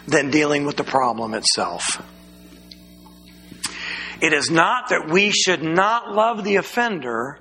than 0.08 0.32
dealing 0.32 0.66
with 0.66 0.78
the 0.78 0.84
problem 0.84 1.34
itself. 1.34 2.02
It 4.22 4.34
is 4.34 4.50
not 4.50 4.90
that 4.90 5.10
we 5.10 5.32
should 5.32 5.64
not 5.64 6.14
love 6.14 6.44
the 6.44 6.56
offender, 6.56 7.40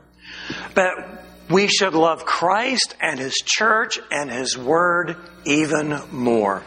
but 0.75 1.23
we 1.49 1.69
should 1.69 1.95
love 1.95 2.25
Christ 2.25 2.97
and 3.01 3.21
His 3.21 3.35
church 3.35 3.99
and 4.11 4.31
His 4.31 4.57
Word 4.57 5.17
even 5.45 6.01
more. 6.11 6.63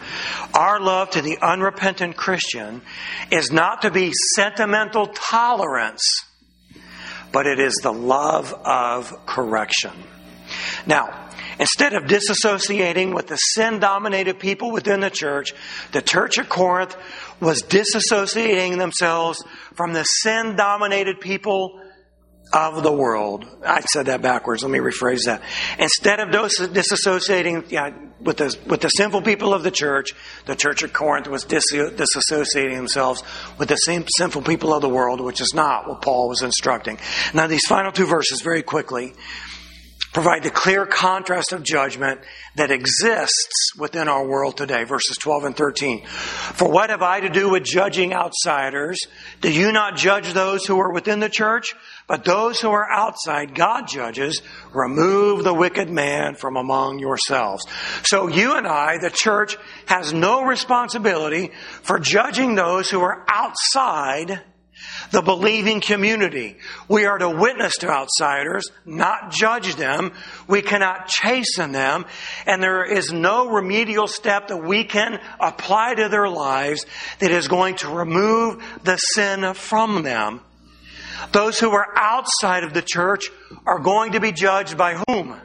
Our 0.54 0.80
love 0.80 1.12
to 1.12 1.22
the 1.22 1.38
unrepentant 1.42 2.16
Christian 2.16 2.82
is 3.32 3.52
not 3.52 3.82
to 3.82 3.92
be 3.92 4.12
sentimental 4.36 5.08
tolerance, 5.08 6.24
but 7.32 7.48
it 7.48 7.60
is 7.60 7.80
the 7.84 7.94
love 7.94 8.54
of 8.54 9.26
correction. 9.26 9.92
Now, 10.86 11.25
Instead 11.60 11.94
of 11.94 12.04
disassociating 12.04 13.14
with 13.14 13.28
the 13.28 13.38
sin 13.38 13.80
dominated 13.80 14.40
people 14.40 14.72
within 14.72 15.00
the 15.00 15.10
church, 15.10 15.54
the 15.92 16.02
church 16.02 16.38
at 16.38 16.50
Corinth 16.50 16.96
was 17.40 17.64
disassociating 17.64 18.78
themselves 18.78 19.44
from 19.74 19.94
the 19.94 20.04
sin 20.04 20.56
dominated 20.56 21.20
people 21.20 21.80
of 22.54 22.84
the 22.84 22.92
world. 22.92 23.46
I 23.66 23.82
said 23.82 24.06
that 24.06 24.22
backwards. 24.22 24.64
Let 24.64 24.72
me 24.72 24.80
rephrase 24.80 25.26
that. 25.26 25.42
Instead 25.80 26.20
of 26.20 26.30
disassociating 26.30 27.72
yeah, 27.72 27.92
with, 28.22 28.38
the, 28.38 28.58
with 28.68 28.82
the 28.82 28.90
sinful 28.90 29.24
people 29.24 29.54
of 29.54 29.64
the 29.64 29.72
church, 29.72 30.12
the 30.46 30.56
church 30.56 30.84
at 30.84 30.94
Corinth 30.94 31.28
was 31.28 31.44
dis- 31.44 31.74
disassociating 31.74 32.76
themselves 32.76 33.24
with 33.58 33.70
the 33.70 33.76
same 33.76 34.06
sinful 34.18 34.44
people 34.44 34.74
of 34.74 34.82
the 34.82 34.90
world, 34.90 35.22
which 35.22 35.42
is 35.42 35.54
not 35.54 35.88
what 35.88 36.02
Paul 36.02 36.30
was 36.30 36.44
instructing. 36.44 37.00
Now, 37.34 37.48
these 37.48 37.66
final 37.68 37.92
two 37.92 38.06
verses, 38.06 38.42
very 38.42 38.64
quickly. 38.64 39.14
Provide 40.16 40.44
the 40.44 40.50
clear 40.50 40.86
contrast 40.86 41.52
of 41.52 41.62
judgment 41.62 42.22
that 42.56 42.72
exists 42.72 43.74
within 43.78 44.08
our 44.08 44.26
world 44.26 44.56
today. 44.56 44.86
Verses 44.86 45.18
12 45.18 45.44
and 45.44 45.58
13. 45.58 46.06
For 46.06 46.72
what 46.72 46.90
have 46.90 47.02
I 47.02 47.20
to 47.20 47.30
do 47.30 47.50
with 47.50 47.66
judging 47.66 48.14
outsiders? 48.14 48.98
Do 49.42 49.52
you 49.52 49.74
not 49.74 49.98
judge 49.98 50.32
those 50.32 50.66
who 50.66 50.80
are 50.80 50.94
within 50.94 51.20
the 51.20 51.28
church? 51.28 51.76
But 52.08 52.24
those 52.24 52.62
who 52.62 52.70
are 52.70 52.90
outside, 52.90 53.56
God 53.56 53.90
judges. 53.90 54.42
Remove 54.74 55.44
the 55.44 55.54
wicked 55.54 55.90
man 55.90 56.36
from 56.36 56.56
among 56.56 57.00
yourselves. 57.00 57.66
So 58.04 58.28
you 58.28 58.56
and 58.56 58.66
I, 58.66 59.00
the 59.00 59.10
church, 59.10 59.58
has 59.86 60.14
no 60.14 60.46
responsibility 60.46 61.52
for 61.82 62.00
judging 62.00 62.56
those 62.56 62.90
who 62.90 63.02
are 63.02 63.26
outside 63.28 64.42
the 65.12 65.22
believing 65.22 65.82
community. 65.82 66.58
We 66.88 67.06
are 67.06 67.18
to 67.18 67.30
witness 67.30 67.78
to 67.78 67.90
outsiders, 67.90 68.70
not 68.86 69.32
judge 69.32 69.76
them. 69.76 70.14
We 70.48 70.62
cannot 70.62 71.08
chasten 71.08 71.72
them. 71.72 72.06
And 72.46 72.62
there 72.62 72.84
is 72.86 73.12
no 73.12 73.50
remedial 73.50 74.08
step 74.08 74.50
that 74.50 74.58
we 74.58 74.84
can 74.84 75.20
apply 75.40 75.96
to 75.96 76.10
their 76.10 76.30
lives 76.30 76.86
that 77.20 77.32
is 77.32 77.48
going 77.48 77.76
to 77.78 77.90
remove 77.90 78.64
the 78.84 78.98
sin 78.98 79.54
from 79.54 80.04
them. 80.04 80.42
Those 81.32 81.60
who 81.60 81.72
are 81.72 81.88
outside 81.96 82.64
of 82.64 82.74
the 82.74 82.82
church 82.82 83.30
are 83.66 83.80
going 83.80 84.14
to 84.14 84.20
be 84.20 84.32
judged 84.32 84.78
by 84.78 85.02
whom? 85.08 85.40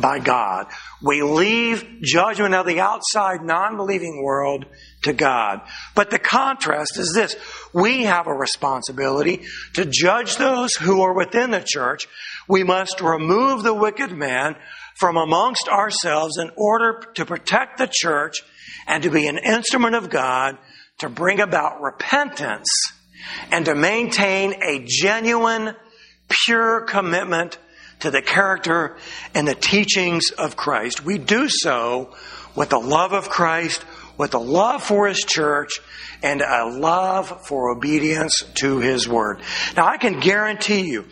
By 0.00 0.18
God. 0.18 0.66
We 1.02 1.22
leave 1.22 2.02
judgment 2.02 2.54
of 2.54 2.66
the 2.66 2.80
outside 2.80 3.42
non-believing 3.42 4.22
world 4.22 4.66
to 5.04 5.12
God. 5.12 5.60
But 5.94 6.10
the 6.10 6.18
contrast 6.18 6.98
is 6.98 7.12
this. 7.14 7.36
We 7.72 8.04
have 8.04 8.26
a 8.26 8.34
responsibility 8.34 9.44
to 9.74 9.86
judge 9.86 10.36
those 10.36 10.74
who 10.74 11.02
are 11.02 11.14
within 11.14 11.50
the 11.50 11.64
church. 11.64 12.06
We 12.48 12.62
must 12.62 13.00
remove 13.00 13.62
the 13.62 13.74
wicked 13.74 14.12
man 14.12 14.56
from 14.96 15.16
amongst 15.16 15.68
ourselves 15.68 16.38
in 16.38 16.50
order 16.56 17.02
to 17.14 17.24
protect 17.24 17.78
the 17.78 17.90
church 17.90 18.42
and 18.86 19.02
to 19.02 19.10
be 19.10 19.26
an 19.26 19.38
instrument 19.38 19.94
of 19.94 20.10
God 20.10 20.58
to 20.98 21.08
bring 21.08 21.40
about 21.40 21.82
repentance 21.82 22.68
and 23.50 23.64
to 23.66 23.74
maintain 23.74 24.62
a 24.62 24.84
genuine, 24.86 25.74
pure 26.28 26.82
commitment 26.82 27.58
to 28.00 28.10
the 28.10 28.22
character 28.22 28.96
and 29.34 29.46
the 29.46 29.54
teachings 29.54 30.30
of 30.30 30.56
Christ. 30.56 31.04
We 31.04 31.18
do 31.18 31.48
so 31.48 32.14
with 32.54 32.70
the 32.70 32.78
love 32.78 33.12
of 33.12 33.28
Christ, 33.28 33.84
with 34.18 34.34
a 34.34 34.38
love 34.38 34.82
for 34.82 35.06
His 35.08 35.18
church, 35.18 35.80
and 36.22 36.40
a 36.40 36.66
love 36.66 37.46
for 37.46 37.70
obedience 37.70 38.42
to 38.56 38.78
His 38.78 39.06
Word. 39.06 39.42
Now 39.76 39.86
I 39.86 39.98
can 39.98 40.20
guarantee 40.20 40.90
you, 40.90 41.06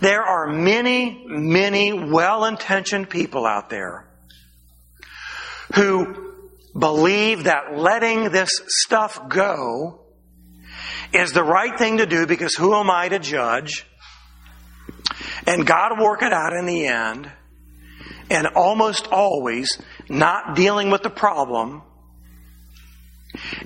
there 0.00 0.22
are 0.22 0.48
many, 0.48 1.24
many 1.26 1.92
well-intentioned 1.92 3.08
people 3.08 3.46
out 3.46 3.70
there 3.70 4.08
who 5.74 6.34
believe 6.76 7.44
that 7.44 7.76
letting 7.76 8.30
this 8.30 8.50
stuff 8.66 9.28
go 9.28 10.00
is 11.12 11.32
the 11.32 11.42
right 11.42 11.78
thing 11.78 11.98
to 11.98 12.06
do 12.06 12.26
because 12.26 12.54
who 12.54 12.74
am 12.74 12.90
I 12.90 13.08
to 13.08 13.18
judge? 13.18 13.86
And 15.46 15.66
God 15.66 15.98
will 15.98 16.04
work 16.04 16.22
it 16.22 16.32
out 16.32 16.52
in 16.52 16.66
the 16.66 16.86
end. 16.86 17.30
And 18.30 18.46
almost 18.48 19.06
always, 19.06 19.80
not 20.08 20.54
dealing 20.54 20.90
with 20.90 21.02
the 21.02 21.10
problem 21.10 21.82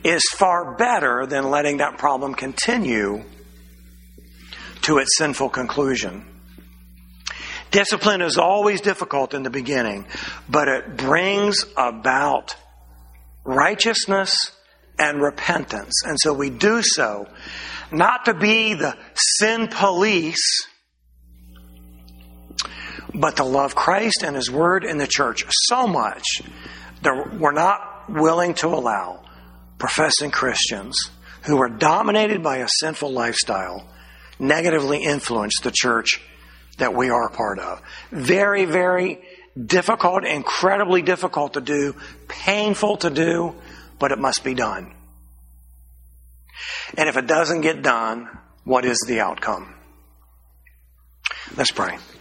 is 0.04 0.22
far 0.36 0.76
better 0.76 1.26
than 1.26 1.50
letting 1.50 1.78
that 1.78 1.98
problem 1.98 2.34
continue 2.34 3.24
to 4.82 4.98
its 4.98 5.16
sinful 5.16 5.48
conclusion. 5.48 6.26
Discipline 7.70 8.20
is 8.20 8.36
always 8.36 8.80
difficult 8.82 9.32
in 9.32 9.42
the 9.42 9.50
beginning, 9.50 10.06
but 10.48 10.68
it 10.68 10.96
brings 10.96 11.64
about 11.76 12.54
righteousness 13.44 14.52
and 14.98 15.22
repentance. 15.22 16.02
And 16.04 16.18
so 16.20 16.34
we 16.34 16.50
do 16.50 16.82
so 16.82 17.26
not 17.90 18.26
to 18.26 18.34
be 18.34 18.74
the 18.74 18.96
sin 19.14 19.68
police, 19.68 20.66
but 23.14 23.36
to 23.36 23.44
love 23.44 23.74
Christ 23.74 24.22
and 24.24 24.36
His 24.36 24.50
Word 24.50 24.84
and 24.84 25.00
the 25.00 25.06
church 25.06 25.44
so 25.48 25.86
much 25.86 26.42
that 27.02 27.38
we're 27.38 27.52
not 27.52 28.08
willing 28.08 28.54
to 28.54 28.68
allow 28.68 29.22
professing 29.78 30.30
Christians 30.30 31.10
who 31.42 31.60
are 31.60 31.68
dominated 31.68 32.42
by 32.42 32.58
a 32.58 32.68
sinful 32.68 33.10
lifestyle 33.10 33.86
negatively 34.38 35.02
influence 35.02 35.54
the 35.62 35.72
church 35.72 36.20
that 36.78 36.94
we 36.94 37.10
are 37.10 37.26
a 37.26 37.30
part 37.30 37.58
of. 37.58 37.80
Very, 38.10 38.64
very 38.64 39.20
difficult, 39.56 40.24
incredibly 40.24 41.02
difficult 41.02 41.54
to 41.54 41.60
do, 41.60 41.94
painful 42.28 42.96
to 42.98 43.10
do, 43.10 43.54
but 43.98 44.12
it 44.12 44.18
must 44.18 44.42
be 44.44 44.54
done. 44.54 44.94
And 46.96 47.08
if 47.08 47.16
it 47.16 47.26
doesn't 47.26 47.60
get 47.60 47.82
done, 47.82 48.28
what 48.64 48.84
is 48.84 48.98
the 49.06 49.20
outcome? 49.20 49.74
Let's 51.56 51.72
pray. 51.72 51.98